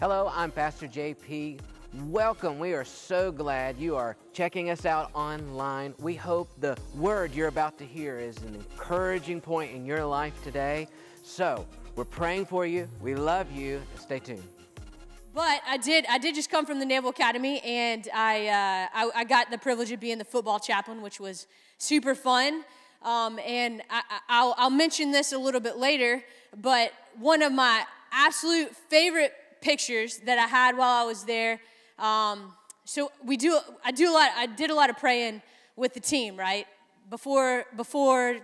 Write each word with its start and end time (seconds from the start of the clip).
Hello, 0.00 0.32
I'm 0.34 0.50
Pastor 0.50 0.88
JP. 0.88 1.60
Welcome. 2.06 2.58
We 2.58 2.72
are 2.72 2.86
so 2.86 3.30
glad 3.30 3.76
you 3.76 3.96
are 3.96 4.16
checking 4.32 4.70
us 4.70 4.86
out 4.86 5.10
online. 5.12 5.92
We 5.98 6.14
hope 6.14 6.48
the 6.58 6.74
word 6.94 7.34
you're 7.34 7.48
about 7.48 7.76
to 7.80 7.84
hear 7.84 8.18
is 8.18 8.38
an 8.38 8.54
encouraging 8.54 9.42
point 9.42 9.74
in 9.74 9.84
your 9.84 10.06
life 10.06 10.32
today. 10.42 10.88
So, 11.22 11.66
we're 11.96 12.06
praying 12.06 12.46
for 12.46 12.64
you. 12.64 12.88
We 13.02 13.14
love 13.14 13.52
you. 13.52 13.82
Stay 13.98 14.20
tuned. 14.20 14.42
But 15.34 15.60
I 15.68 15.76
did, 15.76 16.06
I 16.08 16.16
did 16.16 16.34
just 16.34 16.50
come 16.50 16.64
from 16.64 16.78
the 16.78 16.86
Naval 16.86 17.10
Academy, 17.10 17.60
and 17.60 18.08
I, 18.14 18.48
uh, 18.48 18.86
I, 18.94 19.10
I, 19.16 19.24
got 19.24 19.50
the 19.50 19.58
privilege 19.58 19.92
of 19.92 20.00
being 20.00 20.16
the 20.16 20.24
football 20.24 20.58
chaplain, 20.58 21.02
which 21.02 21.20
was 21.20 21.46
super 21.76 22.14
fun. 22.14 22.64
Um, 23.02 23.38
and 23.40 23.82
I, 24.30 24.54
will 24.62 24.70
mention 24.70 25.10
this 25.10 25.34
a 25.34 25.38
little 25.38 25.60
bit 25.60 25.76
later, 25.76 26.24
but 26.56 26.92
one 27.18 27.42
of 27.42 27.52
my 27.52 27.84
absolute 28.12 28.74
favorite 28.74 29.34
pictures 29.60 30.18
that 30.18 30.38
I 30.38 30.46
had 30.46 30.76
while 30.76 31.02
I 31.02 31.04
was 31.04 31.24
there. 31.24 31.60
Um, 31.98 32.54
so 32.84 33.10
we 33.24 33.36
do, 33.36 33.58
I 33.84 33.92
do 33.92 34.10
a 34.10 34.12
lot. 34.12 34.30
I 34.36 34.46
did 34.46 34.70
a 34.70 34.74
lot 34.74 34.90
of 34.90 34.98
praying 34.98 35.42
with 35.76 35.94
the 35.94 36.00
team, 36.00 36.36
right? 36.36 36.66
Before, 37.08 37.64
before, 37.76 38.38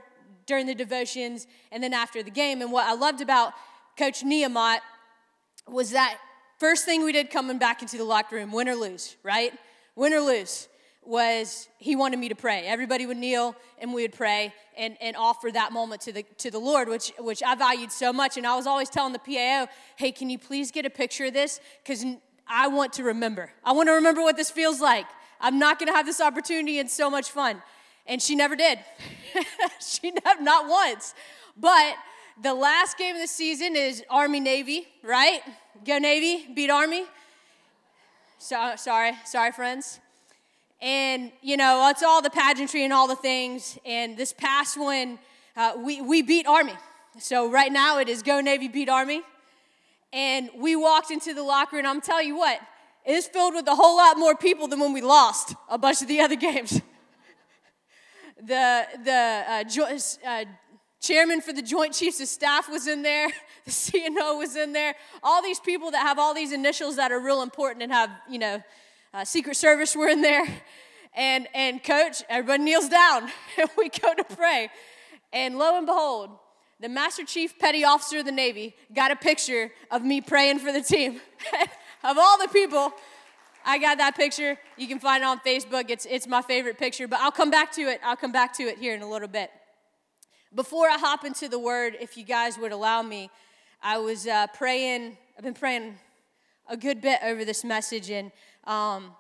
during 0.47 0.67
the 0.67 0.75
devotions, 0.75 1.47
and 1.73 1.83
then 1.83 1.93
after 1.93 2.23
the 2.23 2.31
game. 2.31 2.63
And 2.63 2.71
what 2.71 2.87
I 2.87 2.95
loved 2.95 3.21
about 3.21 3.53
Coach 3.99 4.23
Niumat 4.23 4.79
was 5.69 5.91
that 5.91 6.19
first 6.59 6.85
thing 6.85 7.05
we 7.05 7.13
did 7.13 7.31
coming 7.31 7.59
back 7.59 7.83
into 7.83 7.97
the 7.97 8.05
locker 8.05 8.37
room, 8.37 8.53
win 8.53 8.69
or 8.69 8.77
lose, 8.77 9.17
right? 9.23 9.53
Win 9.97 10.13
or 10.13 10.21
lose 10.21 10.69
was 11.07 11.69
he 11.79 11.97
wanted 11.97 12.19
me 12.19 12.29
to 12.29 12.35
pray. 12.35 12.67
Everybody 12.67 13.07
would 13.07 13.17
kneel 13.17 13.55
and 13.79 13.93
we 13.93 14.03
would 14.03 14.13
pray 14.13 14.53
and, 14.77 14.97
and 15.01 15.17
offer 15.17 15.51
that 15.53 15.73
moment 15.73 16.01
to 16.03 16.13
the 16.13 16.23
to 16.39 16.51
the 16.51 16.59
Lord, 16.59 16.89
which 16.89 17.13
which 17.19 17.43
I 17.43 17.55
valued 17.55 17.93
so 17.93 18.13
much. 18.13 18.37
And 18.37 18.47
I 18.47 18.57
was 18.57 18.67
always 18.67 18.91
telling 18.91 19.13
the 19.13 19.19
PAO, 19.19 19.69
hey, 19.97 20.13
can 20.13 20.31
you 20.31 20.39
please 20.39 20.71
get 20.71 20.85
a 20.85 20.91
picture 20.91 21.27
of 21.27 21.33
this? 21.33 21.61
Because 21.83 22.05
I 22.47 22.69
want 22.69 22.93
to 22.95 23.05
remember. 23.05 23.51
I 23.65 23.73
want 23.73 23.89
to 23.89 23.93
remember 23.93 24.23
what 24.23 24.37
this 24.37 24.51
feels 24.51 24.81
like. 24.81 25.07
I'm 25.41 25.59
not 25.59 25.79
gonna 25.79 25.93
have 25.93 26.07
this 26.07 26.21
opportunity 26.21 26.79
and 26.79 26.91
so 26.91 27.11
much 27.11 27.31
fun. 27.31 27.63
And 28.07 28.23
she 28.23 28.35
never 28.35 28.57
did. 28.57 28.79
she 29.81 30.13
never 30.25 30.43
not 30.43 30.69
once. 30.69 31.15
But 31.57 31.97
the 32.41 32.55
last 32.55 32.99
game 32.99 33.17
of 33.17 33.23
the 33.23 33.29
season 33.29 33.77
is 33.77 34.05
Army 34.11 34.41
Navy, 34.41 34.89
right? 35.03 35.41
Go 35.85 35.99
Navy, 35.99 36.53
beat 36.55 36.71
Army. 36.71 37.05
So, 38.39 38.75
sorry, 38.77 39.13
sorry, 39.25 39.53
friends. 39.53 40.01
And, 40.81 41.33
you 41.43 41.57
know, 41.57 41.89
it's 41.91 42.03
all 42.03 42.21
the 42.21 42.31
pageantry 42.31 42.85
and 42.85 42.93
all 42.93 43.09
the 43.09 43.17
things. 43.17 43.79
And 43.85 44.17
this 44.17 44.33
past 44.33 44.79
one, 44.79 45.19
uh, 45.57 45.75
we, 45.79 46.01
we 46.01 46.23
beat 46.23 46.47
Army. 46.47 46.75
So 47.19 47.51
right 47.51 47.73
now 47.73 47.99
it 47.99 48.09
is 48.09 48.23
Go 48.23 48.41
Navy 48.41 48.69
beat 48.69 48.89
Army. 48.89 49.23
And 50.13 50.51
we 50.57 50.77
walked 50.77 51.11
into 51.11 51.35
the 51.35 51.43
locker, 51.43 51.79
and 51.79 51.87
I'm 51.87 52.01
telling 52.01 52.29
you 52.29 52.37
what, 52.37 52.61
it 53.05 53.13
is 53.13 53.27
filled 53.27 53.55
with 53.55 53.67
a 53.69 53.75
whole 53.75 53.97
lot 53.97 54.19
more 54.19 54.35
people 54.35 54.69
than 54.69 54.81
when 54.81 54.93
we 54.93 55.01
lost 55.01 55.55
a 55.69 55.79
bunch 55.79 56.03
of 56.03 56.09
the 56.09 56.21
other 56.21 56.37
games. 56.49 56.81
the 58.41 58.87
the 59.05 59.45
uh, 59.49 59.65
jo- 59.65 59.99
uh, 60.27 60.45
chairman 61.01 61.41
for 61.41 61.53
the 61.53 61.63
Joint 61.63 61.93
Chiefs 61.93 62.21
of 62.21 62.29
Staff 62.29 62.69
was 62.69 62.87
in 62.87 63.03
there. 63.03 63.29
The 63.67 63.73
CNO 63.73 64.39
was 64.39 64.55
in 64.55 64.73
there. 64.73 64.95
All 65.25 65.43
these 65.43 65.59
people 65.59 65.91
that 65.91 66.03
have 66.03 66.21
all 66.21 66.35
these 66.35 66.53
initials 66.53 66.95
that 66.97 67.11
are 67.11 67.19
real 67.19 67.43
important 67.43 67.83
and 67.83 67.91
have, 67.91 68.11
you 68.31 68.39
know, 68.39 68.63
uh, 69.17 69.25
Secret 69.25 69.57
Service 69.57 69.97
were 69.97 70.09
in 70.09 70.21
there. 70.21 70.47
And, 71.15 71.49
and 71.55 71.83
coach, 71.83 72.23
everybody 72.29 72.63
kneels 72.63 72.91
down 72.91 73.31
and 73.59 73.71
we 73.79 73.89
go 73.89 74.13
to 74.13 74.25
pray. 74.25 74.69
And 75.33 75.57
lo 75.57 75.79
and 75.79 75.87
behold, 75.87 76.31
the 76.81 76.91
Master 76.91 77.25
Chief 77.25 77.59
Petty 77.59 77.83
Officer 77.85 78.19
of 78.19 78.27
the 78.27 78.33
Navy 78.33 78.77
got 78.95 79.11
a 79.11 79.17
picture 79.17 79.73
of 79.91 80.05
me 80.05 80.21
praying 80.21 80.59
for 80.59 80.71
the 80.71 80.83
team. 80.83 81.21
of 82.05 82.19
all 82.19 82.37
the 82.39 82.49
people, 82.49 82.93
I 83.65 83.79
got 83.79 83.97
that 83.97 84.15
picture. 84.15 84.59
You 84.77 84.87
can 84.87 84.99
find 84.99 85.23
it 85.23 85.27
on 85.27 85.41
Facebook. 85.41 85.89
It's, 85.89 86.05
it's 86.05 86.27
my 86.27 86.43
favorite 86.43 86.79
picture, 86.79 87.09
but 87.09 87.19
I'll 87.21 87.33
come 87.33 87.51
back 87.51 87.73
to 87.73 87.83
it. 87.83 88.01
I'll 88.05 88.17
come 88.17 88.33
back 88.33 88.53
to 88.59 88.65
it 88.65 88.77
here 88.77 88.95
in 88.95 89.01
a 89.01 89.09
little 89.09 89.29
bit. 89.29 89.51
Before 90.55 90.91
I 90.91 90.99
hop 90.99 91.25
into 91.25 91.49
the 91.49 91.59
word, 91.59 91.97
if 91.99 92.19
you 92.19 92.25
guys 92.25 92.59
would 92.59 92.73
allow 92.73 93.01
me, 93.01 93.31
I 93.83 93.97
was 93.97 94.27
uh, 94.27 94.49
praying, 94.49 95.17
I've 95.39 95.45
been 95.45 95.55
praying 95.55 95.95
a 96.69 96.77
good 96.77 97.01
bit 97.01 97.21
over 97.25 97.45
this 97.45 97.65
message, 97.65 98.11
and 98.11 98.31
um, 98.67 99.13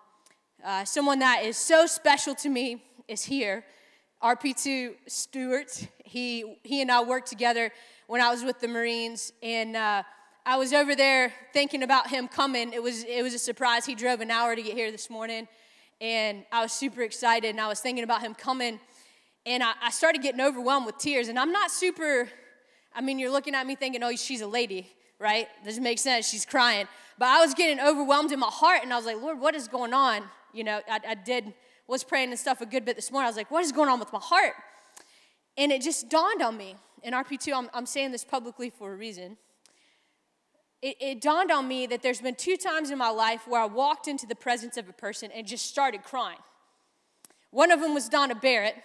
uh, 0.64 0.84
someone 0.84 1.20
that 1.20 1.44
is 1.44 1.56
so 1.56 1.86
special 1.86 2.34
to 2.34 2.48
me 2.48 2.82
is 3.06 3.22
here. 3.22 3.64
RP2 4.22 4.94
Stewart. 5.06 5.86
He, 6.04 6.58
he 6.64 6.82
and 6.82 6.90
I 6.90 7.02
worked 7.02 7.28
together 7.28 7.70
when 8.08 8.20
I 8.20 8.30
was 8.30 8.42
with 8.42 8.60
the 8.60 8.68
Marines, 8.68 9.32
and 9.42 9.76
uh, 9.76 10.02
I 10.44 10.56
was 10.56 10.72
over 10.72 10.96
there 10.96 11.32
thinking 11.52 11.82
about 11.82 12.08
him 12.08 12.26
coming. 12.28 12.72
It 12.72 12.82
was, 12.82 13.04
it 13.04 13.22
was 13.22 13.34
a 13.34 13.38
surprise. 13.38 13.86
He 13.86 13.94
drove 13.94 14.20
an 14.20 14.30
hour 14.30 14.56
to 14.56 14.62
get 14.62 14.74
here 14.74 14.90
this 14.90 15.10
morning, 15.10 15.46
and 16.00 16.44
I 16.50 16.62
was 16.62 16.72
super 16.72 17.02
excited, 17.02 17.50
and 17.50 17.60
I 17.60 17.68
was 17.68 17.80
thinking 17.80 18.04
about 18.04 18.22
him 18.22 18.34
coming, 18.34 18.80
and 19.44 19.62
I, 19.62 19.72
I 19.82 19.90
started 19.90 20.22
getting 20.22 20.40
overwhelmed 20.40 20.86
with 20.86 20.98
tears. 20.98 21.28
And 21.28 21.38
I'm 21.38 21.52
not 21.52 21.70
super, 21.70 22.28
I 22.94 23.00
mean, 23.00 23.18
you're 23.18 23.30
looking 23.30 23.54
at 23.54 23.66
me 23.66 23.76
thinking, 23.76 24.02
oh, 24.02 24.14
she's 24.16 24.40
a 24.40 24.46
lady, 24.46 24.88
right? 25.18 25.48
Doesn't 25.64 25.82
make 25.82 25.98
sense. 25.98 26.28
She's 26.28 26.44
crying. 26.44 26.86
But 27.18 27.28
I 27.28 27.40
was 27.40 27.54
getting 27.54 27.80
overwhelmed 27.80 28.32
in 28.32 28.38
my 28.38 28.50
heart, 28.50 28.80
and 28.82 28.92
I 28.92 28.96
was 28.96 29.06
like, 29.06 29.20
Lord, 29.20 29.40
what 29.40 29.54
is 29.54 29.68
going 29.68 29.94
on? 29.94 30.22
You 30.52 30.64
know, 30.64 30.80
I, 30.88 31.00
I 31.08 31.14
did, 31.14 31.54
was 31.86 32.04
praying 32.04 32.30
and 32.30 32.38
stuff 32.38 32.60
a 32.60 32.66
good 32.66 32.84
bit 32.84 32.96
this 32.96 33.10
morning. 33.10 33.26
I 33.26 33.30
was 33.30 33.36
like, 33.36 33.50
what 33.50 33.64
is 33.64 33.72
going 33.72 33.88
on 33.88 33.98
with 33.98 34.12
my 34.12 34.20
heart? 34.20 34.54
And 35.56 35.72
it 35.72 35.82
just 35.82 36.08
dawned 36.08 36.42
on 36.42 36.56
me. 36.56 36.76
In 37.02 37.14
RP2, 37.14 37.56
I'm, 37.56 37.70
I'm 37.72 37.86
saying 37.86 38.12
this 38.12 38.24
publicly 38.24 38.70
for 38.70 38.92
a 38.92 38.96
reason. 38.96 39.36
It, 40.82 40.96
it 41.00 41.20
dawned 41.20 41.50
on 41.50 41.66
me 41.66 41.86
that 41.86 42.02
there's 42.02 42.20
been 42.20 42.34
two 42.34 42.56
times 42.56 42.90
in 42.90 42.98
my 42.98 43.08
life 43.08 43.46
where 43.46 43.60
I 43.60 43.66
walked 43.66 44.08
into 44.08 44.26
the 44.26 44.34
presence 44.34 44.76
of 44.76 44.88
a 44.88 44.92
person 44.92 45.30
and 45.32 45.46
just 45.46 45.66
started 45.66 46.02
crying. 46.02 46.38
One 47.50 47.70
of 47.70 47.80
them 47.80 47.94
was 47.94 48.08
Donna 48.08 48.34
Barrett. 48.34 48.76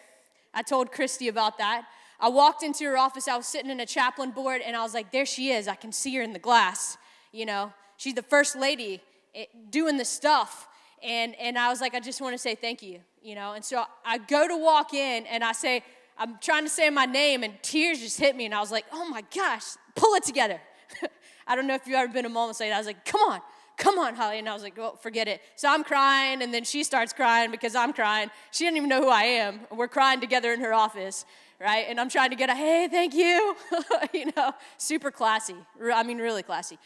I 0.53 0.61
told 0.61 0.91
Christy 0.91 1.27
about 1.27 1.57
that. 1.57 1.83
I 2.21 2.29
walked 2.29 2.61
into 2.61 2.85
her 2.85 2.97
office, 2.97 3.27
I 3.27 3.35
was 3.35 3.47
sitting 3.47 3.71
in 3.71 3.79
a 3.79 3.85
chaplain 3.85 4.31
board, 4.31 4.61
and 4.63 4.75
I 4.75 4.83
was 4.83 4.93
like, 4.93 5.11
there 5.11 5.25
she 5.25 5.51
is. 5.51 5.67
I 5.67 5.75
can 5.75 5.91
see 5.91 6.15
her 6.15 6.21
in 6.21 6.33
the 6.33 6.39
glass, 6.39 6.97
you 7.31 7.45
know. 7.45 7.73
She's 7.97 8.13
the 8.13 8.23
first 8.23 8.55
lady 8.55 9.01
eh, 9.33 9.45
doing 9.69 9.97
the 9.97 10.05
stuff. 10.05 10.67
And, 11.03 11.35
and 11.39 11.57
I 11.57 11.69
was 11.69 11.81
like, 11.81 11.95
I 11.95 11.99
just 11.99 12.21
want 12.21 12.33
to 12.33 12.37
say 12.37 12.53
thank 12.53 12.83
you, 12.83 12.99
you 13.23 13.33
know. 13.33 13.53
And 13.53 13.65
so 13.65 13.83
I 14.05 14.19
go 14.19 14.47
to 14.47 14.55
walk 14.55 14.93
in 14.93 15.25
and 15.25 15.43
I 15.43 15.51
say, 15.51 15.83
I'm 16.17 16.37
trying 16.39 16.63
to 16.63 16.69
say 16.69 16.91
my 16.91 17.05
name, 17.05 17.41
and 17.43 17.53
tears 17.63 17.99
just 17.99 18.19
hit 18.19 18.35
me. 18.35 18.45
And 18.45 18.53
I 18.53 18.59
was 18.59 18.71
like, 18.71 18.85
oh 18.93 19.09
my 19.09 19.23
gosh, 19.33 19.63
pull 19.95 20.13
it 20.13 20.23
together. 20.23 20.61
I 21.47 21.55
don't 21.55 21.65
know 21.65 21.73
if 21.73 21.87
you've 21.87 21.95
ever 21.95 22.13
been 22.13 22.25
a 22.25 22.29
moment 22.29 22.59
like 22.59 22.69
that. 22.69 22.75
I 22.75 22.77
was 22.77 22.85
like, 22.85 23.03
come 23.05 23.21
on, 23.21 23.41
come 23.77 23.97
on, 23.97 24.13
Holly. 24.13 24.37
And 24.37 24.47
I 24.47 24.53
was 24.53 24.61
like, 24.61 24.77
well, 24.77 24.95
forget 24.95 25.27
it. 25.27 25.41
So 25.55 25.67
I'm 25.67 25.83
crying, 25.83 26.43
and 26.43 26.53
then 26.53 26.63
she 26.63 26.83
starts 26.83 27.13
crying 27.13 27.49
because 27.49 27.73
I'm 27.73 27.91
crying. 27.93 28.29
She 28.51 28.65
didn't 28.65 28.77
even 28.77 28.89
know 28.89 29.01
who 29.01 29.09
I 29.09 29.23
am. 29.23 29.61
We're 29.71 29.87
crying 29.87 30.21
together 30.21 30.53
in 30.53 30.59
her 30.61 30.73
office, 30.73 31.25
right? 31.61 31.85
And 31.87 31.99
I'm 31.99 32.09
trying 32.09 32.31
to 32.31 32.35
get 32.35 32.49
a, 32.49 32.55
hey, 32.55 32.87
thank 32.89 33.13
you, 33.13 33.55
you 34.13 34.31
know, 34.35 34.53
super 34.77 35.11
classy. 35.11 35.55
I 35.93 36.03
mean, 36.03 36.17
really 36.17 36.43
classy. 36.43 36.77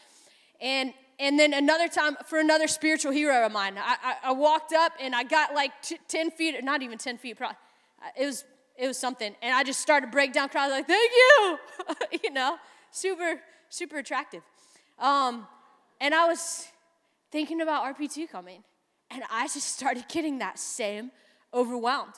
And 0.60 0.92
and 1.18 1.38
then 1.38 1.54
another 1.54 1.88
time 1.88 2.16
for 2.26 2.38
another 2.38 2.68
spiritual 2.68 3.10
hero 3.10 3.46
of 3.46 3.52
mine, 3.52 3.78
I, 3.78 3.96
I, 4.02 4.28
I 4.28 4.32
walked 4.32 4.72
up 4.72 4.92
and 5.00 5.14
I 5.14 5.24
got 5.24 5.54
like 5.54 5.70
t- 5.82 5.98
10 6.08 6.30
feet, 6.30 6.62
not 6.62 6.82
even 6.82 6.98
10 6.98 7.16
feet, 7.16 7.38
probably. 7.38 7.56
It 8.18 8.26
was, 8.26 8.44
it 8.76 8.86
was 8.86 8.98
something. 8.98 9.34
And 9.40 9.54
I 9.54 9.64
just 9.64 9.80
started 9.80 10.06
to 10.06 10.12
break 10.12 10.34
down 10.34 10.50
crying, 10.50 10.70
like, 10.70 10.86
thank 10.86 11.10
you, 11.10 11.58
you 12.22 12.30
know, 12.30 12.58
super, 12.90 13.40
super 13.70 13.96
attractive. 13.96 14.42
Um, 14.98 15.46
and 16.02 16.14
I 16.14 16.26
was 16.26 16.68
thinking 17.32 17.62
about 17.62 17.96
RP2 17.96 18.28
coming, 18.30 18.62
and 19.10 19.22
I 19.30 19.44
just 19.44 19.74
started 19.74 20.04
getting 20.08 20.38
that 20.38 20.58
same 20.58 21.12
overwhelmed. 21.54 22.14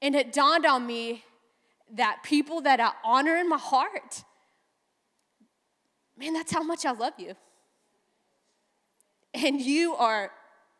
And 0.00 0.14
it 0.14 0.32
dawned 0.32 0.64
on 0.64 0.86
me 0.86 1.22
that 1.94 2.22
people 2.22 2.62
that 2.62 2.80
I 2.80 2.92
honor 3.04 3.36
in 3.36 3.48
my 3.48 3.58
heart, 3.58 4.24
man, 6.18 6.32
that's 6.32 6.52
how 6.52 6.62
much 6.62 6.84
I 6.84 6.92
love 6.92 7.14
you 7.18 7.34
and 9.44 9.60
you 9.60 9.94
are, 9.94 10.30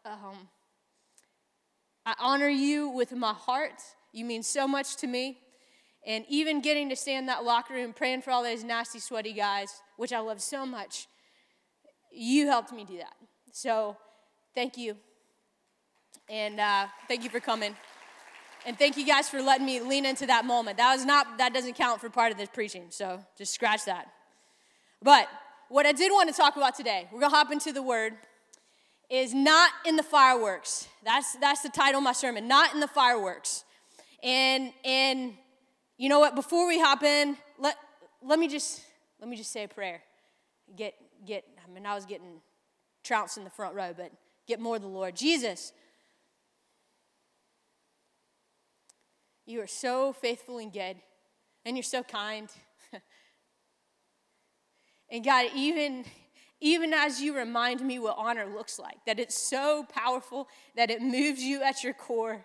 um, 0.04 0.48
I 2.04 2.14
honor 2.18 2.48
you 2.48 2.88
with 2.88 3.12
my 3.12 3.32
heart. 3.32 3.82
You 4.12 4.24
mean 4.24 4.42
so 4.42 4.66
much 4.66 4.96
to 4.96 5.06
me. 5.06 5.38
And 6.06 6.24
even 6.28 6.60
getting 6.60 6.88
to 6.90 6.96
stand 6.96 7.24
in 7.24 7.26
that 7.26 7.44
locker 7.44 7.74
room 7.74 7.92
praying 7.92 8.22
for 8.22 8.30
all 8.30 8.42
those 8.42 8.62
nasty, 8.62 9.00
sweaty 9.00 9.32
guys, 9.32 9.82
which 9.96 10.12
I 10.12 10.20
love 10.20 10.40
so 10.40 10.64
much, 10.64 11.08
you 12.12 12.46
helped 12.46 12.72
me 12.72 12.84
do 12.84 12.98
that. 12.98 13.14
So 13.52 13.96
thank 14.54 14.76
you. 14.76 14.96
And 16.28 16.60
uh, 16.60 16.86
thank 17.08 17.24
you 17.24 17.30
for 17.30 17.40
coming. 17.40 17.74
And 18.66 18.76
thank 18.76 18.96
you 18.96 19.06
guys 19.06 19.28
for 19.28 19.40
letting 19.40 19.64
me 19.64 19.78
lean 19.80 20.04
into 20.04 20.26
that 20.26 20.44
moment. 20.44 20.76
That 20.76 20.92
was 20.92 21.04
not, 21.04 21.38
that 21.38 21.54
doesn't 21.54 21.74
count 21.74 22.00
for 22.00 22.10
part 22.10 22.32
of 22.32 22.38
this 22.38 22.48
preaching. 22.52 22.86
So 22.90 23.24
just 23.38 23.54
scratch 23.54 23.84
that. 23.84 24.08
But 25.00 25.28
what 25.68 25.86
I 25.86 25.92
did 25.92 26.10
want 26.10 26.28
to 26.28 26.34
talk 26.34 26.56
about 26.56 26.74
today, 26.74 27.06
we're 27.12 27.20
to 27.20 27.28
hop 27.28 27.52
into 27.52 27.72
the 27.72 27.82
word 27.82 28.14
is 29.08 29.32
not 29.32 29.70
in 29.84 29.94
the 29.94 30.02
fireworks. 30.02 30.88
That's 31.04 31.36
that's 31.36 31.62
the 31.62 31.68
title 31.68 31.98
of 31.98 32.04
my 32.04 32.12
sermon, 32.12 32.48
not 32.48 32.74
in 32.74 32.80
the 32.80 32.88
fireworks. 32.88 33.64
And 34.20 34.72
and 34.84 35.34
you 35.96 36.08
know 36.08 36.18
what, 36.18 36.34
before 36.34 36.66
we 36.66 36.80
hop 36.80 37.04
in, 37.04 37.36
let 37.60 37.76
let 38.20 38.38
me 38.38 38.48
just 38.48 38.82
let 39.20 39.28
me 39.28 39.36
just 39.36 39.52
say 39.52 39.62
a 39.62 39.68
prayer. 39.68 40.02
Get 40.74 40.94
get 41.24 41.44
I 41.64 41.72
mean 41.72 41.86
I 41.86 41.94
was 41.94 42.04
getting 42.04 42.40
trounce 43.04 43.36
in 43.36 43.44
the 43.44 43.50
front 43.50 43.76
row, 43.76 43.94
but 43.96 44.10
get 44.48 44.58
more 44.58 44.74
of 44.74 44.82
the 44.82 44.88
Lord. 44.88 45.14
Jesus, 45.14 45.72
you 49.46 49.60
are 49.62 49.66
so 49.66 50.12
faithful 50.12 50.58
and 50.58 50.72
good, 50.72 50.96
and 51.64 51.76
you're 51.76 51.84
so 51.84 52.02
kind. 52.02 52.48
and 55.10 55.24
God, 55.24 55.50
even 55.54 56.04
even 56.60 56.92
as 56.94 57.20
you 57.20 57.36
remind 57.36 57.80
me 57.80 57.98
what 57.98 58.16
honor 58.18 58.46
looks 58.46 58.78
like, 58.78 58.96
that 59.06 59.20
it's 59.20 59.36
so 59.36 59.84
powerful 59.90 60.48
that 60.74 60.90
it 60.90 61.02
moves 61.02 61.42
you 61.42 61.62
at 61.62 61.84
your 61.84 61.92
core 61.92 62.44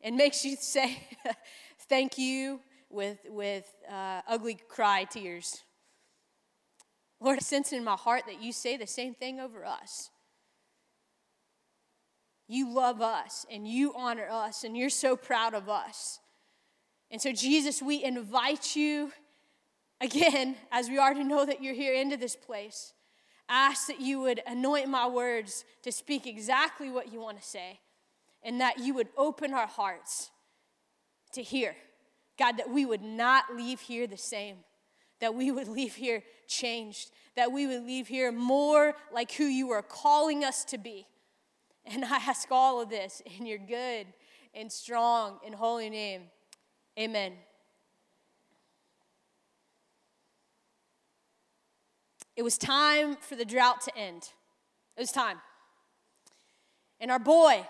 and 0.00 0.16
makes 0.16 0.44
you 0.44 0.56
say 0.56 0.98
thank 1.88 2.18
you 2.18 2.60
with, 2.88 3.18
with 3.28 3.66
uh, 3.90 4.20
ugly 4.28 4.58
cry 4.68 5.04
tears. 5.04 5.62
Lord, 7.20 7.38
I 7.38 7.40
sense 7.40 7.72
in 7.72 7.84
my 7.84 7.96
heart 7.96 8.24
that 8.26 8.42
you 8.42 8.52
say 8.52 8.76
the 8.76 8.86
same 8.86 9.14
thing 9.14 9.40
over 9.40 9.64
us. 9.64 10.10
You 12.52 12.70
love 12.70 13.00
us 13.00 13.46
and 13.50 13.66
you 13.66 13.94
honor 13.96 14.28
us 14.30 14.62
and 14.62 14.76
you're 14.76 14.90
so 14.90 15.16
proud 15.16 15.54
of 15.54 15.70
us. 15.70 16.20
And 17.10 17.18
so, 17.18 17.32
Jesus, 17.32 17.80
we 17.80 18.04
invite 18.04 18.76
you 18.76 19.10
again, 20.02 20.56
as 20.70 20.90
we 20.90 20.98
already 20.98 21.24
know 21.24 21.46
that 21.46 21.62
you're 21.62 21.72
here 21.72 21.94
into 21.94 22.18
this 22.18 22.36
place. 22.36 22.92
Ask 23.48 23.86
that 23.86 24.02
you 24.02 24.20
would 24.20 24.42
anoint 24.46 24.88
my 24.88 25.06
words 25.06 25.64
to 25.82 25.90
speak 25.90 26.26
exactly 26.26 26.90
what 26.90 27.10
you 27.10 27.20
want 27.20 27.40
to 27.40 27.46
say 27.46 27.80
and 28.42 28.60
that 28.60 28.78
you 28.78 28.92
would 28.92 29.08
open 29.16 29.54
our 29.54 29.66
hearts 29.66 30.30
to 31.32 31.42
hear. 31.42 31.74
God, 32.38 32.58
that 32.58 32.68
we 32.68 32.84
would 32.84 33.02
not 33.02 33.56
leave 33.56 33.80
here 33.80 34.06
the 34.06 34.18
same, 34.18 34.56
that 35.20 35.34
we 35.34 35.50
would 35.50 35.68
leave 35.68 35.94
here 35.94 36.22
changed, 36.48 37.12
that 37.34 37.50
we 37.50 37.66
would 37.66 37.86
leave 37.86 38.08
here 38.08 38.30
more 38.30 38.94
like 39.10 39.32
who 39.32 39.44
you 39.44 39.70
are 39.70 39.82
calling 39.82 40.44
us 40.44 40.66
to 40.66 40.76
be. 40.76 41.06
And 41.84 42.04
I 42.04 42.16
ask 42.16 42.48
all 42.50 42.80
of 42.80 42.88
this 42.88 43.22
in 43.38 43.46
your 43.46 43.58
good 43.58 44.06
and 44.54 44.70
strong 44.70 45.38
and 45.44 45.54
holy 45.54 45.90
name. 45.90 46.22
Amen. 46.98 47.32
It 52.36 52.42
was 52.42 52.56
time 52.56 53.16
for 53.16 53.36
the 53.36 53.44
drought 53.44 53.82
to 53.82 53.96
end. 53.96 54.30
It 54.96 55.00
was 55.00 55.12
time. 55.12 55.38
And 57.00 57.10
our 57.10 57.18
boy, 57.18 57.66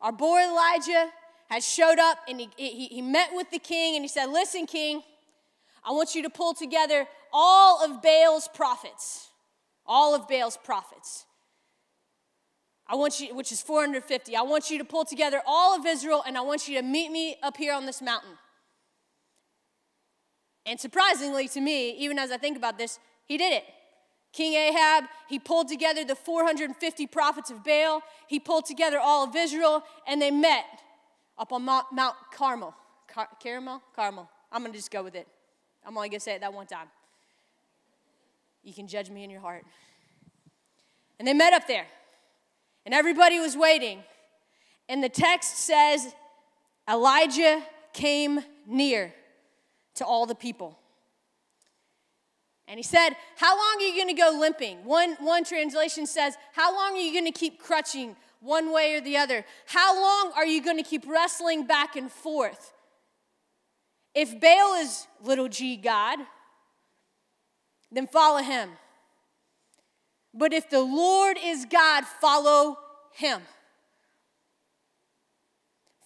our 0.00 0.12
boy 0.12 0.40
Elijah, 0.42 1.10
had 1.48 1.62
showed 1.62 1.98
up 1.98 2.18
and 2.28 2.40
he, 2.40 2.48
he, 2.56 2.86
he 2.86 3.02
met 3.02 3.30
with 3.32 3.50
the 3.50 3.58
king 3.58 3.94
and 3.94 4.04
he 4.04 4.08
said, 4.08 4.26
Listen, 4.26 4.66
king, 4.66 5.02
I 5.84 5.92
want 5.92 6.14
you 6.14 6.22
to 6.22 6.30
pull 6.30 6.54
together 6.54 7.06
all 7.32 7.84
of 7.84 8.02
Baal's 8.02 8.48
prophets. 8.48 9.28
All 9.86 10.14
of 10.14 10.28
Baal's 10.28 10.56
prophets. 10.56 11.26
I 12.92 12.94
want 12.94 13.18
you, 13.20 13.34
which 13.34 13.50
is 13.52 13.62
450. 13.62 14.36
I 14.36 14.42
want 14.42 14.68
you 14.70 14.76
to 14.76 14.84
pull 14.84 15.06
together 15.06 15.40
all 15.46 15.74
of 15.74 15.86
Israel 15.86 16.22
and 16.26 16.36
I 16.36 16.42
want 16.42 16.68
you 16.68 16.76
to 16.76 16.82
meet 16.82 17.10
me 17.10 17.36
up 17.42 17.56
here 17.56 17.72
on 17.72 17.86
this 17.86 18.02
mountain. 18.02 18.32
And 20.66 20.78
surprisingly 20.78 21.48
to 21.48 21.60
me, 21.62 21.92
even 21.92 22.18
as 22.18 22.30
I 22.30 22.36
think 22.36 22.54
about 22.54 22.76
this, 22.76 22.98
he 23.24 23.38
did 23.38 23.54
it. 23.54 23.64
King 24.34 24.52
Ahab, 24.52 25.04
he 25.26 25.38
pulled 25.38 25.68
together 25.68 26.04
the 26.04 26.14
450 26.14 27.06
prophets 27.06 27.50
of 27.50 27.64
Baal. 27.64 28.02
He 28.28 28.38
pulled 28.38 28.66
together 28.66 28.98
all 28.98 29.26
of 29.26 29.34
Israel, 29.34 29.82
and 30.06 30.20
they 30.20 30.30
met 30.30 30.64
up 31.38 31.52
on 31.52 31.64
Mount, 31.64 31.86
Carmel. 32.32 32.74
Car- 33.08 33.28
Carmel? 33.42 33.82
Carmel. 33.96 34.28
I'm 34.50 34.64
to 34.64 34.72
just 34.72 34.90
go 34.90 35.02
with 35.02 35.14
it. 35.14 35.26
I'm 35.86 35.96
only 35.96 36.10
to 36.10 36.20
say 36.20 36.34
it 36.34 36.40
that 36.42 36.52
one 36.52 36.66
time. 36.66 36.88
You 38.62 38.72
can 38.72 38.86
judge 38.86 39.10
me 39.10 39.24
in 39.24 39.30
your 39.30 39.40
heart. 39.40 39.64
And 41.18 41.26
they 41.28 41.34
met 41.34 41.52
up 41.52 41.66
there, 41.66 41.86
and 42.84 42.94
everybody 42.94 43.38
was 43.38 43.56
waiting. 43.56 44.02
And 44.88 45.02
the 45.02 45.08
text 45.08 45.58
says 45.58 46.14
Elijah 46.88 47.62
came 47.92 48.40
near 48.66 49.12
to 49.96 50.04
all 50.04 50.26
the 50.26 50.34
people. 50.34 50.78
And 52.68 52.78
he 52.78 52.82
said, 52.82 53.10
How 53.36 53.56
long 53.56 53.76
are 53.78 53.86
you 53.86 53.94
going 53.96 54.14
to 54.14 54.20
go 54.20 54.36
limping? 54.38 54.84
One, 54.84 55.16
one 55.20 55.44
translation 55.44 56.06
says, 56.06 56.36
How 56.52 56.74
long 56.74 56.94
are 56.94 57.00
you 57.00 57.12
going 57.12 57.30
to 57.30 57.38
keep 57.38 57.58
crutching 57.58 58.16
one 58.40 58.72
way 58.72 58.94
or 58.94 59.00
the 59.00 59.16
other? 59.16 59.44
How 59.66 59.94
long 59.94 60.32
are 60.36 60.46
you 60.46 60.62
going 60.62 60.78
to 60.78 60.82
keep 60.82 61.04
wrestling 61.06 61.66
back 61.66 61.96
and 61.96 62.10
forth? 62.10 62.72
If 64.14 64.40
Baal 64.40 64.74
is 64.74 65.06
little 65.22 65.48
g 65.48 65.76
God, 65.76 66.18
then 67.90 68.06
follow 68.06 68.42
him. 68.42 68.70
But 70.34 70.52
if 70.52 70.70
the 70.70 70.80
Lord 70.80 71.36
is 71.42 71.66
God, 71.66 72.04
follow 72.04 72.78
him. 73.12 73.42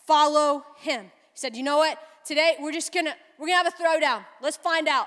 Follow 0.06 0.64
him. 0.78 1.02
He 1.04 1.38
said, 1.38 1.56
You 1.56 1.62
know 1.62 1.78
what? 1.78 1.98
Today 2.24 2.56
we're 2.60 2.72
just 2.72 2.92
gonna 2.92 3.14
we're 3.38 3.46
gonna 3.48 3.64
have 3.64 3.66
a 3.66 3.82
throwdown. 3.82 4.24
Let's 4.40 4.56
find 4.56 4.88
out. 4.88 5.06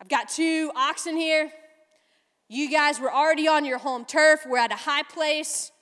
I've 0.00 0.08
got 0.08 0.28
two 0.28 0.70
oxen 0.74 1.16
here. 1.16 1.50
You 2.48 2.70
guys 2.70 3.00
were 3.00 3.12
already 3.12 3.48
on 3.48 3.64
your 3.64 3.78
home 3.78 4.04
turf. 4.04 4.46
We're 4.46 4.58
at 4.58 4.70
a 4.70 4.76
high 4.76 5.02
place. 5.02 5.72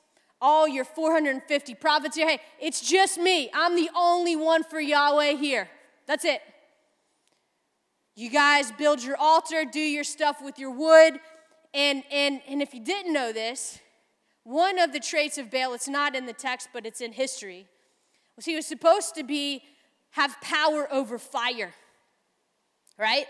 All 0.40 0.66
your 0.66 0.84
450 0.84 1.74
prophets 1.74 2.16
here. 2.16 2.28
Hey, 2.28 2.40
it's 2.60 2.80
just 2.80 3.18
me. 3.18 3.50
I'm 3.54 3.76
the 3.76 3.90
only 3.96 4.34
one 4.34 4.64
for 4.64 4.80
Yahweh 4.80 5.36
here. 5.36 5.68
That's 6.06 6.24
it. 6.24 6.40
You 8.16 8.30
guys 8.30 8.70
build 8.72 9.02
your 9.02 9.16
altar, 9.16 9.64
do 9.64 9.80
your 9.80 10.04
stuff 10.04 10.36
with 10.42 10.58
your 10.58 10.70
wood. 10.70 11.18
And, 11.72 12.04
and, 12.12 12.40
and 12.48 12.62
if 12.62 12.72
you 12.72 12.80
didn't 12.80 13.12
know 13.12 13.32
this, 13.32 13.80
one 14.44 14.78
of 14.78 14.92
the 14.92 15.00
traits 15.00 15.38
of 15.38 15.50
Baal, 15.50 15.74
it's 15.74 15.88
not 15.88 16.14
in 16.14 16.26
the 16.26 16.32
text, 16.32 16.68
but 16.72 16.86
it's 16.86 17.00
in 17.00 17.12
history, 17.12 17.66
was 18.36 18.44
he 18.44 18.54
was 18.54 18.66
supposed 18.66 19.14
to 19.16 19.24
be 19.24 19.62
have 20.10 20.40
power 20.40 20.86
over 20.92 21.18
fire. 21.18 21.74
Right? 22.96 23.26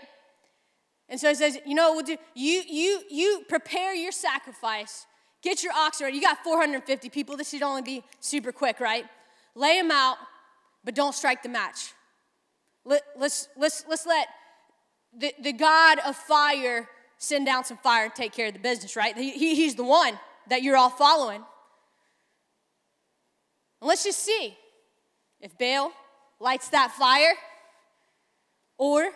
And 1.09 1.19
so 1.19 1.29
he 1.29 1.35
says, 1.35 1.57
you 1.65 1.73
know, 1.73 1.93
we'll 1.93 2.03
do, 2.03 2.17
you, 2.35 2.63
you, 2.67 3.01
you 3.09 3.43
prepare 3.47 3.95
your 3.95 4.11
sacrifice, 4.11 5.05
get 5.41 5.63
your 5.63 5.73
ox 5.73 6.01
ready. 6.01 6.15
You 6.15 6.21
got 6.21 6.43
450 6.43 7.09
people. 7.09 7.37
This 7.37 7.49
should 7.49 7.63
only 7.63 7.81
be 7.81 8.03
super 8.19 8.51
quick, 8.51 8.79
right? 8.79 9.05
Lay 9.55 9.79
them 9.79 9.89
out, 9.89 10.17
but 10.83 10.93
don't 10.93 11.15
strike 11.15 11.41
the 11.41 11.49
match. 11.49 11.93
Let, 12.83 13.01
let's, 13.17 13.47
let's, 13.57 13.83
let's 13.87 14.05
let 14.05 14.27
the, 15.17 15.33
the 15.41 15.53
God 15.53 15.99
of 16.05 16.15
fire 16.15 16.89
send 17.17 17.45
down 17.45 17.63
some 17.63 17.77
fire 17.77 18.05
and 18.05 18.15
take 18.15 18.33
care 18.33 18.47
of 18.47 18.53
the 18.53 18.59
business, 18.59 18.95
right? 18.95 19.17
He, 19.17 19.31
he, 19.31 19.55
he's 19.55 19.75
the 19.75 19.83
one 19.83 20.19
that 20.49 20.63
you're 20.63 20.77
all 20.77 20.89
following. 20.89 21.43
And 23.81 23.87
let's 23.87 24.03
just 24.03 24.19
see 24.19 24.55
if 25.39 25.57
Baal 25.57 25.91
lights 26.39 26.69
that 26.69 26.91
fire 26.91 27.33
or 28.77 29.09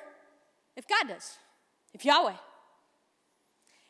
if 0.76 0.88
God 0.88 1.08
does 1.08 1.38
if 1.94 2.06
Yahweh. 2.06 2.34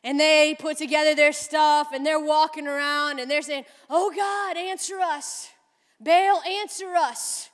And 0.04 0.20
they 0.20 0.56
put 0.58 0.78
together 0.78 1.14
their 1.14 1.34
stuff 1.34 1.90
and 1.94 2.06
they're 2.06 2.20
walking 2.20 2.68
around 2.68 3.20
and 3.20 3.30
they're 3.30 3.42
saying, 3.42 3.66
Oh 3.90 4.14
God, 4.16 4.58
answer 4.58 5.00
us. 5.00 5.50
Baal, 6.00 6.42
answer 6.44 6.96
us. 6.96 7.50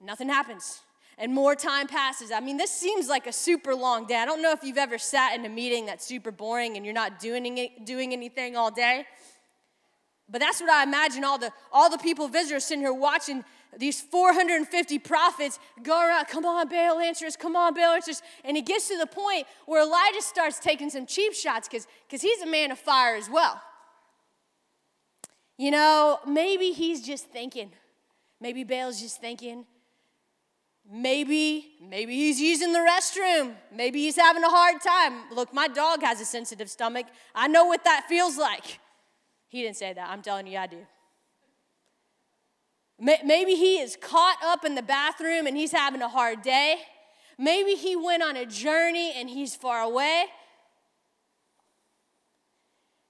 Nothing 0.00 0.28
happens. 0.28 0.80
And 1.18 1.32
more 1.32 1.54
time 1.54 1.86
passes. 1.86 2.32
I 2.32 2.40
mean, 2.40 2.56
this 2.56 2.70
seems 2.70 3.08
like 3.08 3.26
a 3.26 3.32
super 3.32 3.74
long 3.74 4.06
day. 4.06 4.16
I 4.16 4.24
don't 4.24 4.42
know 4.42 4.52
if 4.52 4.64
you've 4.64 4.78
ever 4.78 4.98
sat 4.98 5.34
in 5.38 5.44
a 5.44 5.48
meeting 5.48 5.86
that's 5.86 6.04
super 6.04 6.32
boring 6.32 6.76
and 6.76 6.84
you're 6.84 6.94
not 6.94 7.20
doing, 7.20 7.70
doing 7.84 8.12
anything 8.12 8.56
all 8.56 8.70
day. 8.70 9.06
But 10.28 10.40
that's 10.40 10.60
what 10.60 10.70
I 10.70 10.82
imagine 10.82 11.22
all 11.22 11.38
the, 11.38 11.52
all 11.72 11.90
the 11.90 11.98
people, 11.98 12.28
visitors, 12.28 12.64
sitting 12.64 12.82
here 12.82 12.92
watching 12.92 13.44
these 13.78 14.00
450 14.00 14.98
prophets 15.00 15.58
go 15.82 16.06
around, 16.06 16.26
come 16.26 16.44
on, 16.44 16.68
Baal 16.68 16.98
answers, 17.00 17.36
come 17.36 17.56
on, 17.56 17.74
Baal 17.74 17.94
answers. 17.94 18.22
And 18.44 18.56
he 18.56 18.62
gets 18.62 18.88
to 18.88 18.98
the 18.98 19.06
point 19.06 19.46
where 19.66 19.82
Elijah 19.82 20.22
starts 20.22 20.58
taking 20.58 20.90
some 20.90 21.06
cheap 21.06 21.34
shots 21.34 21.68
because 21.68 22.22
he's 22.22 22.40
a 22.42 22.46
man 22.46 22.70
of 22.70 22.78
fire 22.78 23.16
as 23.16 23.28
well. 23.28 23.60
You 25.56 25.70
know, 25.70 26.18
maybe 26.26 26.72
he's 26.72 27.04
just 27.04 27.26
thinking. 27.26 27.70
Maybe 28.40 28.64
Baal's 28.64 29.00
just 29.00 29.20
thinking. 29.20 29.66
Maybe, 30.90 31.72
maybe 31.82 32.14
he's 32.14 32.40
using 32.40 32.72
the 32.72 32.78
restroom. 32.78 33.54
Maybe 33.72 34.02
he's 34.02 34.16
having 34.16 34.44
a 34.44 34.50
hard 34.50 34.82
time. 34.82 35.34
Look, 35.34 35.54
my 35.54 35.66
dog 35.66 36.02
has 36.02 36.20
a 36.20 36.24
sensitive 36.24 36.70
stomach. 36.70 37.06
I 37.34 37.48
know 37.48 37.64
what 37.64 37.84
that 37.84 38.04
feels 38.08 38.36
like. 38.36 38.78
He 39.48 39.62
didn't 39.62 39.76
say 39.76 39.92
that. 39.92 40.08
I'm 40.10 40.20
telling 40.20 40.46
you, 40.46 40.58
I 40.58 40.66
do. 40.66 40.86
Maybe 42.98 43.54
he 43.54 43.78
is 43.78 43.96
caught 44.00 44.38
up 44.44 44.64
in 44.64 44.74
the 44.74 44.82
bathroom 44.82 45.46
and 45.46 45.56
he's 45.56 45.72
having 45.72 46.00
a 46.02 46.08
hard 46.08 46.42
day. 46.42 46.76
Maybe 47.38 47.74
he 47.74 47.96
went 47.96 48.22
on 48.22 48.36
a 48.36 48.46
journey 48.46 49.12
and 49.16 49.28
he's 49.28 49.56
far 49.56 49.80
away. 49.80 50.26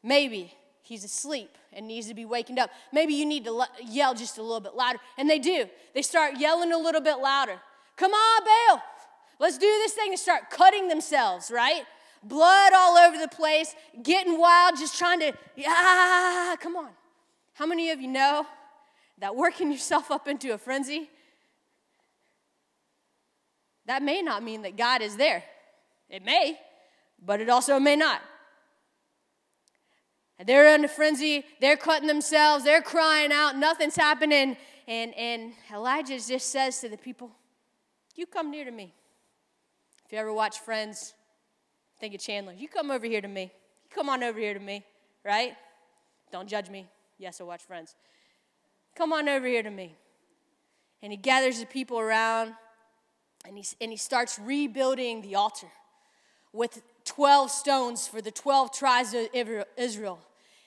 Maybe 0.03 0.53
he's 0.83 1.05
asleep 1.05 1.57
and 1.75 1.87
needs 1.87 2.09
to 2.09 2.15
be 2.15 2.25
wakened 2.25 2.59
up. 2.59 2.71
Maybe 2.93 3.15
you 3.15 3.27
need 3.27 3.45
to 3.45 3.67
yell 3.83 4.15
just 4.15 4.39
a 4.39 4.43
little 4.43 4.61
bit 4.61 4.75
louder. 4.75 4.99
And 5.19 5.29
they 5.29 5.39
do. 5.39 5.67
They 5.95 6.03
start 6.03 6.39
yelling 6.39 6.73
a 6.73 6.79
little 6.79 7.01
bit 7.01 7.19
louder. 7.19 7.61
Come 7.97 8.13
on, 8.13 8.45
Baal. 8.45 8.83
Let's 9.39 9.59
do 9.59 9.67
this 9.67 9.93
thing 9.93 10.11
and 10.11 10.19
start 10.19 10.51
cutting 10.51 10.89
themselves, 10.89 11.51
right? 11.51 11.85
Blood 12.23 12.73
all 12.75 12.97
over 12.97 13.19
the 13.19 13.29
place, 13.29 13.75
getting 14.03 14.39
wild, 14.39 14.79
just 14.79 14.99
trying 14.99 15.21
to, 15.21 15.33
yeah, 15.57 16.55
come 16.61 16.77
on. 16.77 16.91
How 17.55 17.67
many 17.67 17.91
of 17.91 18.01
you 18.01 18.09
know 18.09 18.47
that 19.19 19.37
working 19.37 19.71
yourself 19.73 20.11
up 20.11 20.29
into 20.29 20.55
a 20.55 20.59
frenzy, 20.59 21.11
that 23.87 24.03
may 24.03 24.23
not 24.23 24.43
mean 24.43 24.63
that 24.63 24.77
God 24.77 25.03
is 25.03 25.17
there? 25.17 25.45
It 26.09 26.25
may, 26.25 26.59
but 27.25 27.41
it 27.41 27.49
also 27.49 27.79
may 27.79 27.97
not. 27.97 28.21
They're 30.45 30.75
in 30.75 30.85
a 30.85 30.89
frenzy, 30.89 31.45
they're 31.61 31.77
cutting 31.77 32.07
themselves, 32.07 32.65
they're 32.65 32.83
crying 32.83 33.33
out, 33.33 33.57
nothing's 33.57 33.97
happening. 33.97 34.57
And, 34.87 35.15
and 35.15 35.53
Elijah 35.73 36.19
just 36.21 36.51
says 36.51 36.81
to 36.81 36.89
the 36.89 36.99
people, 36.99 37.31
You 38.15 38.27
come 38.27 38.51
near 38.51 38.65
to 38.65 38.71
me. 38.71 38.93
If 40.05 40.13
you 40.13 40.19
ever 40.19 40.33
watch 40.33 40.59
Friends, 40.59 41.15
think 41.99 42.15
of 42.15 42.21
Chandler. 42.21 42.53
You 42.53 42.69
come 42.69 42.91
over 42.91 43.07
here 43.07 43.23
to 43.23 43.29
me. 43.29 43.43
You 43.43 43.91
come 43.95 44.09
on 44.09 44.23
over 44.23 44.39
here 44.39 44.53
to 44.53 44.61
me, 44.61 44.85
right? 45.25 45.55
Don't 46.31 46.49
judge 46.49 46.69
me. 46.69 46.87
Yes, 47.17 47.41
I 47.41 47.45
watch 47.45 47.63
Friends. 47.63 47.95
Come 48.95 49.13
on 49.13 49.29
over 49.29 49.47
here 49.47 49.63
to 49.63 49.71
me. 49.71 49.95
And 51.03 51.13
he 51.13 51.17
gathers 51.17 51.61
the 51.61 51.67
people 51.67 51.99
around 51.99 52.55
and 53.47 53.59
he, 53.59 53.65
and 53.81 53.91
he 53.91 53.97
starts 53.97 54.39
rebuilding 54.39 55.23
the 55.23 55.35
altar 55.35 55.69
with 56.53 56.83
12 57.05 57.51
stones 57.51 58.07
for 58.07 58.23
the 58.23 58.31
12 58.31 58.73
tribes 58.73 59.15
of 59.15 59.29
Israel. 59.77 60.19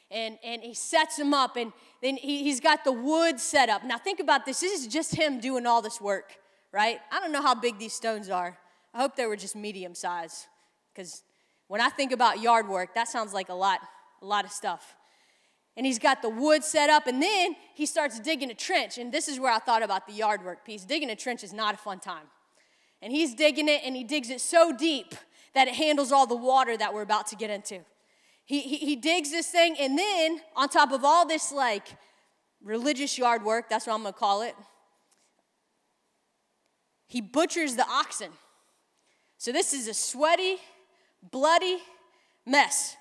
And, 0.09 0.37
and 0.41 0.61
he 0.61 0.73
sets 0.73 1.17
them 1.17 1.33
up, 1.33 1.57
and 1.57 1.73
then 2.01 2.15
he, 2.15 2.43
he's 2.43 2.61
got 2.61 2.85
the 2.85 2.93
wood 2.93 3.41
set 3.41 3.67
up. 3.67 3.83
Now, 3.83 3.97
think 3.97 4.21
about 4.21 4.45
this. 4.45 4.61
This 4.61 4.79
is 4.79 4.87
just 4.87 5.13
him 5.13 5.41
doing 5.41 5.65
all 5.65 5.81
this 5.81 5.99
work, 5.99 6.37
right? 6.71 6.99
I 7.11 7.19
don't 7.19 7.33
know 7.33 7.41
how 7.41 7.53
big 7.53 7.77
these 7.77 7.91
stones 7.91 8.29
are. 8.29 8.57
I 8.93 9.01
hope 9.01 9.17
they 9.17 9.25
were 9.25 9.35
just 9.35 9.53
medium 9.53 9.93
size, 9.93 10.47
because 10.93 11.23
when 11.67 11.81
I 11.81 11.89
think 11.89 12.13
about 12.13 12.39
yard 12.39 12.69
work, 12.69 12.95
that 12.95 13.09
sounds 13.09 13.33
like 13.33 13.49
a 13.49 13.53
lot, 13.53 13.81
a 14.21 14.25
lot 14.25 14.45
of 14.45 14.51
stuff. 14.51 14.95
And 15.75 15.85
he's 15.85 15.99
got 15.99 16.21
the 16.21 16.29
wood 16.29 16.63
set 16.63 16.89
up, 16.89 17.05
and 17.05 17.21
then 17.21 17.57
he 17.75 17.85
starts 17.85 18.17
digging 18.21 18.49
a 18.49 18.55
trench. 18.55 18.97
And 18.97 19.11
this 19.11 19.27
is 19.27 19.41
where 19.41 19.51
I 19.51 19.59
thought 19.59 19.83
about 19.83 20.07
the 20.07 20.13
yard 20.13 20.45
work 20.45 20.65
piece. 20.65 20.85
Digging 20.85 21.09
a 21.09 21.17
trench 21.17 21.43
is 21.43 21.51
not 21.51 21.73
a 21.73 21.77
fun 21.77 21.99
time. 21.99 22.27
And 23.01 23.11
he's 23.11 23.35
digging 23.35 23.67
it, 23.67 23.81
and 23.83 23.93
he 23.93 24.05
digs 24.05 24.29
it 24.29 24.39
so 24.39 24.71
deep 24.71 25.15
that 25.53 25.67
it 25.67 25.75
handles 25.75 26.13
all 26.13 26.25
the 26.25 26.37
water 26.37 26.77
that 26.77 26.93
we're 26.93 27.01
about 27.01 27.27
to 27.27 27.35
get 27.35 27.49
into. 27.49 27.81
He, 28.47 28.61
he, 28.61 28.77
he 28.77 28.95
digs 28.95 29.29
this 29.29 29.47
thing, 29.47 29.75
and 29.77 29.99
then 29.99 30.39
on 30.55 30.69
top 30.69 30.93
of 30.93 31.03
all 31.03 31.27
this, 31.27 31.51
like 31.51 31.85
religious 32.63 33.17
yard 33.17 33.43
work, 33.43 33.69
that's 33.69 33.85
what 33.85 33.93
I'm 33.93 34.03
gonna 34.03 34.13
call 34.13 34.41
it, 34.41 34.55
he 37.07 37.19
butchers 37.19 37.75
the 37.75 37.85
oxen. 37.87 38.31
So 39.37 39.51
this 39.51 39.73
is 39.73 39.89
a 39.89 39.93
sweaty, 39.93 40.57
bloody 41.29 41.79
mess. 42.45 42.95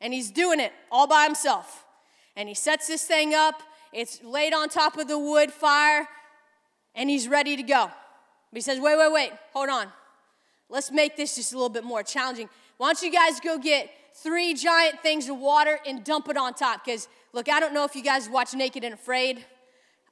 And 0.00 0.14
he's 0.14 0.30
doing 0.30 0.60
it 0.60 0.72
all 0.90 1.08
by 1.08 1.24
himself. 1.24 1.84
And 2.36 2.48
he 2.48 2.54
sets 2.54 2.86
this 2.86 3.04
thing 3.04 3.34
up, 3.34 3.60
it's 3.92 4.22
laid 4.22 4.54
on 4.54 4.68
top 4.68 4.98
of 4.98 5.08
the 5.08 5.18
wood 5.18 5.52
fire, 5.52 6.08
and 6.94 7.10
he's 7.10 7.26
ready 7.26 7.56
to 7.56 7.62
go. 7.62 7.86
But 8.52 8.56
he 8.56 8.60
says, 8.60 8.78
Wait, 8.78 8.96
wait, 8.96 9.12
wait, 9.12 9.32
hold 9.52 9.68
on. 9.68 9.88
Let's 10.68 10.92
make 10.92 11.16
this 11.16 11.34
just 11.34 11.52
a 11.52 11.56
little 11.56 11.68
bit 11.68 11.84
more 11.84 12.04
challenging. 12.04 12.48
Why 12.76 12.88
don't 12.92 13.02
you 13.02 13.10
guys 13.10 13.40
go 13.40 13.58
get 13.58 13.90
three 14.14 14.54
giant 14.54 15.00
things 15.00 15.28
of 15.28 15.38
water 15.38 15.78
and 15.86 16.04
dump 16.04 16.28
it 16.28 16.36
on 16.36 16.54
top? 16.54 16.84
Because, 16.84 17.08
look, 17.32 17.48
I 17.48 17.60
don't 17.60 17.74
know 17.74 17.84
if 17.84 17.94
you 17.94 18.02
guys 18.02 18.28
watch 18.28 18.54
Naked 18.54 18.84
and 18.84 18.94
Afraid. 18.94 19.44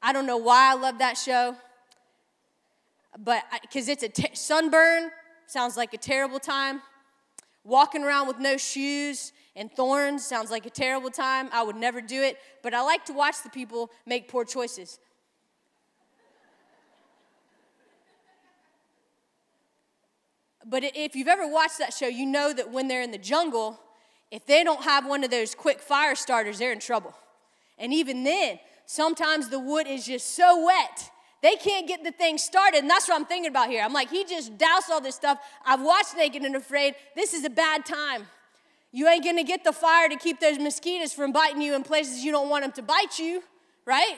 I 0.02 0.12
don't 0.12 0.26
know 0.26 0.36
why 0.36 0.72
I 0.72 0.74
love 0.74 0.98
that 0.98 1.16
show. 1.18 1.56
But 3.18 3.42
because 3.62 3.88
it's 3.88 4.02
a 4.02 4.08
t- 4.08 4.30
sunburn, 4.34 5.10
sounds 5.46 5.76
like 5.76 5.94
a 5.94 5.98
terrible 5.98 6.38
time. 6.38 6.80
Walking 7.64 8.02
around 8.04 8.26
with 8.26 8.38
no 8.38 8.56
shoes 8.56 9.32
and 9.56 9.70
thorns 9.70 10.24
sounds 10.24 10.50
like 10.50 10.64
a 10.64 10.70
terrible 10.70 11.10
time. 11.10 11.48
I 11.52 11.62
would 11.62 11.76
never 11.76 12.00
do 12.00 12.22
it. 12.22 12.38
But 12.62 12.72
I 12.72 12.80
like 12.82 13.04
to 13.06 13.12
watch 13.12 13.42
the 13.42 13.50
people 13.50 13.90
make 14.06 14.28
poor 14.28 14.44
choices. 14.44 14.98
But 20.64 20.84
if 20.84 21.16
you've 21.16 21.28
ever 21.28 21.48
watched 21.48 21.78
that 21.78 21.92
show, 21.92 22.06
you 22.06 22.26
know 22.26 22.52
that 22.52 22.70
when 22.70 22.86
they're 22.86 23.02
in 23.02 23.10
the 23.10 23.18
jungle, 23.18 23.80
if 24.30 24.46
they 24.46 24.64
don't 24.64 24.82
have 24.84 25.06
one 25.06 25.24
of 25.24 25.30
those 25.30 25.54
quick 25.54 25.80
fire 25.80 26.14
starters, 26.14 26.58
they're 26.58 26.72
in 26.72 26.80
trouble. 26.80 27.14
And 27.78 27.92
even 27.92 28.24
then, 28.24 28.58
sometimes 28.86 29.48
the 29.48 29.58
wood 29.58 29.86
is 29.86 30.06
just 30.06 30.34
so 30.36 30.64
wet, 30.64 31.10
they 31.42 31.56
can't 31.56 31.88
get 31.88 32.04
the 32.04 32.12
thing 32.12 32.36
started. 32.36 32.78
And 32.78 32.90
that's 32.90 33.08
what 33.08 33.18
I'm 33.18 33.24
thinking 33.24 33.50
about 33.50 33.70
here. 33.70 33.82
I'm 33.82 33.94
like, 33.94 34.10
he 34.10 34.24
just 34.24 34.58
doused 34.58 34.90
all 34.90 35.00
this 35.00 35.14
stuff. 35.14 35.38
I've 35.64 35.80
watched 35.80 36.14
Naked 36.16 36.42
and 36.42 36.54
Afraid. 36.54 36.94
This 37.16 37.32
is 37.32 37.44
a 37.44 37.50
bad 37.50 37.86
time. 37.86 38.26
You 38.92 39.08
ain't 39.08 39.24
gonna 39.24 39.44
get 39.44 39.64
the 39.64 39.72
fire 39.72 40.08
to 40.08 40.16
keep 40.16 40.40
those 40.40 40.58
mosquitoes 40.58 41.12
from 41.12 41.32
biting 41.32 41.62
you 41.62 41.74
in 41.74 41.82
places 41.82 42.24
you 42.24 42.32
don't 42.32 42.48
want 42.48 42.64
them 42.64 42.72
to 42.72 42.82
bite 42.82 43.18
you, 43.18 43.42
right? 43.86 44.16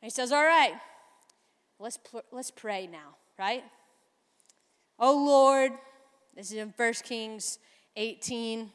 he 0.00 0.10
says, 0.10 0.30
All 0.30 0.44
right, 0.44 0.74
Let's, 1.78 1.98
let's 2.32 2.50
pray 2.50 2.86
now, 2.86 3.16
right? 3.38 3.62
Oh 4.98 5.14
Lord, 5.26 5.72
this 6.36 6.52
is 6.52 6.58
in 6.58 6.72
1 6.76 6.92
Kings 7.04 7.58
18 7.96 8.70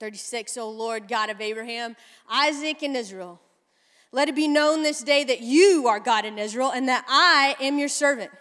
36. 0.00 0.56
Oh 0.56 0.68
Lord, 0.68 1.06
God 1.06 1.30
of 1.30 1.40
Abraham, 1.40 1.94
Isaac, 2.28 2.82
and 2.82 2.96
Israel, 2.96 3.40
let 4.10 4.28
it 4.28 4.34
be 4.34 4.48
known 4.48 4.82
this 4.82 5.00
day 5.00 5.22
that 5.22 5.40
you 5.40 5.86
are 5.86 6.00
God 6.00 6.24
in 6.24 6.38
Israel 6.38 6.72
and 6.72 6.88
that 6.88 7.04
I 7.08 7.54
am 7.60 7.78
your 7.78 7.88
servant, 7.88 8.32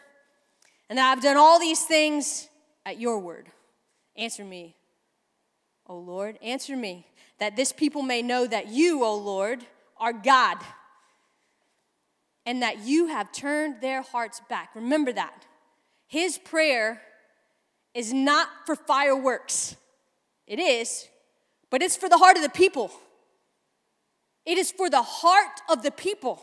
and 0.89 0.97
that 0.97 1.11
I've 1.11 1.21
done 1.21 1.37
all 1.37 1.59
these 1.59 1.83
things 1.83 2.49
at 2.83 2.99
your 2.99 3.19
word. 3.19 3.47
Answer 4.17 4.43
me, 4.43 4.75
O 5.85 5.95
Lord, 5.97 6.39
answer 6.41 6.75
me, 6.75 7.05
that 7.37 7.55
this 7.55 7.71
people 7.71 8.01
may 8.01 8.23
know 8.23 8.47
that 8.47 8.69
you, 8.69 9.03
O 9.03 9.15
Lord, 9.15 9.63
are 9.97 10.13
God 10.13 10.57
and 12.47 12.63
that 12.63 12.79
you 12.79 13.07
have 13.07 13.31
turned 13.31 13.81
their 13.81 14.01
hearts 14.01 14.41
back. 14.49 14.71
Remember 14.73 15.13
that. 15.13 15.45
His 16.07 16.39
prayer 16.39 17.01
is 17.93 18.13
not 18.13 18.47
for 18.65 18.75
fireworks, 18.75 19.75
it 20.47 20.59
is, 20.59 21.07
but 21.69 21.81
it's 21.81 21.95
for 21.95 22.09
the 22.09 22.17
heart 22.17 22.35
of 22.37 22.43
the 22.43 22.49
people. 22.49 22.91
It 24.45 24.57
is 24.57 24.71
for 24.71 24.89
the 24.89 25.03
heart 25.03 25.61
of 25.69 25.83
the 25.83 25.91
people 25.91 26.41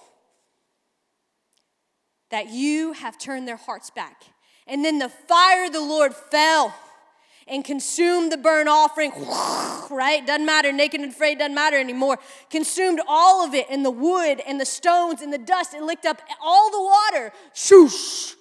that 2.31 2.49
you 2.51 2.93
have 2.93 3.19
turned 3.19 3.49
their 3.49 3.57
hearts 3.57 3.91
back. 3.91 4.23
And 4.67 4.85
then 4.85 4.99
the 4.99 5.09
fire 5.09 5.67
of 5.67 5.73
the 5.73 5.81
Lord 5.81 6.15
fell 6.15 6.75
and 7.49 7.65
consumed 7.65 8.31
the 8.31 8.37
burnt 8.37 8.69
offering, 8.69 9.11
right? 9.91 10.23
Doesn't 10.27 10.45
matter, 10.45 10.71
naked 10.71 11.01
and 11.01 11.11
afraid 11.11 11.39
doesn't 11.39 11.55
matter 11.55 11.79
anymore. 11.79 12.19
Consumed 12.51 13.01
all 13.09 13.45
of 13.45 13.55
it, 13.55 13.67
and 13.71 13.85
the 13.85 13.91
wood, 13.91 14.41
and 14.47 14.61
the 14.61 14.67
stones, 14.67 15.23
and 15.23 15.33
the 15.33 15.39
dust. 15.39 15.75
It 15.75 15.83
licked 15.83 16.05
up 16.05 16.21
all 16.43 16.71
the 16.71 16.83
water. 16.83 17.33
Shoosh. 17.55 18.35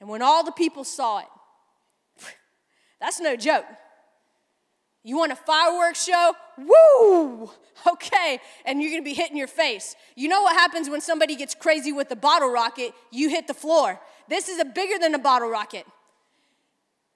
And 0.00 0.08
when 0.08 0.22
all 0.22 0.42
the 0.44 0.52
people 0.52 0.84
saw 0.84 1.18
it, 1.18 1.26
that's 3.00 3.20
no 3.20 3.36
joke. 3.36 3.66
You 5.02 5.16
want 5.16 5.32
a 5.32 5.36
fireworks 5.36 6.04
show? 6.04 6.34
Woo! 6.58 7.50
Okay, 7.86 8.40
and 8.66 8.82
you're 8.82 8.90
gonna 8.90 9.02
be 9.02 9.14
hitting 9.14 9.38
your 9.38 9.46
face. 9.46 9.96
You 10.14 10.28
know 10.28 10.42
what 10.42 10.54
happens 10.54 10.90
when 10.90 11.00
somebody 11.00 11.34
gets 11.34 11.54
crazy 11.54 11.92
with 11.92 12.10
the 12.10 12.16
bottle 12.16 12.52
rocket? 12.52 12.92
You 13.10 13.30
hit 13.30 13.46
the 13.46 13.54
floor. 13.54 13.98
This 14.28 14.50
is 14.50 14.58
a 14.58 14.66
bigger 14.66 14.98
than 14.98 15.14
a 15.14 15.18
bottle 15.18 15.48
rocket. 15.48 15.86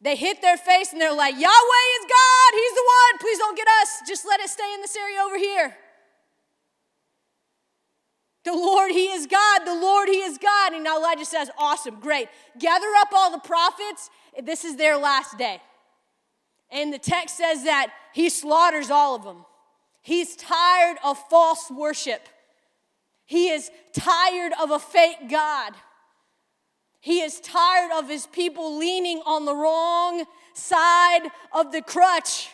They 0.00 0.16
hit 0.16 0.40
their 0.40 0.56
face 0.56 0.92
and 0.92 1.00
they're 1.00 1.14
like, 1.14 1.34
Yahweh 1.34 1.86
is 2.00 2.06
God. 2.06 2.50
He's 2.54 2.72
the 2.72 2.84
one. 2.86 3.18
Please 3.20 3.38
don't 3.38 3.56
get 3.56 3.68
us. 3.82 4.02
Just 4.08 4.26
let 4.26 4.40
it 4.40 4.48
stay 4.48 4.72
in 4.74 4.80
this 4.80 4.96
area 4.96 5.20
over 5.20 5.36
here. 5.36 5.76
The 8.44 8.52
Lord, 8.52 8.90
He 8.90 9.06
is 9.06 9.26
God. 9.26 9.60
The 9.64 9.74
Lord, 9.74 10.08
He 10.08 10.18
is 10.18 10.38
God. 10.38 10.72
And 10.72 10.84
now 10.84 10.98
Elijah 10.98 11.24
says, 11.24 11.50
Awesome, 11.58 11.98
great. 12.00 12.28
Gather 12.58 12.86
up 12.98 13.08
all 13.12 13.30
the 13.30 13.38
prophets. 13.38 14.10
This 14.42 14.64
is 14.64 14.76
their 14.76 14.96
last 14.96 15.38
day. 15.38 15.60
And 16.70 16.92
the 16.92 16.98
text 16.98 17.36
says 17.36 17.64
that 17.64 17.92
He 18.12 18.28
slaughters 18.28 18.90
all 18.90 19.14
of 19.14 19.24
them. 19.24 19.44
He's 20.02 20.36
tired 20.36 20.98
of 21.02 21.18
false 21.30 21.70
worship, 21.70 22.28
He 23.24 23.48
is 23.48 23.70
tired 23.94 24.52
of 24.62 24.70
a 24.70 24.78
fake 24.78 25.30
God. 25.30 25.72
He 27.04 27.20
is 27.20 27.38
tired 27.38 27.90
of 27.92 28.08
his 28.08 28.26
people 28.26 28.78
leaning 28.78 29.20
on 29.26 29.44
the 29.44 29.54
wrong 29.54 30.24
side 30.54 31.28
of 31.52 31.70
the 31.70 31.82
crutch. 31.82 32.48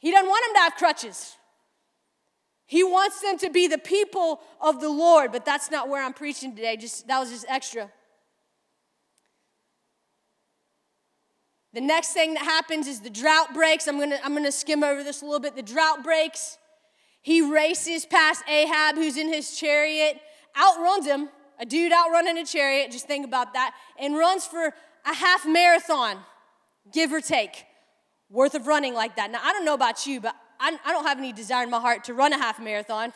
He 0.00 0.10
doesn't 0.10 0.28
want 0.28 0.44
them 0.44 0.54
to 0.56 0.60
have 0.60 0.74
crutches. 0.74 1.34
He 2.70 2.84
wants 2.84 3.20
them 3.20 3.36
to 3.38 3.50
be 3.50 3.66
the 3.66 3.78
people 3.78 4.40
of 4.60 4.80
the 4.80 4.88
Lord, 4.88 5.32
but 5.32 5.44
that's 5.44 5.72
not 5.72 5.88
where 5.88 6.00
I'm 6.00 6.12
preaching 6.12 6.54
today. 6.54 6.76
Just 6.76 7.08
that 7.08 7.18
was 7.18 7.28
just 7.28 7.44
extra. 7.48 7.90
The 11.74 11.80
next 11.80 12.12
thing 12.12 12.34
that 12.34 12.44
happens 12.44 12.86
is 12.86 13.00
the 13.00 13.10
drought 13.10 13.54
breaks. 13.54 13.88
I'm 13.88 13.98
gonna, 13.98 14.20
I'm 14.22 14.34
gonna 14.34 14.52
skim 14.52 14.84
over 14.84 15.02
this 15.02 15.20
a 15.20 15.24
little 15.24 15.40
bit. 15.40 15.56
The 15.56 15.62
drought 15.62 16.04
breaks. 16.04 16.58
He 17.22 17.40
races 17.40 18.06
past 18.06 18.44
Ahab, 18.48 18.94
who's 18.94 19.16
in 19.16 19.26
his 19.26 19.56
chariot, 19.58 20.20
outruns 20.56 21.06
him, 21.06 21.28
a 21.58 21.66
dude 21.66 21.90
outrunning 21.90 22.38
a 22.38 22.46
chariot, 22.46 22.92
just 22.92 23.08
think 23.08 23.26
about 23.26 23.52
that, 23.54 23.74
and 23.98 24.16
runs 24.16 24.46
for 24.46 24.72
a 25.04 25.12
half 25.12 25.44
marathon, 25.44 26.18
give 26.92 27.12
or 27.12 27.20
take, 27.20 27.64
worth 28.28 28.54
of 28.54 28.68
running 28.68 28.94
like 28.94 29.16
that. 29.16 29.32
Now, 29.32 29.40
I 29.42 29.52
don't 29.52 29.64
know 29.64 29.74
about 29.74 30.06
you, 30.06 30.20
but 30.20 30.36
I, 30.60 30.78
I 30.84 30.92
don't 30.92 31.06
have 31.06 31.18
any 31.18 31.32
desire 31.32 31.64
in 31.64 31.70
my 31.70 31.80
heart 31.80 32.04
to 32.04 32.14
run 32.14 32.32
a 32.32 32.38
half 32.38 32.60
marathon, 32.60 33.12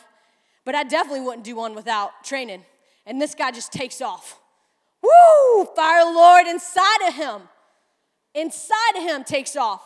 but 0.65 0.75
I 0.75 0.83
definitely 0.83 1.21
wouldn't 1.21 1.43
do 1.43 1.55
one 1.55 1.75
without 1.75 2.23
training. 2.23 2.65
And 3.05 3.21
this 3.21 3.35
guy 3.35 3.51
just 3.51 3.71
takes 3.71 4.01
off. 4.01 4.39
Woo! 5.01 5.65
Fire 5.75 6.05
Lord 6.05 6.47
inside 6.47 7.07
of 7.07 7.13
him. 7.13 7.41
Inside 8.33 8.97
of 8.97 9.03
him 9.03 9.23
takes 9.23 9.55
off. 9.55 9.83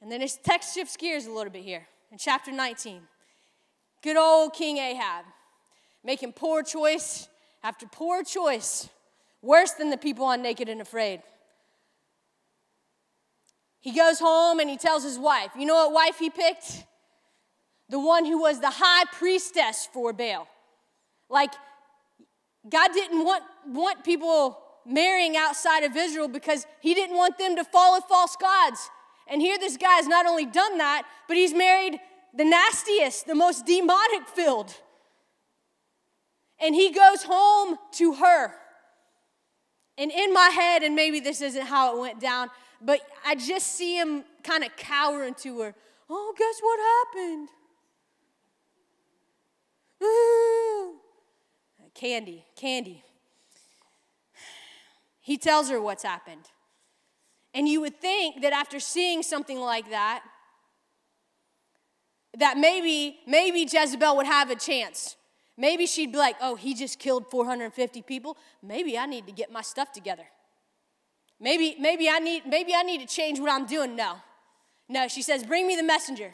And 0.00 0.10
then 0.10 0.20
his 0.20 0.36
text 0.36 0.74
shifts 0.74 0.96
gears 0.96 1.26
a 1.26 1.30
little 1.30 1.52
bit 1.52 1.62
here 1.62 1.86
in 2.10 2.18
chapter 2.18 2.50
19. 2.50 3.02
Good 4.02 4.16
old 4.16 4.54
King 4.54 4.78
Ahab 4.78 5.24
making 6.02 6.32
poor 6.32 6.62
choice 6.62 7.28
after 7.62 7.86
poor 7.86 8.22
choice, 8.22 8.88
worse 9.42 9.72
than 9.72 9.90
the 9.90 9.96
people 9.96 10.24
on 10.24 10.40
Naked 10.40 10.68
and 10.68 10.80
Afraid. 10.80 11.20
He 13.86 13.92
goes 13.92 14.18
home 14.18 14.58
and 14.58 14.68
he 14.68 14.76
tells 14.76 15.04
his 15.04 15.16
wife, 15.16 15.52
You 15.56 15.64
know 15.64 15.76
what 15.76 15.92
wife 15.92 16.18
he 16.18 16.28
picked? 16.28 16.84
The 17.88 18.00
one 18.00 18.24
who 18.24 18.40
was 18.40 18.58
the 18.58 18.68
high 18.68 19.04
priestess 19.12 19.88
for 19.92 20.12
Baal. 20.12 20.48
Like, 21.30 21.52
God 22.68 22.90
didn't 22.92 23.24
want, 23.24 23.44
want 23.64 24.02
people 24.02 24.58
marrying 24.84 25.36
outside 25.36 25.84
of 25.84 25.96
Israel 25.96 26.26
because 26.26 26.66
he 26.80 26.94
didn't 26.94 27.16
want 27.16 27.38
them 27.38 27.54
to 27.54 27.62
follow 27.62 28.00
false 28.00 28.34
gods. 28.34 28.90
And 29.28 29.40
here, 29.40 29.56
this 29.56 29.76
guy 29.76 29.94
has 29.94 30.08
not 30.08 30.26
only 30.26 30.46
done 30.46 30.78
that, 30.78 31.04
but 31.28 31.36
he's 31.36 31.54
married 31.54 32.00
the 32.36 32.44
nastiest, 32.44 33.28
the 33.28 33.36
most 33.36 33.66
demonic 33.66 34.26
filled. 34.26 34.74
And 36.60 36.74
he 36.74 36.90
goes 36.90 37.22
home 37.22 37.78
to 37.92 38.14
her. 38.14 38.52
And 39.96 40.10
in 40.10 40.32
my 40.32 40.48
head, 40.48 40.82
and 40.82 40.96
maybe 40.96 41.20
this 41.20 41.40
isn't 41.40 41.66
how 41.66 41.96
it 41.96 42.00
went 42.00 42.20
down, 42.20 42.50
but 42.86 43.00
I 43.26 43.34
just 43.34 43.66
see 43.74 43.98
him 43.98 44.24
kind 44.44 44.62
of 44.62 44.74
cowering 44.76 45.34
to 45.42 45.60
her. 45.60 45.74
Oh, 46.08 46.34
guess 46.38 46.60
what 46.60 46.78
happened? 47.18 47.48
Ooh. 50.04 50.94
Candy, 51.94 52.44
candy. 52.54 53.02
He 55.20 55.36
tells 55.36 55.68
her 55.68 55.80
what's 55.80 56.04
happened. 56.04 56.44
And 57.52 57.68
you 57.68 57.80
would 57.80 58.00
think 58.00 58.42
that 58.42 58.52
after 58.52 58.78
seeing 58.78 59.24
something 59.24 59.58
like 59.58 59.90
that, 59.90 60.22
that 62.38 62.56
maybe, 62.56 63.18
maybe 63.26 63.62
Jezebel 63.62 64.16
would 64.16 64.26
have 64.26 64.50
a 64.50 64.56
chance. 64.56 65.16
Maybe 65.56 65.86
she'd 65.86 66.12
be 66.12 66.18
like, 66.18 66.36
oh, 66.40 66.54
he 66.54 66.74
just 66.74 67.00
killed 67.00 67.26
450 67.30 68.02
people. 68.02 68.36
Maybe 68.62 68.96
I 68.96 69.06
need 69.06 69.26
to 69.26 69.32
get 69.32 69.50
my 69.50 69.62
stuff 69.62 69.90
together. 69.90 70.26
Maybe, 71.38 71.76
maybe 71.78 72.08
I 72.08 72.18
need, 72.18 72.46
maybe 72.46 72.74
I 72.74 72.82
need 72.82 73.06
to 73.06 73.06
change 73.06 73.38
what 73.38 73.50
I'm 73.50 73.66
doing. 73.66 73.94
No. 73.94 74.16
No, 74.88 75.08
she 75.08 75.22
says, 75.22 75.44
bring 75.44 75.66
me 75.66 75.76
the 75.76 75.82
messenger. 75.82 76.30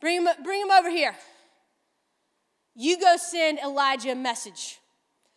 Bring 0.00 0.22
him, 0.22 0.28
bring 0.42 0.62
him 0.62 0.70
over 0.70 0.90
here. 0.90 1.14
You 2.74 2.98
go 2.98 3.16
send 3.16 3.58
Elijah 3.58 4.12
a 4.12 4.14
message. 4.14 4.78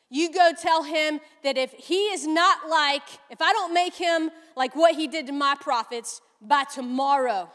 You 0.10 0.32
go 0.32 0.52
tell 0.60 0.84
him 0.84 1.20
that 1.44 1.58
if 1.58 1.72
he 1.74 2.06
is 2.06 2.26
not 2.26 2.70
like, 2.70 3.04
if 3.30 3.42
I 3.42 3.52
don't 3.52 3.74
make 3.74 3.96
him 3.96 4.32
like 4.56 4.76
what 4.76 4.96
he 4.96 5.08
did 5.08 5.28
to 5.28 5.34
my 5.34 5.56
prophets 5.60 6.22
by 6.42 6.64
tomorrow, 6.64 7.50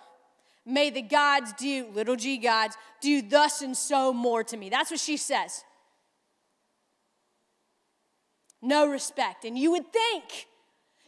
may 0.66 0.90
the 0.90 1.02
gods 1.02 1.52
do, 1.54 1.86
little 1.94 2.16
g 2.16 2.36
gods, 2.36 2.76
do 3.00 3.22
thus 3.22 3.62
and 3.62 3.76
so 3.76 4.12
more 4.12 4.44
to 4.44 4.56
me. 4.56 4.68
That's 4.68 4.90
what 4.90 5.00
she 5.00 5.16
says. 5.16 5.64
No 8.60 8.86
respect. 8.86 9.44
And 9.44 9.58
you 9.58 9.70
would 9.70 9.90
think, 9.92 10.46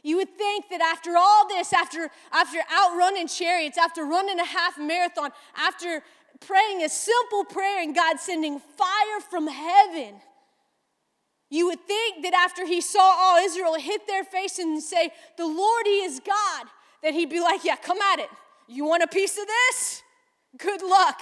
you 0.03 0.17
would 0.17 0.37
think 0.37 0.69
that 0.71 0.81
after 0.81 1.17
all 1.17 1.47
this, 1.49 1.73
after, 1.73 2.11
after 2.33 2.59
outrunning 2.73 3.29
chariots, 3.29 3.79
after 3.79 4.05
running 4.05 4.39
a 4.39 4.45
half 4.45 4.79
marathon, 4.79 5.31
after 5.57 6.03
praying 6.41 6.83
a 6.83 6.89
simple 6.89 7.45
prayer 7.45 7.83
and 7.83 7.95
God 7.95 8.19
sending 8.19 8.59
fire 8.59 9.21
from 9.31 9.47
heaven, 9.47 10.15
you 11.51 11.67
would 11.67 11.87
think 11.87 12.23
that 12.25 12.35
after 12.35 12.67
he 12.67 12.81
saw 12.81 13.01
all 13.01 13.37
Israel 13.37 13.75
hit 13.75 14.07
their 14.07 14.25
face 14.25 14.59
and 14.59 14.83
say, 14.83 15.11
The 15.37 15.47
Lord, 15.47 15.87
He 15.87 16.03
is 16.03 16.21
God, 16.25 16.67
that 17.03 17.13
he'd 17.13 17.31
be 17.31 17.41
like, 17.41 17.63
Yeah, 17.63 17.77
come 17.77 18.01
at 18.01 18.19
it. 18.19 18.31
You 18.67 18.87
want 18.87 19.03
a 19.03 19.07
piece 19.07 19.39
of 19.39 19.47
this? 19.47 20.03
Good 20.57 20.83
luck. 20.83 21.21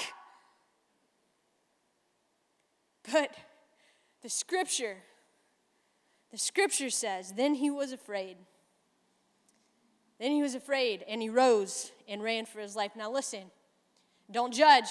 But 3.12 3.34
the 4.22 4.28
scripture, 4.28 4.98
the 6.30 6.38
scripture 6.38 6.90
says, 6.90 7.32
Then 7.32 7.54
he 7.54 7.70
was 7.70 7.92
afraid. 7.92 8.36
Then 10.20 10.32
he 10.32 10.42
was 10.42 10.54
afraid 10.54 11.02
and 11.08 11.22
he 11.22 11.30
rose 11.30 11.90
and 12.06 12.22
ran 12.22 12.44
for 12.44 12.60
his 12.60 12.76
life. 12.76 12.92
Now 12.94 13.10
listen, 13.10 13.44
don't 14.30 14.52
judge. 14.52 14.88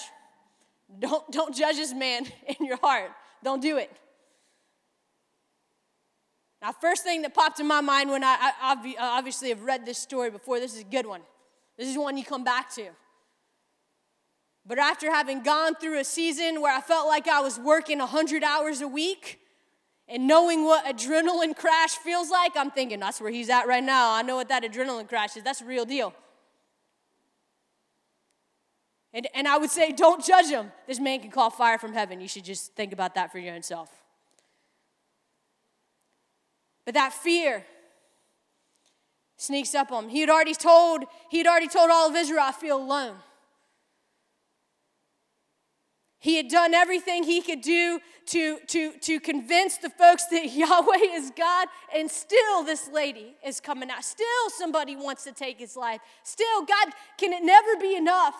Don't, 0.97 1.31
don't 1.31 1.55
judge 1.55 1.75
this 1.75 1.93
man 1.93 2.25
in 2.59 2.65
your 2.65 2.77
heart. 2.77 3.11
Don't 3.43 3.61
do 3.61 3.77
it. 3.77 3.91
Now, 6.61 6.73
first 6.73 7.03
thing 7.03 7.21
that 7.21 7.33
popped 7.33 7.59
in 7.59 7.67
my 7.67 7.79
mind 7.79 8.09
when 8.09 8.23
I, 8.23 8.51
I 8.61 8.95
obviously 8.99 9.49
have 9.49 9.61
read 9.61 9.85
this 9.85 9.97
story 9.97 10.29
before, 10.29 10.59
this 10.59 10.73
is 10.73 10.81
a 10.81 10.85
good 10.85 11.05
one. 11.05 11.21
This 11.77 11.87
is 11.87 11.97
one 11.97 12.17
you 12.17 12.25
come 12.25 12.43
back 12.43 12.73
to. 12.75 12.89
But 14.65 14.77
after 14.77 15.09
having 15.09 15.41
gone 15.41 15.75
through 15.75 15.99
a 15.99 16.03
season 16.03 16.59
where 16.59 16.75
I 16.75 16.81
felt 16.81 17.07
like 17.07 17.27
I 17.29 17.39
was 17.39 17.57
working 17.57 17.99
100 17.99 18.43
hours 18.43 18.81
a 18.81 18.87
week 18.87 19.39
and 20.09 20.27
knowing 20.27 20.65
what 20.65 20.85
adrenaline 20.85 21.55
crash 21.55 21.91
feels 21.91 22.31
like, 22.31 22.53
I'm 22.55 22.71
thinking 22.71 22.99
that's 22.99 23.21
where 23.21 23.31
he's 23.31 23.49
at 23.49 23.67
right 23.67 23.83
now. 23.83 24.13
I 24.13 24.23
know 24.23 24.35
what 24.35 24.49
that 24.49 24.63
adrenaline 24.63 25.07
crash 25.07 25.37
is. 25.37 25.43
That's 25.43 25.61
real 25.61 25.85
deal. 25.85 26.13
And, 29.13 29.27
and 29.33 29.47
I 29.47 29.57
would 29.57 29.69
say, 29.69 29.91
don't 29.91 30.23
judge 30.23 30.47
him. 30.47 30.71
This 30.87 30.99
man 30.99 31.19
can 31.19 31.31
call 31.31 31.49
fire 31.49 31.77
from 31.77 31.93
heaven. 31.93 32.21
You 32.21 32.27
should 32.27 32.43
just 32.43 32.73
think 32.75 32.91
about 32.91 33.15
that 33.15 33.31
for 33.31 33.39
your 33.39 33.53
own 33.55 33.63
self. 33.63 33.89
But 36.85 36.95
that 36.95 37.13
fear 37.13 37.65
sneaks 39.37 39.75
up 39.75 39.91
on 39.91 40.05
him. 40.05 40.09
He 40.09 40.21
had 40.21 40.29
already 40.29 40.55
told, 40.55 41.05
he 41.29 41.37
had 41.37 41.47
already 41.47 41.67
told 41.67 41.91
all 41.91 42.09
of 42.09 42.15
Israel, 42.15 42.41
I 42.41 42.51
feel 42.51 42.77
alone. 42.77 43.15
He 46.19 46.35
had 46.35 46.49
done 46.49 46.73
everything 46.73 47.23
he 47.23 47.41
could 47.41 47.61
do 47.61 48.01
to, 48.27 48.59
to, 48.67 48.91
to 48.99 49.19
convince 49.21 49.77
the 49.77 49.89
folks 49.89 50.25
that 50.27 50.51
Yahweh 50.53 51.13
is 51.13 51.31
God, 51.35 51.67
and 51.95 52.11
still 52.11 52.63
this 52.63 52.89
lady 52.89 53.35
is 53.45 53.59
coming 53.59 53.89
out. 53.89 54.03
Still 54.03 54.49
somebody 54.49 54.95
wants 54.95 55.23
to 55.23 55.31
take 55.31 55.59
his 55.59 55.77
life. 55.77 56.01
Still, 56.23 56.65
God, 56.65 56.93
can 57.17 57.31
it 57.31 57.43
never 57.43 57.77
be 57.79 57.95
enough? 57.95 58.35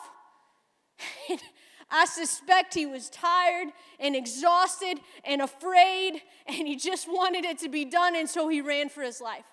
I 1.92 2.06
suspect 2.06 2.74
he 2.74 2.86
was 2.86 3.10
tired 3.10 3.70
and 4.00 4.16
exhausted 4.16 5.00
and 5.24 5.42
afraid, 5.42 6.22
and 6.48 6.68
he 6.68 6.76
just 6.76 7.08
wanted 7.08 7.46
it 7.46 7.60
to 7.60 7.70
be 7.70 7.86
done, 7.86 8.16
and 8.16 8.30
so 8.30 8.48
he 8.50 8.62
ran 8.62 8.90
for 8.90 9.02
his 9.02 9.22
life. 9.22 9.46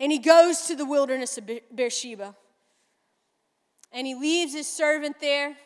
And 0.00 0.10
he 0.10 0.18
goes 0.18 0.62
to 0.62 0.74
the 0.74 0.84
wilderness 0.84 1.38
of 1.38 1.48
Beersheba. 1.74 2.34
And 3.92 4.06
he 4.06 4.14
leaves 4.14 4.52
his 4.52 4.66
servant 4.66 5.20
there, 5.20 5.56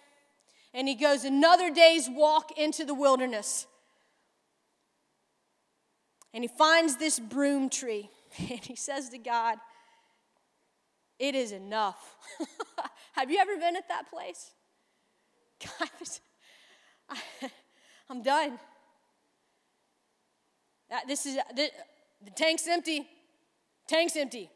and 0.76 0.86
he 0.86 0.94
goes 0.94 1.24
another 1.24 1.70
day's 1.70 2.06
walk 2.08 2.56
into 2.58 2.84
the 2.84 2.94
wilderness. 2.94 3.66
And 6.34 6.44
he 6.44 6.48
finds 6.48 6.98
this 6.98 7.18
broom 7.18 7.70
tree, 7.70 8.10
and 8.38 8.62
he 8.62 8.76
says 8.76 9.08
to 9.08 9.18
God, 9.18 9.56
It 11.18 11.34
is 11.34 11.50
enough. 11.50 12.16
Have 13.14 13.30
you 13.30 13.38
ever 13.38 13.56
been 13.56 13.74
at 13.74 13.88
that 13.88 14.10
place? 14.10 14.50
God, 15.64 15.88
I, 17.08 17.50
am 18.10 18.22
done. 18.22 18.58
This 21.08 21.24
is 21.24 21.38
the, 21.54 21.70
the 22.22 22.30
tank's 22.32 22.68
empty. 22.68 23.08
Tank's 23.88 24.14
empty. 24.14 24.50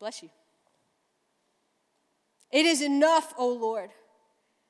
Bless 0.00 0.20
you. 0.20 0.30
It 2.50 2.66
is 2.66 2.82
enough, 2.82 3.32
O 3.38 3.48
Lord. 3.48 3.90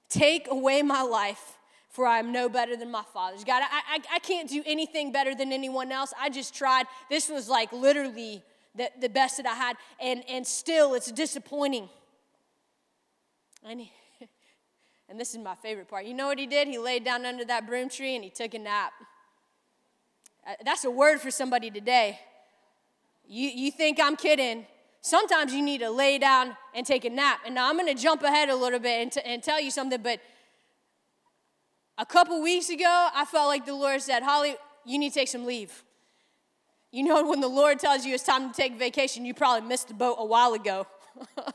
Take 0.09 0.49
away 0.51 0.83
my 0.83 1.03
life, 1.03 1.59
for 1.90 2.07
I 2.07 2.18
am 2.18 2.33
no 2.33 2.49
better 2.49 2.77
than 2.77 2.90
my 2.90 3.03
fathers. 3.12 3.44
God, 3.44 3.62
I, 3.62 3.97
I, 3.97 4.16
I 4.16 4.18
can't 4.21 4.49
do 4.49 4.62
anything 4.64 5.12
better 5.12 5.35
than 5.35 5.53
anyone 5.53 5.92
else. 5.92 6.12
I 6.18 6.31
just 6.31 6.55
tried. 6.55 6.87
This 7.11 7.29
was 7.29 7.49
like 7.49 7.73
literally 7.73 8.42
the, 8.75 8.90
the 9.01 9.09
best 9.09 9.37
that 9.37 9.47
I 9.47 9.55
had, 9.55 9.77
and, 10.01 10.25
and 10.29 10.47
still 10.47 10.94
it's 10.94 11.11
disappointing. 11.11 11.88
And 13.64 13.81
he, 13.81 13.92
and 15.09 15.21
this 15.21 15.33
is 15.35 15.38
my 15.38 15.55
favorite 15.57 15.88
part. 15.88 16.07
You 16.07 16.14
know 16.14 16.27
what 16.27 16.38
he 16.38 16.47
did? 16.47 16.68
He 16.68 16.79
laid 16.79 17.05
down 17.05 17.27
under 17.27 17.44
that 17.44 17.66
broom 17.66 17.88
tree 17.88 18.14
and 18.14 18.25
he 18.25 18.31
took 18.31 18.55
a 18.55 18.59
nap. 18.59 18.92
Uh, 20.47 20.55
that's 20.64 20.85
a 20.85 20.90
word 20.90 21.21
for 21.21 21.31
somebody 21.31 21.71
today. 21.71 22.18
You, 23.27 23.51
you 23.51 23.71
think 23.71 24.01
I'm 24.01 24.16
kidding, 24.16 24.66
Sometimes 25.00 25.52
you 25.52 25.62
need 25.62 25.78
to 25.78 25.90
lay 25.90 26.18
down 26.18 26.56
and 26.74 26.87
take 26.87 27.04
a 27.04 27.11
nap. 27.11 27.40
And 27.46 27.54
now 27.54 27.68
I'm 27.68 27.76
going 27.76 27.94
to 27.94 28.00
jump 28.00 28.22
ahead 28.22 28.48
a 28.48 28.56
little 28.56 28.78
bit 28.78 29.02
and, 29.02 29.12
t- 29.12 29.20
and 29.24 29.42
tell 29.42 29.61
you 29.61 29.70
something, 29.70 30.02
but 30.02 30.20
a 31.96 32.06
couple 32.06 32.40
weeks 32.42 32.68
ago, 32.70 33.08
I 33.14 33.24
felt 33.24 33.48
like 33.48 33.66
the 33.66 33.74
Lord 33.74 34.00
said, 34.02 34.22
Holly, 34.22 34.56
you 34.84 34.98
need 34.98 35.11
to 35.11 35.14
take 35.14 35.28
some 35.28 35.44
leave. 35.44 35.82
You 36.90 37.02
know, 37.02 37.28
when 37.28 37.40
the 37.40 37.48
Lord 37.48 37.78
tells 37.78 38.06
you 38.06 38.14
it's 38.14 38.22
time 38.22 38.50
to 38.50 38.56
take 38.56 38.78
vacation, 38.78 39.24
you 39.24 39.34
probably 39.34 39.68
missed 39.68 39.88
the 39.88 39.94
boat 39.94 40.16
a 40.18 40.24
while 40.24 40.54
ago. 40.54 40.87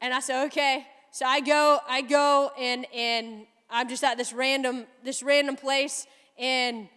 and 0.00 0.14
I 0.14 0.20
said, 0.20 0.46
okay. 0.46 0.86
So 1.12 1.26
I 1.26 1.40
go, 1.40 1.80
I 1.88 2.02
go, 2.02 2.50
and 2.58 2.86
and 2.94 3.46
I'm 3.68 3.88
just 3.88 4.02
at 4.02 4.16
this 4.16 4.32
random, 4.32 4.86
this 5.04 5.22
random 5.22 5.56
place, 5.56 6.06
and 6.38 6.88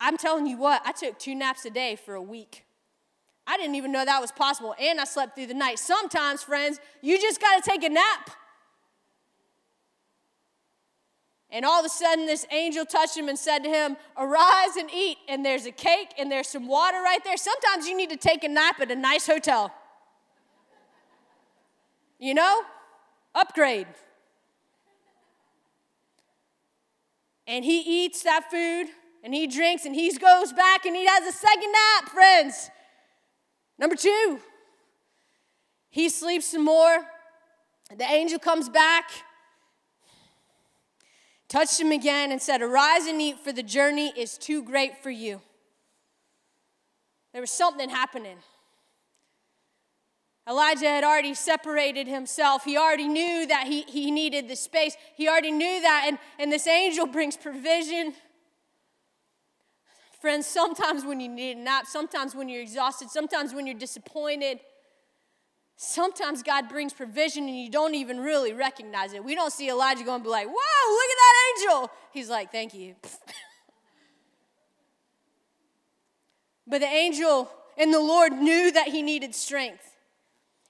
I'm 0.00 0.16
telling 0.16 0.46
you 0.46 0.56
what, 0.56 0.82
I 0.84 0.92
took 0.92 1.18
two 1.18 1.34
naps 1.34 1.64
a 1.64 1.70
day 1.70 1.96
for 1.96 2.14
a 2.14 2.22
week. 2.22 2.64
I 3.48 3.56
didn't 3.56 3.76
even 3.76 3.90
know 3.90 4.04
that 4.04 4.20
was 4.20 4.30
possible, 4.30 4.74
and 4.78 5.00
I 5.00 5.04
slept 5.04 5.34
through 5.34 5.46
the 5.46 5.54
night. 5.54 5.78
Sometimes, 5.78 6.42
friends, 6.42 6.78
you 7.00 7.18
just 7.18 7.40
got 7.40 7.62
to 7.62 7.68
take 7.68 7.82
a 7.82 7.88
nap. 7.88 8.30
And 11.50 11.64
all 11.64 11.80
of 11.80 11.86
a 11.86 11.88
sudden, 11.88 12.26
this 12.26 12.46
angel 12.52 12.84
touched 12.84 13.16
him 13.16 13.26
and 13.26 13.38
said 13.38 13.60
to 13.60 13.70
him, 13.70 13.96
Arise 14.18 14.76
and 14.78 14.90
eat. 14.94 15.16
And 15.28 15.42
there's 15.42 15.64
a 15.64 15.70
cake 15.70 16.10
and 16.18 16.30
there's 16.30 16.46
some 16.46 16.68
water 16.68 16.98
right 16.98 17.24
there. 17.24 17.38
Sometimes 17.38 17.88
you 17.88 17.96
need 17.96 18.10
to 18.10 18.18
take 18.18 18.44
a 18.44 18.48
nap 18.48 18.80
at 18.80 18.90
a 18.90 18.94
nice 18.94 19.26
hotel. 19.26 19.72
You 22.18 22.34
know? 22.34 22.64
Upgrade. 23.34 23.86
And 27.46 27.64
he 27.64 28.04
eats 28.04 28.24
that 28.24 28.50
food 28.50 28.88
and 29.24 29.32
he 29.32 29.46
drinks 29.46 29.86
and 29.86 29.94
he 29.94 30.12
goes 30.18 30.52
back 30.52 30.84
and 30.84 30.94
he 30.94 31.06
has 31.06 31.26
a 31.26 31.32
second 31.32 31.72
nap, 31.72 32.10
friends. 32.10 32.70
Number 33.78 33.96
two, 33.96 34.40
he 35.90 36.08
sleeps 36.08 36.46
some 36.46 36.64
more. 36.64 37.04
The 37.96 38.04
angel 38.04 38.38
comes 38.38 38.68
back 38.68 39.10
touched 41.48 41.80
him 41.80 41.92
again, 41.92 42.30
and 42.30 42.40
said, 42.40 42.62
Arise 42.62 43.06
and 43.06 43.20
eat, 43.20 43.38
for 43.40 43.52
the 43.52 43.62
journey 43.62 44.12
is 44.16 44.38
too 44.38 44.62
great 44.62 45.02
for 45.02 45.10
you. 45.10 45.40
There 47.32 47.40
was 47.40 47.50
something 47.50 47.88
happening. 47.88 48.38
Elijah 50.48 50.86
had 50.86 51.04
already 51.04 51.34
separated 51.34 52.06
himself. 52.06 52.64
He 52.64 52.78
already 52.78 53.08
knew 53.08 53.46
that 53.46 53.66
he, 53.66 53.82
he 53.82 54.10
needed 54.10 54.48
the 54.48 54.56
space. 54.56 54.96
He 55.14 55.28
already 55.28 55.50
knew 55.50 55.80
that. 55.82 56.04
And, 56.06 56.18
and 56.38 56.50
this 56.50 56.66
angel 56.66 57.06
brings 57.18 57.36
provision. 57.36 58.14
Friends, 60.20 60.46
sometimes 60.46 61.04
when 61.04 61.20
you 61.20 61.28
need 61.28 61.56
a 61.56 61.60
nap, 61.60 61.86
sometimes 61.86 62.34
when 62.34 62.48
you're 62.48 62.62
exhausted, 62.62 63.10
sometimes 63.10 63.54
when 63.54 63.66
you're 63.66 63.78
disappointed, 63.78 64.60
Sometimes 65.80 66.42
God 66.42 66.68
brings 66.68 66.92
provision 66.92 67.44
and 67.44 67.56
you 67.56 67.70
don't 67.70 67.94
even 67.94 68.18
really 68.18 68.52
recognize 68.52 69.12
it. 69.12 69.24
We 69.24 69.36
don't 69.36 69.52
see 69.52 69.70
Elijah 69.70 70.02
going 70.02 70.24
be 70.24 70.28
like, 70.28 70.48
whoa, 70.48 70.52
look 70.52 71.10
at 71.10 71.16
that 71.16 71.54
angel. 71.54 71.88
He's 72.12 72.28
like, 72.28 72.50
thank 72.50 72.74
you. 72.74 72.96
but 76.66 76.80
the 76.80 76.88
angel 76.88 77.48
and 77.76 77.94
the 77.94 78.00
Lord 78.00 78.32
knew 78.32 78.72
that 78.72 78.88
he 78.88 79.02
needed 79.02 79.36
strength. 79.36 79.94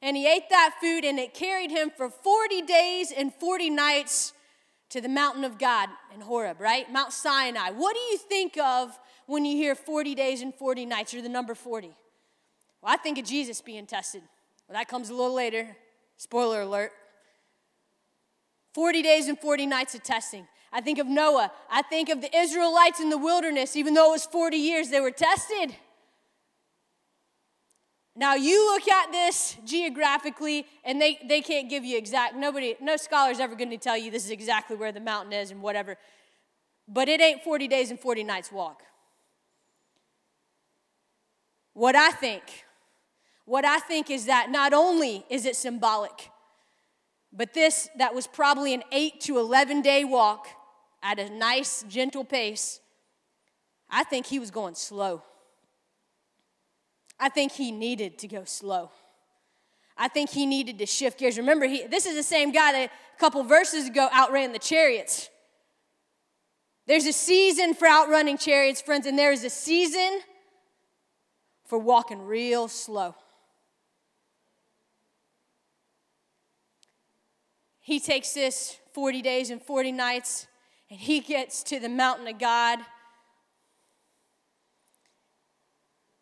And 0.03 0.15
he 0.15 0.31
ate 0.31 0.51
that 0.51 0.75
food 0.79 1.07
and 1.07 1.19
it 1.19 1.33
carried 1.33 1.71
him 1.71 1.91
for 1.97 2.11
40 2.11 2.61
days 2.63 3.11
and 3.11 3.33
40 3.33 3.71
nights 3.71 4.35
to 4.91 5.01
the 5.01 5.09
mountain 5.09 5.43
of 5.43 5.59
God 5.59 5.89
in 6.15 6.21
Horeb, 6.21 6.61
right? 6.61 6.93
Mount 6.93 7.15
Sinai. 7.15 7.71
What 7.71 7.95
do 7.95 8.01
you 8.01 8.19
think 8.19 8.59
of 8.59 8.99
when 9.29 9.45
you 9.45 9.57
hear 9.57 9.75
40 9.75 10.14
days 10.14 10.41
and 10.41 10.55
40 10.55 10.87
nights 10.87 11.12
or 11.12 11.21
the 11.21 11.29
number 11.29 11.55
40? 11.55 11.88
Well, 12.83 12.93
I 12.93 12.97
think 12.97 13.19
of 13.19 13.27
Jesus 13.27 13.61
being 13.61 13.87
tested. 13.87 14.23
Well, 14.67 14.79
that 14.79 14.88
comes 14.88 15.11
a 15.11 15.14
little 15.14 15.35
later. 15.35 15.77
Spoiler 16.17 16.62
alert. 16.62 16.93
40 18.73 19.03
days 19.03 19.29
and 19.29 19.38
40 19.38 19.67
nights 19.67 19.95
of 19.95 20.03
testing. 20.03 20.49
I 20.73 20.81
think 20.81 20.99
of 20.99 21.07
Noah. 21.07 21.53
I 21.71 21.83
think 21.83 22.09
of 22.09 22.23
the 22.23 22.35
Israelites 22.35 23.01
in 23.01 23.11
the 23.11 23.19
wilderness. 23.19 23.77
Even 23.77 23.93
though 23.93 24.09
it 24.09 24.12
was 24.12 24.25
40 24.25 24.57
years, 24.57 24.88
they 24.88 25.01
were 25.01 25.11
tested. 25.11 25.77
Now, 28.17 28.35
you 28.35 28.73
look 28.73 28.88
at 28.88 29.12
this 29.12 29.57
geographically, 29.64 30.67
and 30.85 31.01
they, 31.01 31.19
they 31.29 31.43
can't 31.43 31.69
give 31.69 31.85
you 31.85 31.99
exact, 31.99 32.35
nobody, 32.35 32.77
no 32.81 32.97
scholar's 32.97 33.41
ever 33.41 33.55
to 33.55 33.77
tell 33.77 33.97
you 33.97 34.11
this 34.11 34.25
is 34.25 34.31
exactly 34.31 34.75
where 34.75 34.91
the 34.91 35.01
mountain 35.01 35.35
is 35.35 35.51
and 35.51 35.61
whatever. 35.61 35.97
But 36.88 37.09
it 37.09 37.21
ain't 37.21 37.43
40 37.43 37.69
days 37.69 37.91
and 37.91 38.01
40 38.01 38.25
nights 38.25 38.51
walk. 38.51 38.83
What 41.79 41.95
I 41.95 42.11
think 42.11 42.43
what 43.45 43.64
I 43.64 43.79
think 43.79 44.11
is 44.11 44.27
that 44.27 44.51
not 44.51 44.73
only 44.73 45.25
is 45.31 45.47
it 45.47 45.55
symbolic, 45.55 46.29
but 47.33 47.55
this 47.55 47.88
that 47.97 48.17
was 48.17 48.27
probably 48.27 48.75
an 48.75 48.83
8 48.91 49.21
to 49.21 49.38
11 49.38 49.83
day 49.83 50.03
walk 50.03 50.49
at 51.05 51.21
a 51.21 51.31
nice, 51.31 51.85
gentle 51.88 52.25
pace, 52.25 52.81
I 53.88 54.03
think 54.03 54.27
he 54.27 54.41
was 54.41 54.51
going 54.51 54.75
slow. 54.75 55.23
I 57.21 57.29
think 57.29 57.53
he 57.53 57.71
needed 57.71 58.19
to 58.19 58.27
go 58.27 58.43
slow. 58.45 58.91
I 59.97 60.09
think 60.09 60.31
he 60.31 60.47
needed 60.47 60.81
to 60.81 60.87
shift 60.87 61.21
gears. 61.21 61.38
Remember, 61.38 61.67
he, 61.67 61.87
this 61.87 62.07
is 62.07 62.17
the 62.17 62.25
same 62.25 62.51
guy 62.51 62.73
that 62.73 62.91
a 62.91 63.21
couple 63.21 63.45
verses 63.45 63.87
ago 63.87 64.09
outran 64.12 64.53
the 64.53 64.59
chariots. 64.59 65.31
There's 66.88 67.07
a 67.07 67.12
season 67.12 67.73
for 67.73 67.87
outrunning 67.87 68.37
chariots, 68.37 68.83
friends, 68.83 69.07
and 69.07 69.17
there 69.17 69.31
is 69.31 69.45
a 69.45 69.51
season 69.51 70.23
for 71.68 71.78
walking 71.78 72.26
real 72.26 72.66
slow. 72.66 73.14
he 77.88 77.98
takes 77.98 78.35
this 78.35 78.76
40 78.92 79.22
days 79.22 79.48
and 79.48 79.62
40 79.62 79.92
nights 79.92 80.46
and 80.90 81.00
he 81.00 81.20
gets 81.20 81.62
to 81.62 81.81
the 81.81 81.88
mountain 81.88 82.28
of 82.28 82.38
God. 82.38 82.81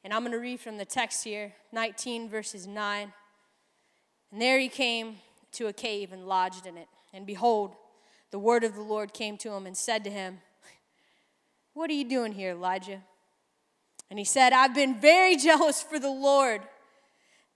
And 0.04 0.14
I'm 0.14 0.20
going 0.20 0.30
to 0.30 0.38
read 0.38 0.61
from 0.61 0.78
the 0.78 0.85
text 0.85 1.24
here 1.24 1.54
19 1.72 2.30
verses 2.30 2.68
9. 2.68 3.12
And 4.30 4.40
there 4.40 4.61
he 4.61 4.68
came 4.68 5.16
to 5.54 5.66
a 5.66 5.72
cave 5.72 6.12
and 6.12 6.28
lodged 6.28 6.66
in 6.66 6.76
it. 6.76 6.87
And 7.12 7.26
behold, 7.26 7.74
the 8.30 8.38
word 8.38 8.62
of 8.62 8.76
the 8.76 8.82
Lord 8.82 9.12
came 9.12 9.37
to 9.38 9.50
him 9.50 9.66
and 9.66 9.76
said 9.76 10.04
to 10.04 10.11
him, 10.11 10.38
What 11.74 11.90
are 11.90 11.94
you 11.94 12.09
doing 12.09 12.30
here, 12.30 12.52
Elijah? 12.52 13.02
And 14.11 14.19
he 14.19 14.25
said, 14.25 14.53
I've 14.53 14.75
been 14.75 15.01
very 15.01 15.37
jealous 15.49 15.83
for 15.83 15.99
the 15.99 16.11
Lord 16.11 16.62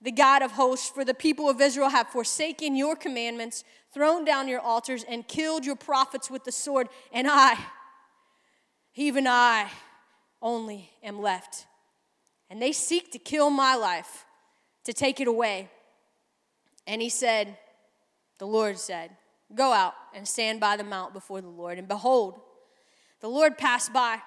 the 0.01 0.11
God 0.11 0.41
of 0.41 0.51
hosts, 0.51 0.89
for 0.89 1.05
the 1.05 1.13
people 1.13 1.47
of 1.47 1.61
Israel 1.61 1.89
have 1.89 2.07
forsaken 2.07 2.75
your 2.75 2.95
commandments, 2.95 3.63
thrown 3.93 4.25
down 4.25 4.47
your 4.47 4.59
altars, 4.59 5.05
and 5.07 5.27
killed 5.27 5.63
your 5.63 5.75
prophets 5.75 6.29
with 6.29 6.43
the 6.43 6.51
sword. 6.51 6.89
And 7.13 7.27
I, 7.29 7.55
even 8.95 9.27
I, 9.27 9.69
only 10.41 10.89
am 11.03 11.21
left. 11.21 11.67
And 12.49 12.59
they 12.59 12.71
seek 12.71 13.11
to 13.11 13.19
kill 13.19 13.51
my 13.51 13.75
life, 13.75 14.25
to 14.85 14.93
take 14.93 15.19
it 15.19 15.27
away. 15.27 15.69
And 16.87 17.01
he 17.01 17.09
said, 17.09 17.57
The 18.39 18.47
Lord 18.47 18.79
said, 18.79 19.11
Go 19.53 19.71
out 19.71 19.93
and 20.15 20.27
stand 20.27 20.59
by 20.59 20.77
the 20.77 20.83
mount 20.83 21.13
before 21.13 21.41
the 21.41 21.47
Lord. 21.47 21.77
And 21.77 21.87
behold, 21.87 22.39
the 23.19 23.27
Lord 23.29 23.57
passed 23.57 23.93
by 23.93 24.19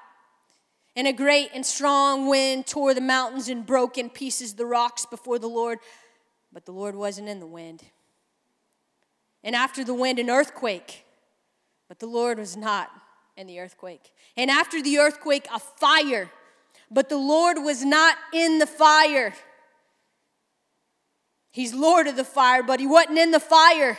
and 0.97 1.09
a 1.09 1.13
great 1.13 1.51
and 1.55 1.67
strong 1.67 2.29
wind 2.29 2.67
tore 2.67 2.95
the 2.95 3.01
mountains 3.01 3.49
and 3.49 3.67
broke 3.67 3.99
in 3.99 4.11
pieces 4.11 4.55
the 4.55 4.67
rocks 4.67 5.07
before 5.07 5.39
the 5.39 5.49
Lord. 5.49 5.79
But 6.53 6.67
the 6.67 6.73
Lord 6.73 6.95
wasn't 6.95 7.29
in 7.29 7.41
the 7.41 7.47
wind. 7.47 7.83
And 9.43 9.57
after 9.57 9.85
the 9.85 9.95
wind, 9.95 10.19
an 10.19 10.31
earthquake. 10.31 11.05
But 11.89 11.99
the 11.99 12.07
Lord 12.07 12.39
was 12.39 12.57
not 12.57 12.91
in 13.37 13.47
the 13.47 13.59
earthquake. 13.59 14.13
And 14.37 14.51
after 14.51 14.81
the 14.81 14.99
earthquake, 14.99 15.47
a 15.53 15.59
fire. 15.59 16.31
But 16.91 17.09
the 17.09 17.19
Lord 17.19 17.59
was 17.59 17.85
not 17.85 18.17
in 18.33 18.59
the 18.61 18.67
fire. 18.67 19.35
He's 21.51 21.75
Lord 21.75 22.07
of 22.07 22.17
the 22.17 22.25
fire, 22.25 22.63
but 22.63 22.81
he 22.81 22.87
wasn't 22.87 23.19
in 23.19 23.33
the 23.33 23.41
fire. 23.41 23.99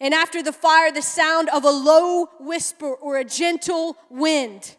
And 0.00 0.14
after 0.14 0.42
the 0.42 0.52
fire, 0.52 0.90
the 0.90 1.02
sound 1.02 1.48
of 1.50 1.64
a 1.64 1.70
low 1.70 2.28
whisper 2.40 2.92
or 2.92 3.18
a 3.18 3.24
gentle 3.24 3.96
wind. 4.10 4.76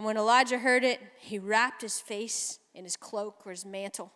And 0.00 0.06
when 0.06 0.16
Elijah 0.16 0.56
heard 0.56 0.82
it, 0.82 0.98
he 1.18 1.38
wrapped 1.38 1.82
his 1.82 2.00
face 2.00 2.58
in 2.74 2.84
his 2.84 2.96
cloak 2.96 3.42
or 3.44 3.50
his 3.50 3.66
mantle. 3.66 4.10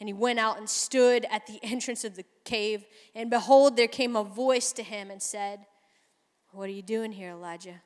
And 0.00 0.08
he 0.08 0.12
went 0.12 0.40
out 0.40 0.58
and 0.58 0.68
stood 0.68 1.26
at 1.30 1.46
the 1.46 1.60
entrance 1.62 2.02
of 2.02 2.16
the 2.16 2.24
cave. 2.44 2.84
And 3.14 3.30
behold, 3.30 3.76
there 3.76 3.86
came 3.86 4.16
a 4.16 4.24
voice 4.24 4.72
to 4.72 4.82
him 4.82 5.12
and 5.12 5.22
said, 5.22 5.60
What 6.50 6.64
are 6.64 6.72
you 6.72 6.82
doing 6.82 7.12
here, 7.12 7.30
Elijah? 7.30 7.82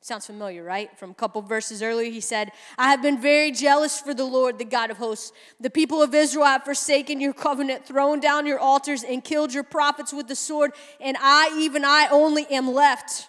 Sounds 0.00 0.26
familiar, 0.26 0.64
right? 0.64 0.90
From 0.98 1.12
a 1.12 1.14
couple 1.14 1.40
verses 1.42 1.84
earlier, 1.84 2.10
he 2.10 2.20
said, 2.20 2.50
I 2.76 2.90
have 2.90 3.00
been 3.00 3.20
very 3.20 3.52
jealous 3.52 4.00
for 4.00 4.12
the 4.12 4.24
Lord, 4.24 4.58
the 4.58 4.64
God 4.64 4.90
of 4.90 4.96
hosts. 4.96 5.30
The 5.60 5.70
people 5.70 6.02
of 6.02 6.12
Israel 6.12 6.46
have 6.46 6.64
forsaken 6.64 7.20
your 7.20 7.32
covenant, 7.32 7.86
thrown 7.86 8.18
down 8.18 8.44
your 8.44 8.58
altars, 8.58 9.04
and 9.04 9.22
killed 9.22 9.54
your 9.54 9.62
prophets 9.62 10.12
with 10.12 10.26
the 10.26 10.34
sword, 10.34 10.72
and 11.00 11.16
I, 11.20 11.56
even 11.60 11.84
I 11.84 12.08
only, 12.10 12.44
am 12.50 12.72
left 12.72 13.28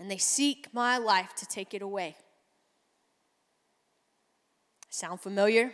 and 0.00 0.10
they 0.10 0.16
seek 0.16 0.66
my 0.72 0.96
life 0.96 1.34
to 1.36 1.46
take 1.46 1.74
it 1.74 1.82
away. 1.82 2.16
Sound 4.88 5.20
familiar? 5.20 5.72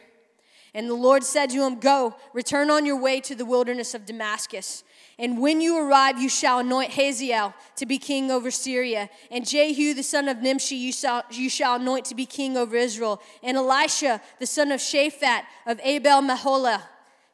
And 0.74 0.90
the 0.90 0.94
Lord 0.94 1.22
said 1.24 1.48
to 1.50 1.64
him, 1.64 1.78
Go, 1.78 2.16
return 2.34 2.68
on 2.68 2.84
your 2.84 3.00
way 3.00 3.20
to 3.20 3.34
the 3.34 3.46
wilderness 3.46 3.94
of 3.94 4.04
Damascus. 4.04 4.84
And 5.18 5.40
when 5.40 5.62
you 5.62 5.78
arrive, 5.78 6.20
you 6.20 6.28
shall 6.28 6.58
anoint 6.58 6.90
Hazael 6.90 7.54
to 7.76 7.86
be 7.86 7.96
king 7.96 8.30
over 8.30 8.50
Syria. 8.50 9.08
And 9.30 9.48
Jehu, 9.48 9.94
the 9.94 10.02
son 10.02 10.28
of 10.28 10.42
Nimshi, 10.42 10.74
you 10.74 10.92
shall, 10.92 11.22
you 11.30 11.48
shall 11.48 11.76
anoint 11.76 12.04
to 12.06 12.14
be 12.14 12.26
king 12.26 12.56
over 12.58 12.76
Israel. 12.76 13.22
And 13.42 13.56
Elisha, 13.56 14.20
the 14.38 14.46
son 14.46 14.70
of 14.72 14.80
Shaphat 14.80 15.42
of 15.66 15.80
Abel 15.82 16.20
Meholah, 16.20 16.82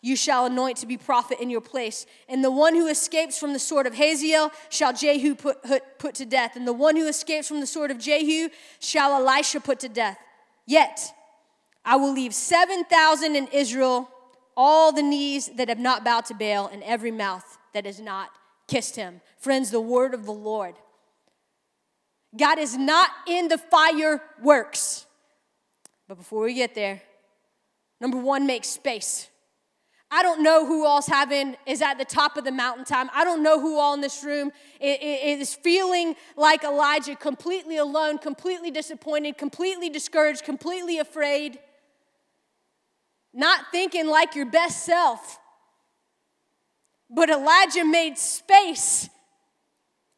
you 0.03 0.17
shall 0.17 0.47
anoint 0.47 0.79
to 0.79 0.87
be 0.87 0.97
prophet 0.97 1.39
in 1.41 1.49
your 1.49 1.61
place. 1.61 2.07
And 2.29 2.43
the 2.43 2.51
one 2.51 2.75
who 2.75 2.89
escapes 2.89 3.39
from 3.39 3.53
the 3.53 3.59
sword 3.61 3.87
of 3.87 3.95
Hazael 3.95 4.51
shall 4.69 4.93
Jehu 4.93 5.37
put, 5.37 5.63
put, 5.63 5.99
put 5.99 6.15
to 6.17 6.27
death. 6.27 6.57
And 6.57 6.67
the 6.67 6.73
one 6.73 6.97
who 6.97 7.07
escapes 7.07 7.47
from 7.47 7.61
the 7.61 7.67
sword 7.67 7.93
of 7.93 7.99
Jehu 7.99 8.49
shall 8.81 9.15
Elisha 9.15 9.61
put 9.61 9.79
to 9.81 9.89
death. 9.89 10.19
Yet 10.67 11.15
I 11.85 11.97
will 11.97 12.13
leave 12.13 12.35
7,000 12.35 13.37
in 13.37 13.47
Israel, 13.53 14.11
all 14.57 14.93
the 14.93 15.03
knees 15.03 15.49
that 15.57 15.69
have 15.69 15.79
not 15.79 16.05
bowed 16.05 16.25
to 16.27 16.35
Baal, 16.35 16.67
and 16.67 16.83
every 16.83 17.13
mouth 17.13 17.59
that 17.73 17.87
has 17.87 18.01
not 18.01 18.31
kissed 18.67 18.97
him. 18.97 19.21
Friends, 19.39 19.71
the 19.71 19.81
word 19.81 20.15
of 20.15 20.27
the 20.27 20.33
Lord. 20.33 20.75
God 22.37 22.59
is 22.59 22.77
not 22.77 23.09
in 23.29 23.49
the 23.49 23.59
fireworks. 23.59 25.07
But 26.09 26.19
before 26.19 26.43
we 26.43 26.55
get 26.55 26.75
there, 26.75 27.03
number 28.01 28.17
one, 28.17 28.47
make 28.47 28.65
space. 28.65 29.29
I 30.15 30.23
don't 30.23 30.43
know 30.43 30.67
who 30.67 30.85
all's 30.85 31.07
having 31.07 31.57
is 31.65 31.81
at 31.81 31.97
the 31.97 32.05
top 32.05 32.37
of 32.37 32.45
the 32.45 32.53
mountain 32.53 32.85
time. 32.85 33.09
I 33.15 33.25
don't 33.25 33.43
know 33.43 33.59
who 33.59 33.79
all 33.79 33.95
in 33.95 34.03
this 34.03 34.23
room 34.23 34.53
is 34.79 35.55
feeling 35.55 36.17
like 36.37 36.65
Elijah, 36.65 37.17
completely 37.17 37.79
alone, 37.79 38.19
completely 38.19 38.71
disappointed, 38.71 39.39
completely 39.39 39.89
discouraged, 39.89 40.45
completely 40.45 40.99
afraid, 40.99 41.59
not 43.33 43.73
thinking 43.73 44.07
like 44.07 44.35
your 44.35 44.45
best 44.45 44.85
self. 44.85 45.39
But 47.09 47.31
Elijah 47.31 47.87
made 47.87 48.19
space 48.19 49.09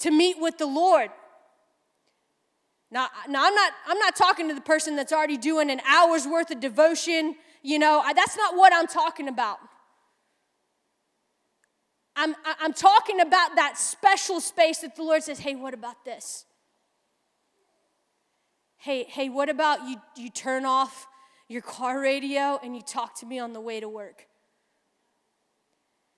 to 0.00 0.10
meet 0.10 0.40
with 0.40 0.58
the 0.58 0.66
Lord. 0.66 1.10
Now, 2.90 3.06
now 3.28 3.46
I'm, 3.46 3.54
not, 3.54 3.72
I'm 3.86 3.98
not 4.00 4.16
talking 4.16 4.48
to 4.48 4.54
the 4.56 4.60
person 4.60 4.96
that's 4.96 5.12
already 5.12 5.36
doing 5.36 5.70
an 5.70 5.80
hour's 5.88 6.26
worth 6.26 6.50
of 6.50 6.58
devotion. 6.58 7.36
You 7.62 7.78
know, 7.78 8.02
that's 8.16 8.36
not 8.36 8.56
what 8.56 8.72
I'm 8.74 8.88
talking 8.88 9.28
about. 9.28 9.60
I'm, 12.16 12.34
I'm 12.60 12.72
talking 12.72 13.20
about 13.20 13.56
that 13.56 13.76
special 13.76 14.40
space 14.40 14.78
that 14.78 14.94
the 14.94 15.02
Lord 15.02 15.22
says, 15.22 15.38
hey, 15.38 15.54
what 15.54 15.74
about 15.74 16.04
this? 16.04 16.44
Hey, 18.76 19.04
hey, 19.04 19.28
what 19.28 19.48
about 19.48 19.88
you, 19.88 19.96
you 20.16 20.30
turn 20.30 20.64
off 20.64 21.06
your 21.48 21.62
car 21.62 22.00
radio 22.00 22.60
and 22.62 22.76
you 22.76 22.82
talk 22.82 23.18
to 23.20 23.26
me 23.26 23.38
on 23.38 23.52
the 23.52 23.60
way 23.60 23.80
to 23.80 23.88
work? 23.88 24.26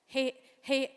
Hey, 0.07 0.35
hey, 0.63 0.93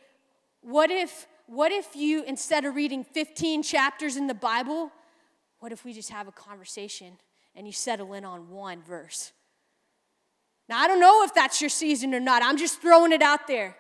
what 0.62 0.92
if 0.92 1.28
what 1.48 1.72
if 1.72 1.96
you 1.96 2.24
instead 2.24 2.64
of 2.66 2.76
reading 2.76 3.04
15 3.04 3.64
chapters 3.64 4.18
in 4.18 4.28
the 4.28 4.36
Bible, 4.36 4.92
what 5.60 5.72
if 5.72 5.84
we 5.84 5.94
just 5.94 6.12
have 6.12 6.28
a 6.28 6.32
conversation 6.32 7.18
and 7.56 7.66
you 7.66 7.74
settle 7.74 8.14
in 8.14 8.24
on 8.24 8.50
one 8.50 8.84
verse? 8.84 9.32
Now, 10.68 10.80
I 10.80 10.88
don't 10.88 11.00
know 11.00 11.24
if 11.24 11.34
that's 11.34 11.60
your 11.60 11.72
season 11.72 12.14
or 12.14 12.20
not. 12.20 12.44
I'm 12.44 12.58
just 12.58 12.80
throwing 12.80 13.12
it 13.12 13.24
out 13.24 13.48
there. 13.48 13.76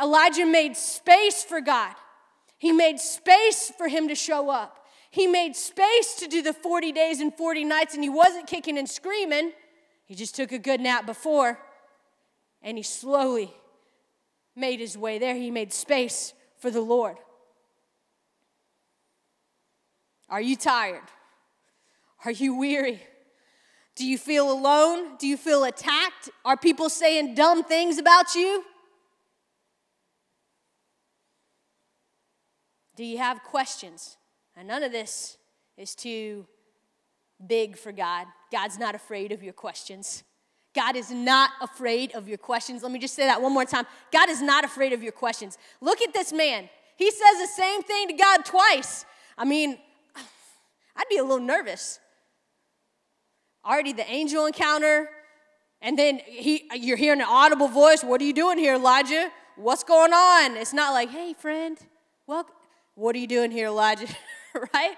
Elijah 0.00 0.46
made 0.46 0.76
space 0.76 1.42
for 1.42 1.60
God. 1.60 1.94
He 2.58 2.72
made 2.72 2.98
space 2.98 3.72
for 3.76 3.88
him 3.88 4.08
to 4.08 4.14
show 4.14 4.50
up. 4.50 4.86
He 5.10 5.26
made 5.26 5.56
space 5.56 6.16
to 6.16 6.26
do 6.26 6.42
the 6.42 6.52
40 6.52 6.92
days 6.92 7.20
and 7.20 7.34
40 7.34 7.64
nights, 7.64 7.94
and 7.94 8.02
he 8.02 8.10
wasn't 8.10 8.46
kicking 8.46 8.76
and 8.76 8.88
screaming. 8.88 9.52
He 10.04 10.14
just 10.14 10.34
took 10.36 10.52
a 10.52 10.58
good 10.58 10.80
nap 10.80 11.06
before, 11.06 11.58
and 12.62 12.76
he 12.76 12.82
slowly 12.82 13.52
made 14.54 14.80
his 14.80 14.96
way 14.96 15.18
there. 15.18 15.34
He 15.34 15.50
made 15.50 15.72
space 15.72 16.34
for 16.58 16.70
the 16.70 16.80
Lord. 16.80 17.16
Are 20.28 20.40
you 20.40 20.56
tired? 20.56 21.02
Are 22.24 22.30
you 22.30 22.56
weary? 22.56 23.02
Do 23.94 24.06
you 24.06 24.18
feel 24.18 24.50
alone? 24.50 25.16
Do 25.18 25.26
you 25.26 25.36
feel 25.36 25.64
attacked? 25.64 26.28
Are 26.44 26.56
people 26.56 26.88
saying 26.88 27.34
dumb 27.34 27.64
things 27.64 27.98
about 27.98 28.34
you? 28.34 28.64
Do 32.96 33.04
you 33.04 33.18
have 33.18 33.42
questions? 33.42 34.16
And 34.56 34.66
none 34.66 34.82
of 34.82 34.90
this 34.90 35.36
is 35.76 35.94
too 35.94 36.46
big 37.46 37.76
for 37.76 37.92
God. 37.92 38.26
God's 38.50 38.78
not 38.78 38.94
afraid 38.94 39.32
of 39.32 39.42
your 39.42 39.52
questions. 39.52 40.24
God 40.74 40.96
is 40.96 41.10
not 41.10 41.50
afraid 41.60 42.14
of 42.14 42.28
your 42.28 42.38
questions. 42.38 42.82
Let 42.82 42.92
me 42.92 42.98
just 42.98 43.14
say 43.14 43.26
that 43.26 43.40
one 43.40 43.52
more 43.52 43.64
time. 43.64 43.86
God 44.12 44.28
is 44.30 44.42
not 44.42 44.64
afraid 44.64 44.92
of 44.92 45.02
your 45.02 45.12
questions. 45.12 45.58
Look 45.80 46.00
at 46.00 46.12
this 46.14 46.32
man. 46.32 46.68
He 46.96 47.10
says 47.10 47.38
the 47.40 47.46
same 47.46 47.82
thing 47.82 48.08
to 48.08 48.14
God 48.14 48.44
twice. 48.44 49.04
I 49.36 49.44
mean, 49.44 49.78
I'd 50.96 51.08
be 51.10 51.18
a 51.18 51.22
little 51.22 51.44
nervous. 51.44 52.00
Already 53.64 53.92
the 53.92 54.08
angel 54.10 54.46
encounter, 54.46 55.08
and 55.82 55.98
then 55.98 56.20
he, 56.24 56.68
you're 56.74 56.96
hearing 56.96 57.20
an 57.20 57.26
audible 57.28 57.68
voice. 57.68 58.02
What 58.02 58.20
are 58.20 58.24
you 58.24 58.32
doing 58.32 58.58
here, 58.58 58.74
Elijah? 58.74 59.30
What's 59.56 59.82
going 59.82 60.12
on? 60.12 60.56
It's 60.56 60.72
not 60.72 60.92
like, 60.92 61.10
hey, 61.10 61.34
friend, 61.34 61.78
welcome. 62.26 62.55
What 62.96 63.14
are 63.14 63.18
you 63.18 63.26
doing 63.26 63.50
here, 63.50 63.66
Elijah? 63.66 64.08
right? 64.74 64.96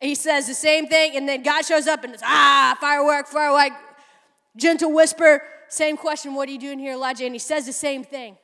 He 0.00 0.16
says 0.16 0.48
the 0.48 0.54
same 0.54 0.88
thing, 0.88 1.16
and 1.16 1.28
then 1.28 1.44
God 1.44 1.64
shows 1.64 1.86
up 1.86 2.02
and 2.02 2.12
it's, 2.12 2.24
ah, 2.26 2.76
firework, 2.80 3.28
firework, 3.28 3.72
gentle 4.56 4.92
whisper. 4.92 5.42
Same 5.68 5.96
question, 5.96 6.34
what 6.34 6.48
are 6.48 6.52
you 6.52 6.58
doing 6.58 6.80
here, 6.80 6.94
Elijah? 6.94 7.24
And 7.24 7.34
he 7.34 7.38
says 7.38 7.66
the 7.66 7.72
same 7.72 8.02
thing. 8.02 8.36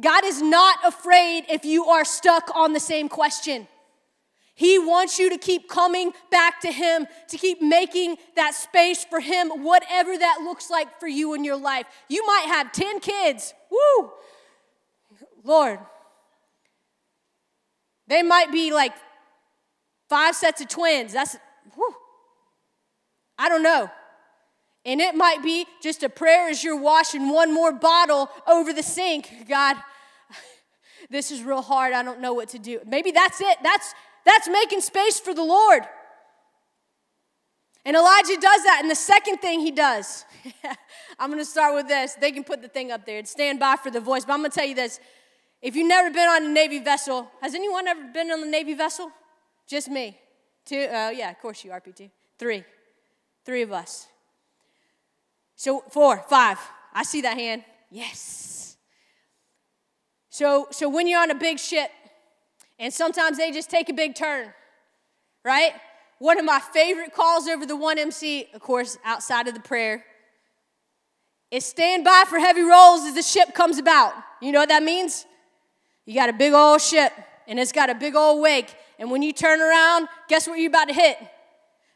God 0.00 0.24
is 0.24 0.40
not 0.40 0.78
afraid 0.84 1.44
if 1.50 1.64
you 1.64 1.86
are 1.86 2.04
stuck 2.04 2.48
on 2.54 2.72
the 2.72 2.80
same 2.80 3.08
question. 3.08 3.66
He 4.54 4.78
wants 4.78 5.18
you 5.18 5.28
to 5.30 5.38
keep 5.38 5.68
coming 5.68 6.12
back 6.30 6.60
to 6.60 6.70
Him, 6.70 7.06
to 7.28 7.38
keep 7.38 7.60
making 7.60 8.16
that 8.36 8.54
space 8.54 9.04
for 9.04 9.18
Him, 9.18 9.48
whatever 9.64 10.16
that 10.16 10.38
looks 10.42 10.70
like 10.70 11.00
for 11.00 11.08
you 11.08 11.34
in 11.34 11.42
your 11.42 11.56
life. 11.56 11.86
You 12.08 12.24
might 12.24 12.46
have 12.46 12.70
10 12.70 13.00
kids. 13.00 13.52
Woo! 13.70 14.12
Lord, 15.42 15.80
they 18.12 18.22
might 18.22 18.52
be 18.52 18.72
like 18.72 18.92
five 20.08 20.34
sets 20.36 20.60
of 20.60 20.68
twins. 20.68 21.14
That's, 21.14 21.36
whew. 21.74 21.94
I 23.38 23.48
don't 23.48 23.62
know. 23.62 23.90
And 24.84 25.00
it 25.00 25.14
might 25.14 25.42
be 25.42 25.66
just 25.82 26.02
a 26.02 26.08
prayer 26.08 26.48
as 26.48 26.62
you're 26.62 26.80
washing 26.80 27.30
one 27.30 27.54
more 27.54 27.72
bottle 27.72 28.28
over 28.46 28.72
the 28.72 28.82
sink. 28.82 29.48
God, 29.48 29.76
this 31.10 31.30
is 31.30 31.42
real 31.42 31.62
hard. 31.62 31.94
I 31.94 32.02
don't 32.02 32.20
know 32.20 32.34
what 32.34 32.50
to 32.50 32.58
do. 32.58 32.80
Maybe 32.86 33.12
that's 33.12 33.40
it. 33.40 33.58
That's 33.62 33.94
that's 34.24 34.48
making 34.48 34.82
space 34.82 35.18
for 35.18 35.34
the 35.34 35.42
Lord. 35.42 35.82
And 37.84 37.96
Elijah 37.96 38.36
does 38.40 38.62
that. 38.64 38.78
And 38.82 38.90
the 38.90 38.94
second 38.94 39.38
thing 39.38 39.60
he 39.60 39.72
does, 39.72 40.24
I'm 41.18 41.30
going 41.30 41.42
to 41.42 41.50
start 41.50 41.74
with 41.74 41.88
this. 41.88 42.14
They 42.14 42.30
can 42.30 42.44
put 42.44 42.62
the 42.62 42.68
thing 42.68 42.92
up 42.92 43.04
there. 43.06 43.18
and 43.18 43.26
stand 43.26 43.58
by 43.58 43.76
for 43.76 43.90
the 43.90 44.00
voice. 44.00 44.24
But 44.24 44.34
I'm 44.34 44.40
going 44.40 44.50
to 44.50 44.56
tell 44.56 44.68
you 44.68 44.76
this. 44.76 45.00
If 45.62 45.76
you've 45.76 45.86
never 45.86 46.10
been 46.10 46.28
on 46.28 46.44
a 46.44 46.48
Navy 46.48 46.80
vessel, 46.80 47.30
has 47.40 47.54
anyone 47.54 47.86
ever 47.86 48.02
been 48.12 48.30
on 48.32 48.42
a 48.42 48.46
Navy 48.46 48.74
vessel? 48.74 49.12
Just 49.68 49.88
me. 49.88 50.18
Two, 50.66 50.76
uh, 50.76 51.10
yeah, 51.14 51.30
of 51.30 51.38
course 51.38 51.64
you, 51.64 51.70
RP2. 51.70 52.10
Three. 52.36 52.64
Three 53.44 53.62
of 53.62 53.70
us. 53.70 54.08
So, 55.54 55.84
four, 55.90 56.18
five. 56.28 56.58
I 56.92 57.04
see 57.04 57.20
that 57.22 57.36
hand. 57.38 57.62
Yes. 57.90 58.76
So, 60.30 60.66
so 60.72 60.88
when 60.88 61.06
you're 61.06 61.20
on 61.20 61.30
a 61.30 61.36
big 61.36 61.60
ship, 61.60 61.90
and 62.78 62.92
sometimes 62.92 63.38
they 63.38 63.52
just 63.52 63.70
take 63.70 63.88
a 63.88 63.92
big 63.92 64.16
turn, 64.16 64.52
right? 65.44 65.72
One 66.18 66.38
of 66.38 66.44
my 66.44 66.58
favorite 66.58 67.14
calls 67.14 67.46
over 67.46 67.66
the 67.66 67.76
1MC, 67.76 68.52
of 68.54 68.60
course, 68.60 68.98
outside 69.04 69.46
of 69.46 69.54
the 69.54 69.60
prayer, 69.60 70.04
is 71.52 71.64
stand 71.64 72.02
by 72.02 72.24
for 72.26 72.38
heavy 72.38 72.62
rolls 72.62 73.02
as 73.04 73.14
the 73.14 73.22
ship 73.22 73.54
comes 73.54 73.78
about. 73.78 74.14
You 74.40 74.50
know 74.50 74.60
what 74.60 74.70
that 74.70 74.82
means? 74.82 75.26
You 76.04 76.14
got 76.14 76.28
a 76.28 76.32
big 76.32 76.52
old 76.52 76.80
ship, 76.80 77.12
and 77.46 77.58
it's 77.58 77.72
got 77.72 77.90
a 77.90 77.94
big 77.94 78.14
old 78.14 78.42
wake. 78.42 78.74
And 78.98 79.10
when 79.10 79.22
you 79.22 79.32
turn 79.32 79.60
around, 79.60 80.08
guess 80.28 80.46
what 80.46 80.58
you're 80.58 80.68
about 80.68 80.88
to 80.88 80.94
hit? 80.94 81.16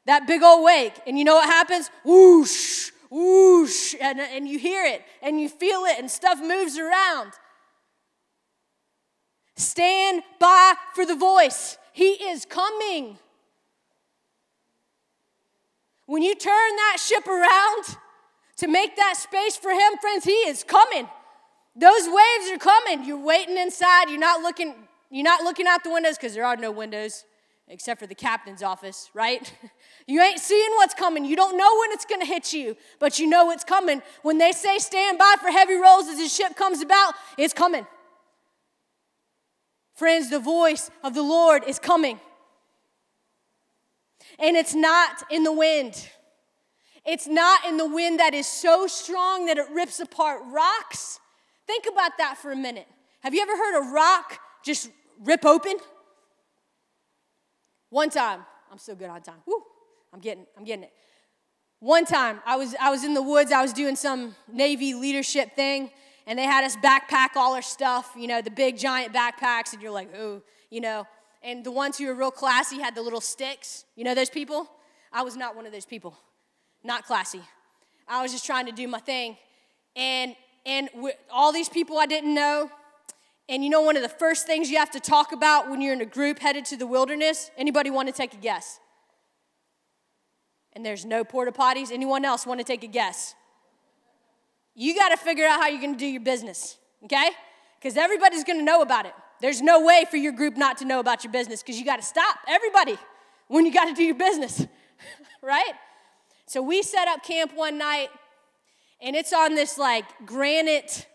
That 0.07 0.27
big 0.27 0.43
old 0.43 0.65
wake. 0.65 0.95
And 1.07 1.19
you 1.19 1.25
know 1.25 1.35
what 1.35 1.49
happens? 1.49 1.91
Whoosh, 2.05 2.91
whoosh. 3.11 3.95
And, 4.01 4.21
and 4.21 4.49
you 4.49 4.59
hear 4.59 4.85
it, 4.85 5.03
and 5.23 5.41
you 5.41 5.49
feel 5.49 5.85
it, 5.85 5.99
and 5.99 6.11
stuff 6.11 6.39
moves 6.41 6.79
around. 6.79 7.33
Stand 9.57 10.23
by 10.39 10.75
for 10.95 11.07
the 11.07 11.17
voice. 11.17 11.79
He 11.93 12.11
is 12.11 12.45
coming. 12.45 13.19
When 16.05 16.23
you 16.23 16.35
turn 16.37 16.77
that 16.77 16.99
ship 17.01 17.27
around 17.27 17.97
to 18.59 18.69
make 18.69 18.97
that 18.97 19.17
space 19.17 19.57
for 19.57 19.71
Him, 19.71 19.99
friends, 20.01 20.25
He 20.25 20.33
is 20.33 20.63
coming. 20.63 21.09
Those 21.77 22.07
waves 22.07 22.51
are 22.53 22.59
coming. 22.59 23.05
You're 23.05 23.23
waiting 23.23 23.59
inside. 23.59 24.09
You're 24.09 24.19
not 24.19 24.41
looking, 24.41 24.75
you're 25.11 25.25
not 25.25 25.43
looking 25.43 25.67
out 25.67 25.85
the 25.85 25.93
windows 25.93 26.17
because 26.17 26.35
there 26.35 26.45
are 26.45 26.57
no 26.57 26.71
windows. 26.71 27.25
except 27.69 27.99
for 28.01 28.07
the 28.07 28.15
captain's 28.15 28.63
office, 28.63 29.11
right? 29.15 29.53
You 30.09 30.23
ain't 30.23 30.39
seeing 30.39 30.71
what's 30.77 30.95
coming. 30.95 31.25
You 31.25 31.35
don't 31.35 31.59
know 31.59 31.81
when 31.81 31.91
it's 31.91 32.05
going 32.05 32.21
to 32.21 32.27
hit 32.29 32.53
you, 32.53 32.77
but 33.01 33.19
you 33.19 33.27
know 33.27 33.51
it's 33.51 33.65
coming. 33.65 34.03
When 34.23 34.39
they 34.39 34.53
say 34.53 34.79
stand 34.79 35.19
by 35.19 35.35
for 35.41 35.51
heavy 35.51 35.75
rolls 35.75 36.07
as 36.07 36.19
the 36.19 36.29
ship 36.29 36.55
comes 36.55 36.81
about, 36.81 37.15
it's 37.37 37.53
coming. 37.53 37.89
Friends, 39.97 40.31
the 40.31 40.39
voice 40.39 40.93
of 41.03 41.15
the 41.15 41.23
Lord 41.23 41.65
is 41.67 41.81
coming. 41.81 42.21
And 44.39 44.57
it's 44.57 44.77
not 44.77 45.25
in 45.29 45.43
the 45.43 45.53
wind. 45.53 46.09
It's 47.05 47.27
not 47.27 47.65
in 47.65 47.79
the 47.79 47.89
wind 47.89 48.21
that 48.21 48.33
is 48.33 48.47
so 48.47 48.87
strong 48.87 49.47
that 49.47 49.59
it 49.59 49.67
rips 49.75 49.99
apart 49.99 50.43
rocks. 50.47 51.19
Think 51.67 51.87
about 51.91 52.19
that 52.19 52.39
for 52.39 52.53
a 52.53 52.57
minute. 52.57 52.87
Have 53.21 53.35
you 53.35 53.43
ever 53.43 53.57
heard 53.57 53.79
a 53.79 53.93
rock 53.93 54.39
just 54.65 54.91
rip 55.25 55.45
open? 55.45 55.77
One 57.91 58.11
time, 58.11 58.45
I'm 58.71 58.79
so 58.79 58.95
good 58.95 59.09
on 59.09 59.23
time. 59.23 59.43
Woo, 59.47 59.63
I'm 60.13 60.21
getting, 60.21 60.47
I'm 60.57 60.65
getting 60.65 60.85
it. 60.85 60.93
One 61.81 62.05
time, 62.05 62.41
I 62.47 62.57
was, 62.57 62.75
I 62.81 62.91
was 62.91 63.05
in 63.05 63.15
the 63.15 63.23
woods. 63.23 63.53
I 63.53 63.63
was 63.63 63.73
doing 63.73 63.97
some 63.97 64.35
Navy 64.51 64.95
leadership 64.95 65.55
thing, 65.55 65.91
and 66.27 66.39
they 66.39 66.45
had 66.45 66.65
us 66.65 66.77
backpack 66.77 67.37
all 67.37 67.55
our 67.55 67.63
stuff. 67.63 68.13
You 68.17 68.27
know, 68.27 68.41
the 68.41 68.51
big 68.51 68.79
giant 68.79 69.13
backpacks, 69.13 69.73
and 69.73 69.83
you're 69.83 69.93
like, 69.93 70.15
oh, 70.17 70.43
you 70.71 70.81
know. 70.81 71.07
And 71.43 71.65
the 71.65 71.71
ones 71.71 71.99
who 71.99 72.07
were 72.07 72.15
real 72.15 72.31
classy 72.31 72.81
had 72.81 72.95
the 72.95 73.03
little 73.03 73.21
sticks. 73.21 73.85
You 73.95 74.05
know 74.05 74.15
those 74.15 74.31
people? 74.31 74.69
I 75.13 75.23
was 75.23 75.37
not 75.37 75.55
one 75.55 75.67
of 75.67 75.73
those 75.73 75.85
people. 75.85 76.17
Not 76.83 77.05
classy. 77.05 77.43
I 78.09 78.23
was 78.23 78.33
just 78.33 78.47
trying 78.47 78.67
to 78.67 78.73
do 78.73 78.89
my 78.89 79.01
thing, 79.01 79.37
and 79.95 80.35
and 80.67 80.91
all 81.31 81.53
these 81.53 81.69
people 81.69 81.97
I 81.97 82.07
didn't 82.07 82.35
know 82.35 82.71
and 83.49 83.63
you 83.63 83.71
know 83.71 83.81
one 83.81 83.97
of 83.97 84.03
the 84.03 84.09
first 84.09 84.47
things 84.47 84.71
you 84.71 84.79
have 84.79 84.91
to 84.91 85.01
talk 85.01 85.33
about 85.33 85.71
when 85.71 85.81
you're 85.81 85.93
in 85.93 86.01
a 86.01 86.07
group 86.07 86.41
headed 86.41 86.65
to 86.67 86.77
the 86.77 86.87
wilderness? 86.87 87.51
Anybody 87.57 87.91
want 87.91 88.09
to 88.09 88.13
take 88.13 88.35
a 88.35 88.39
guess? 88.39 88.81
And 90.73 90.85
there's 90.85 91.05
no 91.05 91.23
porta 91.25 91.53
potties. 91.53 91.93
Anyone 91.93 92.25
else 92.25 92.45
want 92.45 92.59
to 92.59 92.65
take 92.65 92.83
a 92.83 92.89
guess? 92.89 93.35
You 94.75 94.95
got 94.95 95.11
to 95.11 95.17
figure 95.17 95.47
out 95.47 95.61
how 95.61 95.69
you're 95.69 95.81
going 95.81 95.95
to 95.95 95.99
do 95.99 96.07
your 96.07 96.21
business, 96.21 96.77
okay? 97.05 97.31
Because 97.79 97.97
everybody's 97.97 98.45
going 98.45 98.59
to 98.59 98.65
know 98.65 98.83
about 98.83 99.07
it. 99.07 99.15
There's 99.41 99.63
no 99.63 99.85
way 99.85 100.05
for 100.11 100.17
your 100.17 100.33
group 100.33 100.57
not 100.57 100.79
to 100.79 100.85
know 100.85 100.99
about 100.99 101.23
your 101.23 101.33
business 101.33 101.63
because 101.63 101.79
you 101.79 101.85
got 101.85 101.97
to 101.97 102.07
stop 102.07 102.37
everybody 102.49 102.99
when 103.49 103.65
you 103.65 103.73
got 103.73 103.85
to 103.85 103.95
do 103.95 104.03
your 104.03 104.17
business, 104.17 104.67
right? 105.43 105.73
So 106.47 106.61
we 106.63 106.83
set 106.83 107.07
up 107.09 107.23
camp 107.23 107.53
one 107.55 107.79
night, 107.79 108.09
and 109.01 109.15
it's 109.17 109.33
on 109.33 109.55
this 109.55 109.79
like 109.79 110.05
granite 110.27 111.07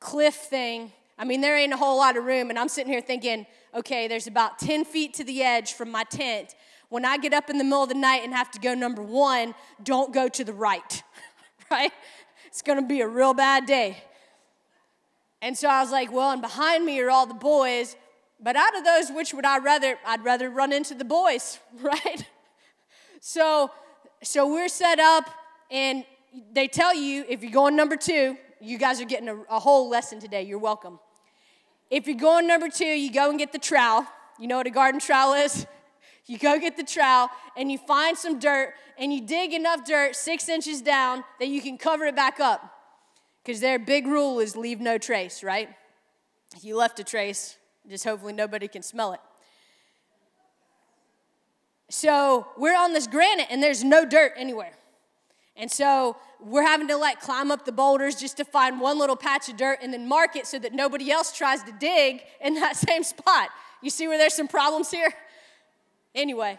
cliff 0.00 0.34
thing 0.34 0.92
I 1.22 1.24
mean, 1.24 1.40
there 1.40 1.56
ain't 1.56 1.72
a 1.72 1.76
whole 1.76 1.98
lot 1.98 2.16
of 2.16 2.24
room, 2.24 2.50
and 2.50 2.58
I'm 2.58 2.68
sitting 2.68 2.92
here 2.92 3.00
thinking, 3.00 3.46
okay, 3.74 4.08
there's 4.08 4.26
about 4.26 4.58
10 4.58 4.84
feet 4.84 5.14
to 5.14 5.24
the 5.24 5.42
edge 5.42 5.74
from 5.74 5.88
my 5.88 6.02
tent. 6.02 6.56
When 6.88 7.04
I 7.04 7.16
get 7.16 7.32
up 7.32 7.48
in 7.48 7.58
the 7.58 7.64
middle 7.64 7.84
of 7.84 7.88
the 7.88 7.94
night 7.94 8.22
and 8.24 8.34
have 8.34 8.50
to 8.50 8.58
go 8.58 8.74
number 8.74 9.02
one, 9.02 9.54
don't 9.84 10.12
go 10.12 10.28
to 10.28 10.42
the 10.42 10.52
right, 10.52 11.02
right? 11.70 11.92
It's 12.46 12.60
gonna 12.60 12.86
be 12.86 13.02
a 13.02 13.06
real 13.06 13.34
bad 13.34 13.66
day. 13.66 14.02
And 15.40 15.56
so 15.56 15.68
I 15.68 15.80
was 15.80 15.92
like, 15.92 16.12
well, 16.12 16.32
and 16.32 16.42
behind 16.42 16.84
me 16.84 16.98
are 17.00 17.10
all 17.10 17.26
the 17.26 17.34
boys, 17.34 17.94
but 18.40 18.56
out 18.56 18.76
of 18.76 18.84
those, 18.84 19.10
which 19.10 19.32
would 19.32 19.46
I 19.46 19.58
rather? 19.58 19.98
I'd 20.04 20.24
rather 20.24 20.50
run 20.50 20.72
into 20.72 20.94
the 20.94 21.04
boys, 21.04 21.60
right? 21.80 22.26
So, 23.20 23.70
so 24.24 24.52
we're 24.52 24.68
set 24.68 24.98
up, 24.98 25.30
and 25.70 26.04
they 26.52 26.68
tell 26.68 26.94
you 26.94 27.24
if 27.28 27.42
you're 27.42 27.52
going 27.52 27.76
number 27.76 27.96
two, 27.96 28.36
you 28.60 28.78
guys 28.78 29.00
are 29.00 29.04
getting 29.04 29.28
a, 29.28 29.36
a 29.50 29.58
whole 29.58 29.88
lesson 29.88 30.20
today. 30.20 30.42
You're 30.42 30.58
welcome. 30.58 30.98
If 31.90 32.06
you're 32.06 32.16
going 32.16 32.46
number 32.46 32.68
two, 32.68 32.86
you 32.86 33.12
go 33.12 33.28
and 33.28 33.38
get 33.38 33.52
the 33.52 33.58
trowel. 33.58 34.06
You 34.38 34.46
know 34.46 34.56
what 34.56 34.66
a 34.66 34.70
garden 34.70 35.00
trowel 35.00 35.34
is? 35.34 35.66
You 36.26 36.38
go 36.38 36.56
get 36.60 36.76
the 36.76 36.84
trowel 36.84 37.30
and 37.56 37.70
you 37.70 37.78
find 37.78 38.16
some 38.16 38.38
dirt 38.38 38.74
and 38.96 39.12
you 39.12 39.20
dig 39.20 39.52
enough 39.52 39.84
dirt 39.84 40.14
six 40.14 40.48
inches 40.48 40.80
down 40.80 41.24
that 41.40 41.48
you 41.48 41.60
can 41.60 41.76
cover 41.76 42.04
it 42.04 42.14
back 42.14 42.38
up. 42.38 42.62
Because 43.44 43.60
their 43.60 43.76
big 43.76 44.06
rule 44.06 44.38
is 44.38 44.56
leave 44.56 44.80
no 44.80 44.98
trace, 44.98 45.42
right? 45.42 45.68
If 46.54 46.64
you 46.64 46.76
left 46.76 47.00
a 47.00 47.04
trace, 47.04 47.58
just 47.88 48.04
hopefully 48.04 48.32
nobody 48.32 48.68
can 48.68 48.82
smell 48.82 49.12
it. 49.14 49.20
So 51.90 52.46
we're 52.56 52.76
on 52.76 52.92
this 52.92 53.08
granite 53.08 53.48
and 53.50 53.60
there's 53.60 53.82
no 53.82 54.04
dirt 54.04 54.34
anywhere. 54.36 54.74
And 55.56 55.70
so 55.70 56.16
we're 56.40 56.66
having 56.66 56.88
to 56.88 56.96
like 56.96 57.20
climb 57.20 57.50
up 57.50 57.64
the 57.64 57.72
boulders 57.72 58.16
just 58.16 58.36
to 58.38 58.44
find 58.44 58.80
one 58.80 58.98
little 58.98 59.16
patch 59.16 59.48
of 59.48 59.56
dirt 59.56 59.78
and 59.82 59.92
then 59.92 60.08
mark 60.08 60.34
it 60.34 60.46
so 60.46 60.58
that 60.58 60.72
nobody 60.72 61.10
else 61.10 61.36
tries 61.36 61.62
to 61.64 61.72
dig 61.72 62.22
in 62.40 62.54
that 62.60 62.76
same 62.76 63.02
spot. 63.02 63.48
You 63.82 63.90
see 63.90 64.08
where 64.08 64.18
there's 64.18 64.34
some 64.34 64.48
problems 64.48 64.90
here? 64.90 65.12
Anyway, 66.14 66.58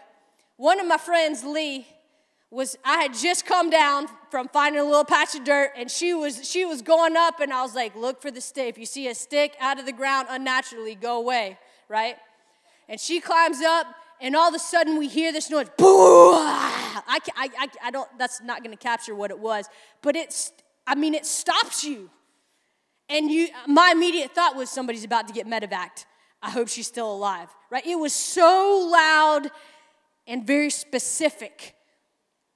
one 0.56 0.80
of 0.80 0.86
my 0.86 0.98
friends, 0.98 1.44
Lee, 1.44 1.86
was 2.50 2.76
I 2.84 3.02
had 3.02 3.14
just 3.14 3.46
come 3.46 3.68
down 3.68 4.06
from 4.30 4.48
finding 4.48 4.80
a 4.80 4.84
little 4.84 5.04
patch 5.04 5.34
of 5.34 5.42
dirt 5.42 5.72
and 5.76 5.90
she 5.90 6.14
was 6.14 6.48
she 6.48 6.64
was 6.64 6.82
going 6.82 7.16
up 7.16 7.40
and 7.40 7.52
I 7.52 7.62
was 7.62 7.74
like, 7.74 7.96
look 7.96 8.22
for 8.22 8.30
the 8.30 8.40
stick. 8.40 8.68
If 8.68 8.78
you 8.78 8.86
see 8.86 9.08
a 9.08 9.14
stick 9.14 9.56
out 9.60 9.80
of 9.80 9.86
the 9.86 9.92
ground 9.92 10.28
unnaturally, 10.30 10.94
go 10.94 11.18
away, 11.18 11.58
right? 11.88 12.16
And 12.88 13.00
she 13.00 13.20
climbs 13.20 13.60
up 13.60 13.86
and 14.20 14.36
all 14.36 14.48
of 14.48 14.54
a 14.54 14.58
sudden 14.58 14.98
we 14.98 15.08
hear 15.08 15.32
this 15.32 15.50
noise. 15.50 15.68
I, 15.78 17.18
I, 17.36 17.48
I, 17.58 17.68
I 17.84 17.90
don't, 17.90 18.08
that's 18.18 18.40
not 18.42 18.62
going 18.64 18.76
to 18.76 18.82
capture 18.82 19.14
what 19.14 19.30
it 19.30 19.38
was, 19.38 19.68
but 20.02 20.16
it's, 20.16 20.52
I 20.86 20.94
mean, 20.94 21.14
it 21.14 21.26
stops 21.26 21.84
you. 21.84 22.10
And 23.08 23.30
you, 23.30 23.48
my 23.66 23.92
immediate 23.94 24.34
thought 24.34 24.56
was 24.56 24.70
somebody's 24.70 25.04
about 25.04 25.28
to 25.28 25.34
get 25.34 25.46
medevaced. 25.46 26.06
I 26.42 26.50
hope 26.50 26.68
she's 26.68 26.86
still 26.86 27.12
alive, 27.12 27.48
right? 27.70 27.84
It 27.86 27.98
was 27.98 28.12
so 28.12 28.88
loud 28.90 29.50
and 30.26 30.46
very 30.46 30.70
specific. 30.70 31.74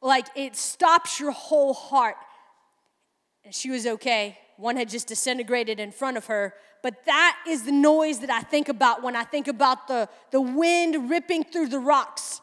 Like 0.00 0.26
it 0.34 0.56
stops 0.56 1.18
your 1.18 1.32
whole 1.32 1.74
heart. 1.74 2.16
And 3.44 3.54
she 3.54 3.70
was 3.70 3.86
okay. 3.86 4.38
One 4.58 4.76
had 4.76 4.88
just 4.88 5.06
disintegrated 5.06 5.78
in 5.78 5.92
front 5.92 6.16
of 6.16 6.26
her, 6.26 6.52
but 6.82 7.04
that 7.06 7.38
is 7.46 7.62
the 7.62 7.70
noise 7.70 8.18
that 8.18 8.30
I 8.30 8.40
think 8.40 8.68
about 8.68 9.04
when 9.04 9.14
I 9.14 9.22
think 9.22 9.46
about 9.46 9.86
the, 9.86 10.08
the 10.32 10.40
wind 10.40 11.08
ripping 11.08 11.44
through 11.44 11.68
the 11.68 11.78
rocks. 11.78 12.40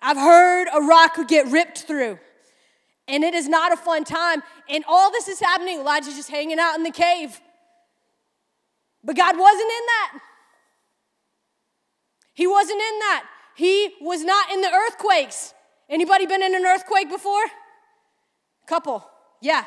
I've 0.00 0.16
heard 0.16 0.68
a 0.72 0.80
rock 0.80 1.14
could 1.14 1.26
get 1.26 1.48
ripped 1.48 1.78
through, 1.78 2.20
and 3.08 3.24
it 3.24 3.34
is 3.34 3.48
not 3.48 3.72
a 3.72 3.76
fun 3.76 4.04
time. 4.04 4.44
And 4.68 4.84
all 4.86 5.10
this 5.10 5.26
is 5.26 5.40
happening, 5.40 5.80
Elijah's 5.80 6.14
just 6.14 6.30
hanging 6.30 6.60
out 6.60 6.76
in 6.76 6.84
the 6.84 6.92
cave. 6.92 7.40
But 9.02 9.16
God 9.16 9.36
wasn't 9.36 9.60
in 9.60 9.86
that. 9.86 10.18
He 12.34 12.46
wasn't 12.46 12.80
in 12.80 12.98
that. 13.00 13.24
He 13.56 13.94
was 14.00 14.22
not 14.22 14.52
in 14.52 14.60
the 14.60 14.70
earthquakes. 14.72 15.52
Anybody 15.90 16.26
been 16.26 16.44
in 16.44 16.54
an 16.54 16.64
earthquake 16.64 17.10
before? 17.10 17.44
Couple. 18.68 19.04
Yeah. 19.42 19.64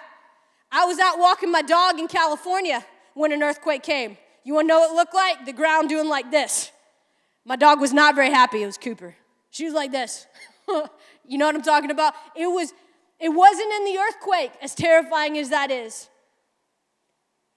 I 0.72 0.86
was 0.86 1.00
out 1.00 1.20
walking 1.20 1.52
my 1.52 1.62
dog 1.62 2.00
in 2.00 2.08
California 2.08 2.86
when 3.14 3.32
an 3.32 3.42
earthquake 3.42 3.84
came. 3.84 4.18
You 4.44 4.54
wanna 4.54 4.68
know 4.68 4.80
what 4.80 4.92
it 4.92 4.96
looked 4.96 5.14
like? 5.14 5.46
The 5.46 5.54
ground 5.54 5.90
doing 5.90 6.08
like 6.08 6.32
this. 6.32 6.72
My 7.46 7.56
dog 7.56 7.80
was 7.80 7.94
not 7.94 8.16
very 8.16 8.30
happy. 8.30 8.64
It 8.64 8.66
was 8.66 8.78
Cooper. 8.78 9.16
She 9.50 9.66
was 9.66 9.74
like 9.74 9.92
this. 9.92 10.28
you 11.28 11.38
know 11.38 11.46
what 11.46 11.56
I'm 11.56 11.62
talking 11.62 11.92
about? 11.92 12.14
It 12.36 12.48
was 12.48 12.74
it 13.20 13.30
wasn't 13.30 13.74
in 13.74 13.86
the 13.86 13.98
earthquake, 13.98 14.52
as 14.62 14.76
terrifying 14.76 15.38
as 15.38 15.50
that 15.50 15.72
is. 15.72 16.10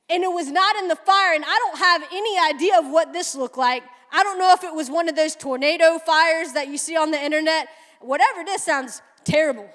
And 0.09 0.25
it 0.25 0.33
was 0.33 0.51
not 0.51 0.77
in 0.77 0.88
the 0.88 0.96
fire, 0.96 1.35
and 1.35 1.44
I 1.44 1.59
don't 1.66 1.79
have 1.79 2.03
any 2.12 2.38
idea 2.38 2.79
of 2.79 2.90
what 2.90 3.12
this 3.12 3.35
looked 3.35 3.59
like. 3.59 3.83
I 4.11 4.23
don't 4.23 4.38
know 4.38 4.53
if 4.53 4.64
it 4.64 4.75
was 4.75 4.90
one 4.90 5.09
of 5.09 5.16
those 5.16 5.37
tornado 5.37 5.99
fires 5.99 6.53
that 6.55 6.68
you 6.68 6.79
see 6.79 6.96
on 6.96 7.11
the 7.11 7.23
internet. 7.23 7.68
Whatever 8.01 8.42
this 8.44 8.62
sounds 8.62 9.03
terrible. 9.25 9.70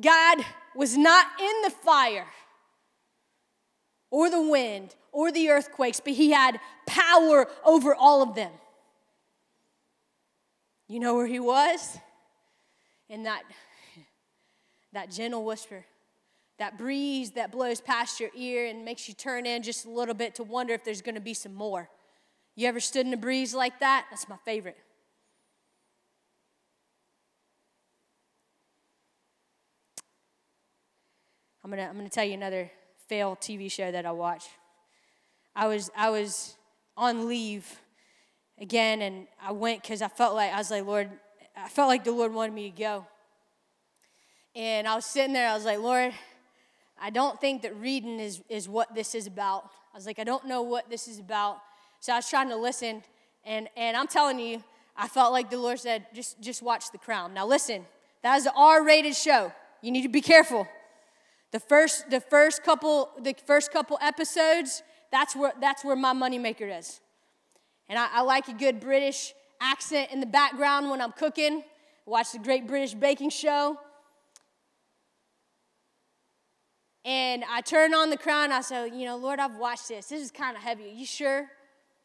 God 0.00 0.38
was 0.74 0.96
not 0.96 1.26
in 1.38 1.62
the 1.64 1.70
fire 1.70 2.26
or 4.10 4.30
the 4.30 4.42
wind 4.42 4.94
or 5.12 5.30
the 5.30 5.50
earthquakes, 5.50 6.00
but 6.00 6.14
he 6.14 6.30
had 6.30 6.58
power 6.86 7.48
over 7.64 7.94
all 7.94 8.22
of 8.22 8.34
them. 8.34 8.52
You 10.88 11.00
know 11.00 11.14
where 11.14 11.26
he 11.26 11.40
was? 11.40 11.98
In 13.08 13.24
that, 13.24 13.42
that 14.92 15.10
gentle 15.10 15.44
whisper, 15.44 15.84
that 16.58 16.78
breeze 16.78 17.32
that 17.32 17.52
blows 17.52 17.80
past 17.80 18.20
your 18.20 18.30
ear 18.34 18.66
and 18.66 18.84
makes 18.84 19.08
you 19.08 19.14
turn 19.14 19.46
in 19.46 19.62
just 19.62 19.84
a 19.84 19.90
little 19.90 20.14
bit 20.14 20.34
to 20.36 20.44
wonder 20.44 20.72
if 20.72 20.84
there's 20.84 21.02
to 21.02 21.20
be 21.20 21.34
some 21.34 21.54
more. 21.54 21.88
You 22.54 22.68
ever 22.68 22.80
stood 22.80 23.06
in 23.06 23.12
a 23.12 23.18
breeze 23.18 23.54
like 23.54 23.80
that? 23.80 24.06
That's 24.10 24.28
my 24.28 24.36
favorite. 24.44 24.76
I'm 31.64 31.70
gonna, 31.70 31.82
I'm 31.82 31.96
gonna 31.96 32.08
tell 32.08 32.24
you 32.24 32.34
another 32.34 32.70
fail 33.06 33.36
TV 33.36 33.70
show 33.70 33.92
that 33.92 34.04
I 34.04 34.10
watched. 34.10 34.48
I 35.54 35.68
was, 35.68 35.90
I 35.96 36.10
was 36.10 36.56
on 36.96 37.28
leave 37.28 37.80
again, 38.60 39.00
and 39.00 39.28
I 39.40 39.52
went 39.52 39.82
because 39.82 40.02
I 40.02 40.08
felt 40.08 40.34
like, 40.34 40.52
I 40.52 40.58
was 40.58 40.72
like, 40.72 40.84
Lord, 40.84 41.08
I 41.56 41.68
felt 41.68 41.88
like 41.88 42.02
the 42.02 42.10
Lord 42.10 42.34
wanted 42.34 42.52
me 42.52 42.70
to 42.70 42.76
go. 42.76 43.06
And 44.56 44.88
I 44.88 44.96
was 44.96 45.06
sitting 45.06 45.32
there, 45.32 45.48
I 45.48 45.54
was 45.54 45.64
like, 45.64 45.78
Lord, 45.78 46.12
I 47.00 47.10
don't 47.10 47.40
think 47.40 47.62
that 47.62 47.76
reading 47.76 48.18
is, 48.18 48.42
is 48.48 48.68
what 48.68 48.92
this 48.94 49.14
is 49.14 49.28
about. 49.28 49.70
I 49.94 49.96
was 49.96 50.06
like, 50.06 50.18
I 50.18 50.24
don't 50.24 50.46
know 50.46 50.62
what 50.62 50.90
this 50.90 51.06
is 51.06 51.20
about. 51.20 51.58
So 52.00 52.12
I 52.12 52.16
was 52.16 52.28
trying 52.28 52.48
to 52.48 52.56
listen, 52.56 53.04
and, 53.44 53.68
and 53.76 53.96
I'm 53.96 54.08
telling 54.08 54.40
you, 54.40 54.64
I 54.96 55.06
felt 55.06 55.32
like 55.32 55.48
the 55.48 55.58
Lord 55.58 55.78
said, 55.78 56.06
just, 56.12 56.40
just 56.40 56.60
watch 56.60 56.90
The 56.90 56.98
Crown. 56.98 57.34
Now 57.34 57.46
listen, 57.46 57.86
that 58.22 58.36
is 58.36 58.46
an 58.46 58.52
R-rated 58.56 59.14
show. 59.14 59.52
You 59.80 59.92
need 59.92 60.02
to 60.02 60.08
be 60.08 60.20
careful. 60.20 60.66
The 61.52 61.60
first, 61.60 62.10
the 62.10 62.20
first 62.20 62.64
couple, 62.64 63.10
the 63.20 63.34
first 63.46 63.72
couple 63.72 63.98
episodes, 64.00 64.82
that's 65.10 65.36
where, 65.36 65.52
that's 65.60 65.84
where 65.84 65.96
my 65.96 66.14
moneymaker 66.14 66.78
is. 66.78 67.00
And 67.88 67.98
I, 67.98 68.08
I 68.10 68.22
like 68.22 68.48
a 68.48 68.54
good 68.54 68.80
British 68.80 69.34
accent 69.60 70.10
in 70.12 70.20
the 70.20 70.26
background 70.26 70.90
when 70.90 71.00
I'm 71.00 71.12
cooking. 71.12 71.62
Watch 72.06 72.32
the 72.32 72.38
Great 72.38 72.66
British 72.66 72.94
Baking 72.94 73.30
Show. 73.30 73.78
And 77.04 77.44
I 77.50 77.60
turn 77.60 77.94
on 77.94 78.10
the 78.10 78.16
crown. 78.16 78.50
I 78.50 78.60
say, 78.62 78.88
you 78.88 79.04
know, 79.04 79.16
Lord, 79.16 79.38
I've 79.38 79.56
watched 79.56 79.88
this. 79.88 80.06
This 80.06 80.22
is 80.22 80.30
kind 80.30 80.56
of 80.56 80.62
heavy. 80.62 80.84
Are 80.84 80.94
you 80.94 81.06
sure? 81.06 81.48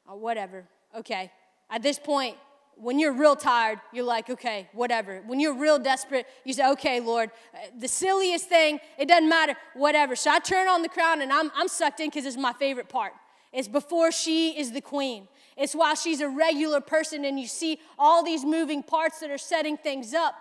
Or 0.08 0.18
whatever. 0.18 0.66
Okay. 0.96 1.32
At 1.70 1.84
this 1.84 2.00
point, 2.00 2.36
when 2.80 3.00
you're 3.00 3.14
real 3.14 3.36
tired, 3.36 3.80
you're 3.92 4.06
like, 4.06 4.30
okay, 4.30 4.70
whatever. 4.74 5.22
When 5.26 5.40
you're 5.40 5.56
real 5.56 5.80
desperate, 5.80 6.28
you 6.46 6.54
say, 6.54 6.70
okay, 6.72 7.00
Lord, 7.00 7.32
uh, 7.54 7.58
the 7.78 7.88
silliest 7.88 8.48
thing, 8.48 8.80
it 8.98 9.08
doesn't 9.08 9.28
matter, 9.28 9.56
whatever. 9.74 10.16
So 10.16 10.32
I 10.32 10.40
turn 10.40 10.68
on 10.68 10.82
the 10.82 10.90
crown 10.90 11.22
and 11.22 11.32
I'm, 11.32 11.52
I'm 11.56 11.68
sucked 11.68 12.00
in 12.00 12.08
because 12.08 12.26
it's 12.26 12.38
my 12.38 12.54
favorite 12.54 12.90
part. 12.90 13.14
It's 13.52 13.68
before 13.68 14.12
she 14.12 14.58
is 14.58 14.72
the 14.72 14.82
queen. 14.82 15.28
It's 15.56 15.74
while 15.74 15.96
she's 15.96 16.22
a 16.22 16.30
regular 16.30 16.82
person 16.82 17.26
and 17.26 17.40
you 17.40 17.48
see 17.48 17.80
all 17.98 18.24
these 18.24 18.46
moving 18.46 18.84
parts 18.84 19.20
that 19.22 19.32
are 19.32 19.40
setting 19.40 19.78
things 19.78 20.14
up. 20.14 20.36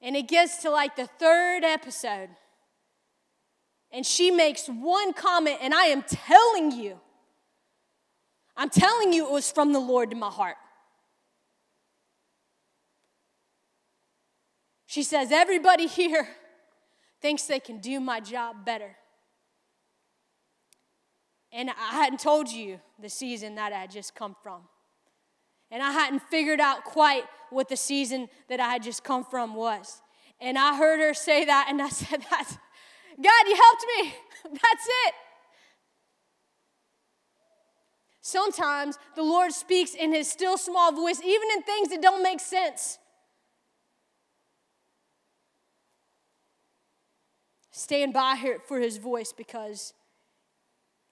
And 0.00 0.16
it 0.16 0.28
gets 0.28 0.62
to 0.62 0.70
like 0.70 0.96
the 0.96 1.06
third 1.06 1.64
episode. 1.64 2.30
And 3.90 4.04
she 4.04 4.30
makes 4.30 4.66
one 4.66 5.12
comment, 5.14 5.58
and 5.62 5.72
I 5.72 5.84
am 5.84 6.02
telling 6.02 6.72
you, 6.72 7.00
I'm 8.58 8.70
telling 8.70 9.12
you, 9.12 9.24
it 9.24 9.30
was 9.30 9.52
from 9.52 9.72
the 9.72 9.78
Lord 9.78 10.10
to 10.10 10.16
my 10.16 10.30
heart. 10.30 10.56
She 14.86 15.04
says, 15.04 15.30
Everybody 15.30 15.86
here 15.86 16.26
thinks 17.22 17.44
they 17.44 17.60
can 17.60 17.78
do 17.78 18.00
my 18.00 18.18
job 18.18 18.64
better. 18.64 18.96
And 21.52 21.70
I 21.70 21.92
hadn't 21.92 22.18
told 22.18 22.50
you 22.50 22.80
the 23.00 23.08
season 23.08 23.54
that 23.54 23.72
I 23.72 23.78
had 23.78 23.92
just 23.92 24.16
come 24.16 24.34
from. 24.42 24.62
And 25.70 25.80
I 25.80 25.92
hadn't 25.92 26.22
figured 26.24 26.60
out 26.60 26.84
quite 26.84 27.22
what 27.50 27.68
the 27.68 27.76
season 27.76 28.28
that 28.48 28.58
I 28.58 28.70
had 28.70 28.82
just 28.82 29.04
come 29.04 29.24
from 29.24 29.54
was. 29.54 30.02
And 30.40 30.58
I 30.58 30.76
heard 30.76 30.98
her 31.00 31.14
say 31.14 31.44
that, 31.44 31.66
and 31.68 31.80
I 31.80 31.88
said, 31.90 32.24
That's, 32.28 32.58
God, 33.22 33.46
you 33.46 33.54
helped 33.54 33.86
me. 33.96 34.14
That's 34.50 34.88
it. 35.06 35.14
Sometimes 38.28 38.98
the 39.16 39.22
Lord 39.22 39.52
speaks 39.52 39.94
in 39.94 40.12
his 40.12 40.28
still 40.30 40.58
small 40.58 40.92
voice, 40.92 41.18
even 41.24 41.48
in 41.56 41.62
things 41.62 41.88
that 41.88 42.02
don't 42.02 42.22
make 42.22 42.40
sense. 42.40 42.98
Stand 47.70 48.12
by 48.12 48.36
here 48.36 48.58
for 48.66 48.80
his 48.80 48.98
voice 48.98 49.32
because 49.32 49.94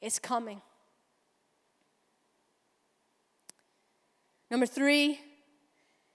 it's 0.02 0.18
coming. 0.18 0.60
Number 4.50 4.66
three 4.66 5.18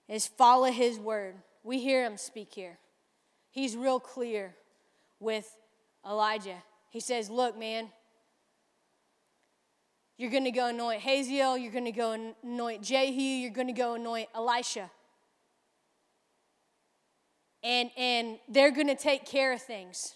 is 0.07 0.27
follow 0.27 0.71
his 0.71 0.99
word. 0.99 1.33
We 1.63 1.79
hear 1.79 2.05
him 2.05 2.15
speak 2.15 2.53
here. 2.53 2.77
He's 3.49 3.75
real 3.75 3.99
clear 3.99 4.53
with 5.19 5.49
Elijah. 6.07 6.61
He 6.91 6.99
says, 6.99 7.27
Look, 7.27 7.57
man, 7.57 7.89
you're 10.21 10.29
going 10.29 10.43
to 10.43 10.51
go 10.51 10.67
anoint 10.67 11.01
Hazael. 11.01 11.57
You're 11.57 11.71
going 11.71 11.85
to 11.85 11.91
go 11.91 12.31
anoint 12.43 12.83
Jehu. 12.83 13.19
You're 13.19 13.49
going 13.49 13.65
to 13.65 13.73
go 13.73 13.95
anoint 13.95 14.29
Elisha. 14.35 14.91
And, 17.63 17.89
and 17.97 18.37
they're 18.47 18.69
going 18.69 18.85
to 18.85 18.95
take 18.95 19.25
care 19.25 19.51
of 19.51 19.63
things. 19.63 20.13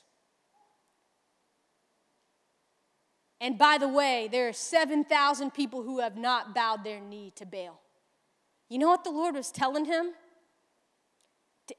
And 3.41 3.57
by 3.57 3.79
the 3.79 3.87
way, 3.87 4.29
there 4.31 4.47
are 4.47 4.53
7,000 4.53 5.51
people 5.55 5.81
who 5.81 5.99
have 6.01 6.17
not 6.17 6.53
bowed 6.53 6.83
their 6.83 6.99
knee 6.99 7.33
to 7.37 7.45
Baal. 7.47 7.81
You 8.69 8.77
know 8.77 8.89
what 8.89 9.05
the 9.05 9.11
Lord 9.11 9.33
was 9.33 9.51
telling 9.51 9.85
him? 9.85 10.11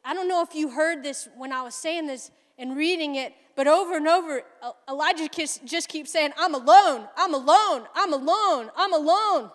I 0.05 0.15
don't 0.15 0.27
know 0.27 0.43
if 0.43 0.53
you 0.53 0.71
heard 0.71 1.05
this 1.05 1.29
when 1.37 1.53
I 1.53 1.63
was 1.63 1.77
saying 1.77 2.09
this 2.09 2.33
and 2.59 2.77
reading 2.77 3.15
it, 3.15 3.35
but 3.57 3.67
over 3.67 3.97
and 3.97 4.07
over, 4.07 4.43
Elijah 4.89 5.29
just 5.65 5.89
keeps 5.89 6.13
saying, 6.13 6.33
I'm 6.39 6.55
alone, 6.55 7.09
I'm 7.17 7.33
alone, 7.33 7.87
I'm 7.95 8.13
alone, 8.13 8.71
I'm 8.77 8.93
alone. 8.93 9.51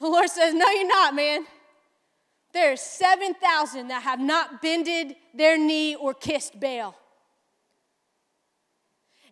The 0.00 0.08
Lord 0.08 0.28
says, 0.28 0.54
No, 0.54 0.66
you're 0.70 0.88
not, 0.88 1.14
man. 1.14 1.44
There 2.54 2.72
are 2.72 2.76
7,000 2.76 3.88
that 3.88 4.02
have 4.02 4.20
not 4.20 4.62
bended 4.62 5.16
their 5.34 5.58
knee 5.58 5.94
or 5.94 6.14
kissed 6.14 6.58
Baal. 6.58 6.94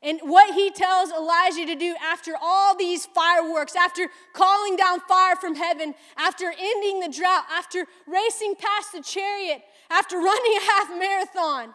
And 0.03 0.19
what 0.25 0.53
he 0.55 0.71
tells 0.71 1.11
Elijah 1.13 1.65
to 1.67 1.77
do 1.77 1.95
after 2.03 2.33
all 2.43 2.77
these 2.77 3.07
fireworks, 3.07 3.77
after 3.77 4.09
calling 4.33 4.77
down 4.77 4.99
fire 5.01 5.37
from 5.37 5.55
heaven, 5.55 5.95
after 6.17 6.53
ending 6.59 7.01
the 7.01 7.09
drought, 7.09 7.45
after 7.57 7.87
racing 8.09 8.57
past 8.57 8.93
the 8.93 9.01
chariot, 9.01 9.63
after 9.91 10.17
running 10.19 10.57
a 10.57 10.65
half 10.65 10.89
marathon, 10.99 11.75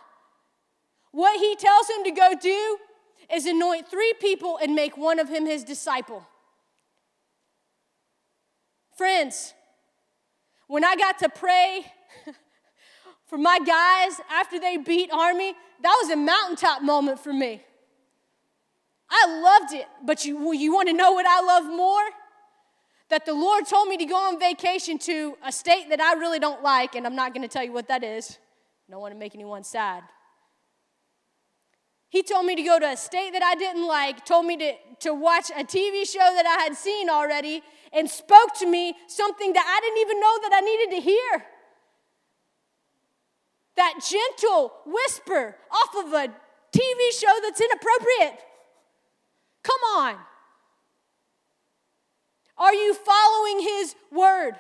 what 1.12 1.40
he 1.40 1.56
tells 1.56 1.90
him 1.90 2.04
to 2.04 2.12
go 2.12 2.34
do 2.40 2.78
is 3.34 3.46
anoint 3.46 3.90
three 3.90 4.14
people 4.20 4.58
and 4.62 4.76
make 4.76 4.98
one 4.98 5.20
of 5.20 5.30
him 5.30 5.46
his 5.46 5.64
disciple. 5.64 6.26
Friends, 8.96 9.54
when 10.68 10.84
I 10.84 10.96
got 10.96 11.20
to 11.20 11.30
pray 11.30 11.86
for 13.28 13.38
my 13.38 13.60
guys 13.60 14.20
after 14.32 14.60
they 14.60 14.78
beat 14.78 15.10
Army, 15.12 15.54
that 15.84 15.98
was 16.02 16.12
a 16.12 16.16
mountaintop 16.16 16.82
moment 16.82 17.20
for 17.20 17.32
me. 17.32 17.62
I 19.10 19.42
loved 19.42 19.74
it, 19.74 19.88
but 20.04 20.26
you, 20.26 20.54
you 20.54 20.74
want 20.74 20.90
to 20.90 20.94
know 20.94 21.12
what 21.12 21.26
I 21.26 21.42
love 21.42 21.66
more? 21.66 22.02
That 23.10 23.26
the 23.26 23.34
Lord 23.34 23.66
told 23.66 23.88
me 23.88 23.96
to 23.98 24.06
go 24.06 24.16
on 24.18 24.40
vacation 24.40 24.98
to 25.00 25.38
a 25.46 25.52
state 25.52 25.90
that 25.90 26.02
I 26.02 26.14
really 26.14 26.40
don't 26.40 26.62
like, 26.62 26.96
and 26.96 27.06
I'm 27.06 27.16
not 27.16 27.34
going 27.34 27.44
to 27.44 27.48
tell 27.48 27.64
you 27.64 27.72
what 27.72 27.88
that 27.88 28.04
is. 28.04 28.38
I 28.88 28.92
don't 28.92 29.02
want 29.02 29.14
to 29.14 29.20
make 29.20 29.34
anyone 29.34 29.64
sad. 29.64 30.04
He 32.10 32.24
told 32.24 32.46
me 32.46 32.56
to 32.56 32.64
go 32.64 32.80
to 32.80 32.90
a 32.90 32.98
state 32.98 33.34
that 33.34 33.44
I 33.44 33.56
didn't 33.56 33.86
like, 33.86 34.26
told 34.26 34.46
me 34.46 34.58
to, 34.58 34.74
to 35.02 35.14
watch 35.14 35.50
a 35.50 35.64
TV 35.64 36.10
show 36.10 36.20
that 36.20 36.46
I 36.46 36.64
had 36.64 36.76
seen 36.76 37.10
already, 37.10 37.62
and 37.92 38.10
spoke 38.10 38.56
to 38.60 38.66
me 38.66 38.96
something 39.08 39.54
that 39.54 39.66
I 39.66 39.82
didn't 39.82 40.00
even 40.00 40.20
know 40.20 40.40
that 40.44 40.52
I 40.54 40.62
needed 40.62 40.96
to 40.96 41.02
hear. 41.02 41.46
That 43.76 44.00
gentle 44.10 44.74
whisper 44.86 45.56
off 45.72 46.06
of 46.06 46.14
a 46.14 46.28
TV 46.76 47.20
show 47.20 47.34
that's 47.44 47.62
inappropriate. 47.62 48.40
Come 49.64 49.82
on. 49.98 50.16
Are 52.58 52.74
you 52.74 52.94
following 52.94 53.62
His 53.62 53.96
word? 54.12 54.54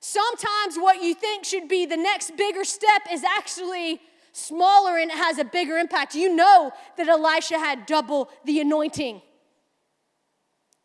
Sometimes 0.00 0.76
what 0.76 1.02
you 1.02 1.14
think 1.14 1.44
should 1.44 1.68
be 1.68 1.86
the 1.86 1.96
next 1.96 2.36
bigger 2.36 2.64
step 2.64 3.02
is 3.10 3.22
actually 3.22 4.00
smaller 4.32 4.98
and 4.98 5.10
it 5.10 5.16
has 5.16 5.38
a 5.38 5.44
bigger 5.44 5.76
impact. 5.76 6.14
You 6.14 6.34
know 6.34 6.72
that 6.96 7.08
Elisha 7.08 7.58
had 7.58 7.86
double 7.86 8.30
the 8.44 8.60
anointing. 8.60 9.22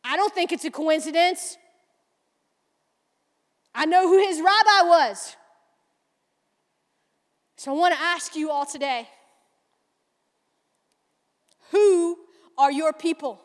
I 0.04 0.16
don't 0.16 0.34
think 0.34 0.52
it's 0.52 0.66
a 0.66 0.72
coincidence. 0.72 1.58
I 3.74 3.86
know 3.86 4.08
who 4.08 4.20
his 4.20 4.40
rabbi 4.40 4.88
was. 4.88 5.36
So 7.58 7.72
I 7.72 7.76
want 7.76 7.94
to 7.94 8.00
ask 8.00 8.36
you 8.36 8.52
all 8.52 8.66
today 8.66 9.08
who 11.72 12.18
are 12.58 12.72
your 12.72 12.94
people? 12.94 13.42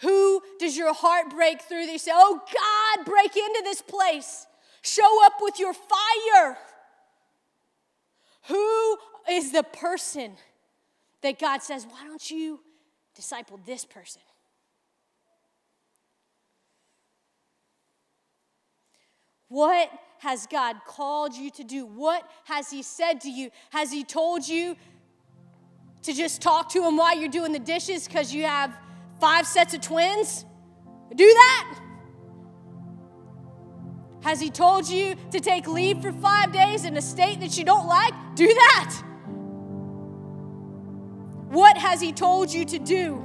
Who 0.00 0.42
does 0.58 0.76
your 0.76 0.94
heart 0.94 1.30
break 1.30 1.62
through? 1.62 1.86
They 1.86 1.98
say, 1.98 2.12
Oh 2.14 2.40
God, 2.40 3.04
break 3.04 3.36
into 3.36 3.60
this 3.64 3.82
place. 3.82 4.46
Show 4.82 5.24
up 5.26 5.34
with 5.40 5.58
your 5.58 5.74
fire. 5.74 6.56
Who 8.48 8.96
is 9.30 9.52
the 9.52 9.62
person 9.62 10.32
that 11.22 11.38
God 11.38 11.62
says, 11.62 11.86
Why 11.86 12.04
don't 12.04 12.30
you 12.30 12.60
disciple 13.14 13.60
this 13.64 13.84
person? 13.84 14.22
What 19.48 19.90
has 20.18 20.46
God 20.46 20.76
called 20.86 21.34
you 21.34 21.50
to 21.50 21.64
do? 21.64 21.84
What 21.84 22.22
has 22.44 22.70
He 22.70 22.82
said 22.82 23.20
to 23.22 23.30
you? 23.30 23.50
Has 23.70 23.90
He 23.90 24.04
told 24.04 24.46
you 24.46 24.76
to 26.02 26.12
just 26.12 26.40
talk 26.40 26.70
to 26.70 26.86
Him 26.86 26.96
while 26.96 27.18
you're 27.18 27.28
doing 27.28 27.52
the 27.52 27.58
dishes 27.58 28.06
because 28.06 28.32
you 28.32 28.44
have 28.44 28.72
five 29.20 29.46
sets 29.46 29.74
of 29.74 29.80
twins? 29.80 30.44
Do 31.14 31.26
that. 31.26 31.80
Has 34.22 34.40
He 34.40 34.50
told 34.50 34.88
you 34.88 35.16
to 35.32 35.40
take 35.40 35.66
leave 35.66 36.00
for 36.00 36.12
five 36.12 36.52
days 36.52 36.84
in 36.84 36.96
a 36.96 37.02
state 37.02 37.40
that 37.40 37.58
you 37.58 37.64
don't 37.64 37.88
like? 37.88 38.14
Do 38.36 38.46
that. 38.46 39.02
What 41.50 41.76
has 41.76 42.00
He 42.00 42.12
told 42.12 42.52
you 42.52 42.64
to 42.64 42.78
do? 42.78 43.20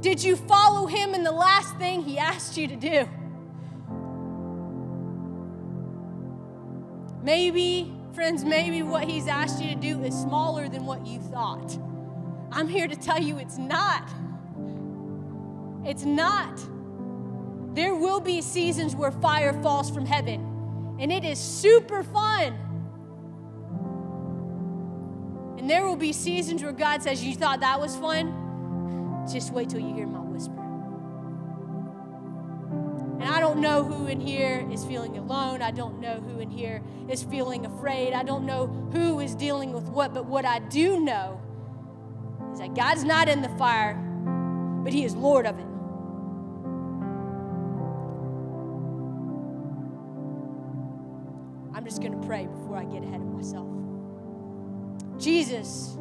Did 0.00 0.24
you 0.24 0.36
follow 0.36 0.86
Him 0.86 1.14
in 1.14 1.22
the 1.22 1.32
last 1.32 1.76
thing 1.76 2.02
He 2.02 2.18
asked 2.18 2.56
you 2.56 2.66
to 2.66 2.76
do? 2.76 3.06
Maybe, 7.22 7.92
friends, 8.14 8.42
maybe 8.42 8.82
what 8.82 9.04
He's 9.04 9.26
asked 9.26 9.62
you 9.62 9.68
to 9.68 9.80
do 9.80 10.02
is 10.02 10.18
smaller 10.18 10.66
than 10.70 10.86
what 10.86 11.06
you 11.06 11.20
thought. 11.20 11.76
I'm 12.52 12.68
here 12.68 12.88
to 12.88 12.96
tell 12.96 13.20
you 13.20 13.36
it's 13.36 13.58
not. 13.58 14.08
It's 15.84 16.06
not. 16.06 16.58
There 17.74 17.94
will 17.94 18.20
be 18.20 18.40
seasons 18.40 18.96
where 18.96 19.10
fire 19.10 19.52
falls 19.62 19.90
from 19.90 20.06
heaven, 20.06 20.96
and 20.98 21.12
it 21.12 21.22
is 21.22 21.38
super 21.38 22.02
fun. 22.02 22.58
And 25.66 25.70
there 25.72 25.84
will 25.84 25.96
be 25.96 26.12
seasons 26.12 26.62
where 26.62 26.70
God 26.70 27.02
says, 27.02 27.24
You 27.24 27.34
thought 27.34 27.58
that 27.58 27.80
was 27.80 27.96
fun? 27.96 29.24
Just 29.28 29.52
wait 29.52 29.68
till 29.68 29.80
you 29.80 29.92
hear 29.92 30.06
my 30.06 30.20
whisper. 30.20 30.62
And 33.18 33.24
I 33.24 33.40
don't 33.40 33.58
know 33.60 33.82
who 33.82 34.06
in 34.06 34.20
here 34.20 34.64
is 34.70 34.84
feeling 34.84 35.18
alone. 35.18 35.62
I 35.62 35.72
don't 35.72 35.98
know 36.00 36.20
who 36.20 36.38
in 36.38 36.50
here 36.50 36.84
is 37.08 37.24
feeling 37.24 37.66
afraid. 37.66 38.12
I 38.12 38.22
don't 38.22 38.46
know 38.46 38.68
who 38.92 39.18
is 39.18 39.34
dealing 39.34 39.72
with 39.72 39.88
what. 39.88 40.14
But 40.14 40.26
what 40.26 40.44
I 40.44 40.60
do 40.60 41.00
know 41.00 41.40
is 42.52 42.60
that 42.60 42.76
God's 42.76 43.02
not 43.02 43.28
in 43.28 43.42
the 43.42 43.48
fire, 43.58 43.94
but 44.84 44.92
He 44.92 45.02
is 45.02 45.16
Lord 45.16 45.46
of 45.46 45.58
it. 45.58 45.66
I'm 51.76 51.84
just 51.84 52.00
going 52.00 52.12
to 52.12 52.24
pray 52.24 52.46
before 52.46 52.76
I 52.76 52.84
get 52.84 53.02
ahead 53.02 53.20
of 53.20 53.26
myself. 53.26 53.85
Jesus, 55.18 55.96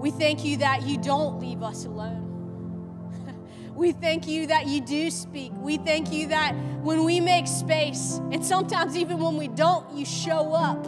we 0.00 0.10
thank 0.10 0.44
you 0.44 0.56
that 0.58 0.82
you 0.82 0.98
don't 0.98 1.38
leave 1.40 1.62
us 1.62 1.84
alone. 1.84 2.28
We 3.74 3.92
thank 3.92 4.28
you 4.28 4.48
that 4.48 4.66
you 4.66 4.82
do 4.82 5.10
speak. 5.10 5.50
We 5.56 5.78
thank 5.78 6.12
you 6.12 6.26
that 6.28 6.54
when 6.82 7.04
we 7.04 7.20
make 7.20 7.46
space, 7.46 8.20
and 8.30 8.44
sometimes 8.44 8.98
even 8.98 9.18
when 9.18 9.38
we 9.38 9.48
don't, 9.48 9.90
you 9.96 10.04
show 10.04 10.52
up. 10.52 10.84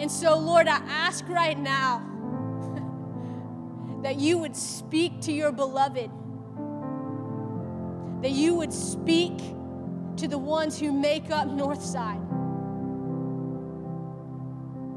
And 0.00 0.10
so, 0.10 0.38
Lord, 0.38 0.66
I 0.66 0.78
ask 0.88 1.28
right 1.28 1.58
now 1.58 2.02
that 4.02 4.16
you 4.16 4.38
would 4.38 4.56
speak 4.56 5.20
to 5.22 5.32
your 5.32 5.52
beloved, 5.52 6.10
that 8.22 8.30
you 8.30 8.54
would 8.54 8.72
speak 8.72 9.38
to 10.20 10.28
the 10.28 10.36
ones 10.36 10.78
who 10.78 10.92
make 10.92 11.30
up 11.30 11.48
Northside, 11.48 12.20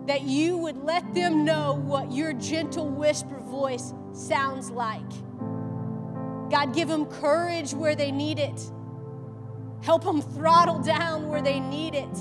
that 0.06 0.24
you 0.24 0.58
would 0.58 0.84
let 0.84 1.14
them 1.14 1.46
know 1.46 1.76
what 1.76 2.12
your 2.12 2.34
gentle 2.34 2.90
whisper 2.90 3.40
voice 3.40 3.94
sounds 4.12 4.70
like. 4.70 5.10
God, 6.52 6.74
give 6.76 6.90
them 6.90 7.06
courage 7.06 7.74
where 7.74 7.96
they 7.96 8.12
need 8.12 8.38
it. 8.38 8.62
Help 9.82 10.04
them 10.04 10.22
throttle 10.22 10.80
down 10.80 11.30
where 11.30 11.42
they 11.42 11.62
need 11.62 11.96
it. 11.96 12.14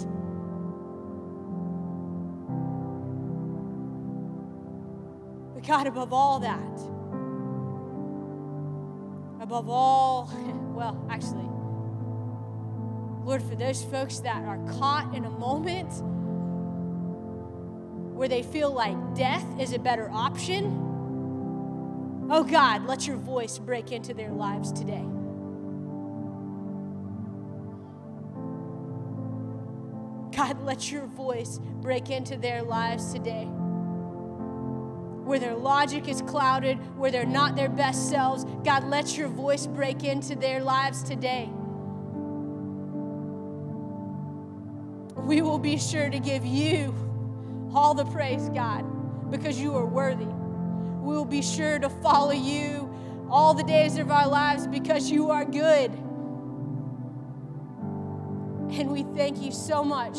But 5.55 5.67
God, 5.67 5.89
above 5.89 6.13
all 6.13 6.39
that, 6.39 6.81
above 9.43 9.69
all, 9.69 10.31
well, 10.77 11.05
actually, 11.11 11.52
Lord, 13.25 13.43
for 13.43 13.55
those 13.55 13.85
folks 13.85 14.19
that 14.21 14.45
are 14.45 14.59
caught 14.79 15.15
in 15.15 15.25
a 15.25 15.31
moment 15.31 15.93
where 18.17 18.29
they 18.29 18.43
feel 18.43 18.73
like 18.73 18.97
death 19.15 19.45
is 19.61 19.73
a 19.73 19.79
better 19.79 20.11
option, 20.11 22.27
oh 22.31 22.43
God, 22.43 22.85
let 22.87 23.07
your 23.07 23.17
voice 23.17 23.59
break 23.59 23.93
into 23.93 24.13
their 24.13 24.33
lives 24.33 24.73
today. 24.73 25.05
God, 30.37 30.63
let 30.65 30.91
your 30.91 31.07
voice 31.07 31.61
break 31.81 32.11
into 32.11 32.37
their 32.37 32.63
lives 32.63 33.13
today. 33.13 33.45
Where 35.25 35.39
their 35.39 35.55
logic 35.55 36.09
is 36.09 36.23
clouded, 36.23 36.79
where 36.97 37.13
they're 37.13 37.25
not 37.25 37.55
their 37.55 37.69
best 37.69 38.11
selves, 38.11 38.45
God, 38.65 38.85
let 38.85 39.17
your 39.17 39.29
voice 39.29 39.69
break 39.69 40.03
into 40.03 40.35
their 40.35 40.63
lives 40.63 41.05
today. 41.05 41.49
We 45.25 45.41
will 45.41 45.59
be 45.59 45.79
sure 45.79 46.11
to 46.11 46.19
give 46.19 46.45
you 46.45 46.95
all 47.75 47.95
the 47.95 48.05
praise, 48.05 48.49
God, 48.49 49.31
because 49.31 49.61
you 49.61 49.75
are 49.77 49.87
worthy. 49.87 50.27
We 50.27 51.15
will 51.15 51.25
be 51.25 51.43
sure 51.43 51.79
to 51.79 51.89
follow 51.89 52.33
you 52.33 52.93
all 53.31 53.55
the 53.55 53.63
days 53.63 53.99
of 53.99 54.11
our 54.11 54.29
lives 54.29 54.67
because 54.67 55.11
you 55.11 55.31
are 55.31 55.45
good. 55.45 55.91
And 58.73 58.91
we 58.91 59.03
thank 59.03 59.41
you 59.41 59.53
so 59.53 59.85
much 59.85 60.19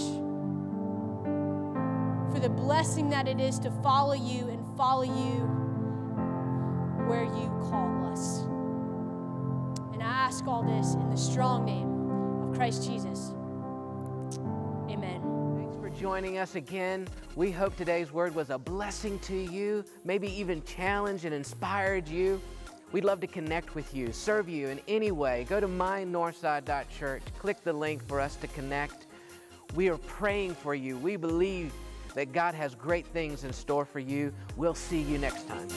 for 2.33 2.39
the 2.39 2.49
blessing 2.49 3.09
that 3.09 3.27
it 3.27 3.39
is 3.39 3.59
to 3.59 3.71
follow 3.83 4.13
you 4.13 4.47
and 4.47 4.65
follow 4.77 5.03
you 5.03 5.41
where 7.07 7.23
you 7.23 7.49
call 7.69 8.11
us. 8.11 8.39
And 9.93 10.01
I 10.01 10.07
ask 10.07 10.47
all 10.47 10.63
this 10.63 10.93
in 10.93 11.09
the 11.09 11.17
strong 11.17 11.65
name 11.65 12.49
of 12.49 12.55
Christ 12.55 12.87
Jesus. 12.89 13.33
Amen. 14.89 15.21
Thanks 15.57 15.75
for 15.77 15.89
joining 15.89 16.37
us 16.37 16.55
again. 16.55 17.07
We 17.35 17.51
hope 17.51 17.75
today's 17.75 18.11
word 18.11 18.35
was 18.35 18.49
a 18.49 18.57
blessing 18.57 19.19
to 19.19 19.35
you, 19.35 19.85
maybe 20.03 20.27
even 20.39 20.63
challenged 20.63 21.25
and 21.25 21.33
inspired 21.33 22.07
you. 22.07 22.41
We'd 22.91 23.05
love 23.05 23.19
to 23.21 23.27
connect 23.27 23.73
with 23.73 23.95
you, 23.95 24.11
serve 24.11 24.47
you 24.47 24.67
in 24.67 24.79
any 24.87 25.11
way. 25.11 25.45
Go 25.49 25.59
to 25.59 25.67
mynorthside.church, 25.67 27.23
click 27.39 27.63
the 27.63 27.73
link 27.73 28.07
for 28.07 28.19
us 28.19 28.35
to 28.37 28.47
connect. 28.47 29.07
We 29.73 29.89
are 29.89 29.97
praying 29.97 30.53
for 30.55 30.75
you. 30.75 30.97
We 30.97 31.15
believe 31.15 31.73
that 32.13 32.31
God 32.31 32.53
has 32.53 32.75
great 32.75 33.07
things 33.07 33.43
in 33.43 33.51
store 33.51 33.85
for 33.85 33.99
you. 33.99 34.31
We'll 34.55 34.75
see 34.75 35.01
you 35.01 35.17
next 35.17 35.47
time. 35.47 35.67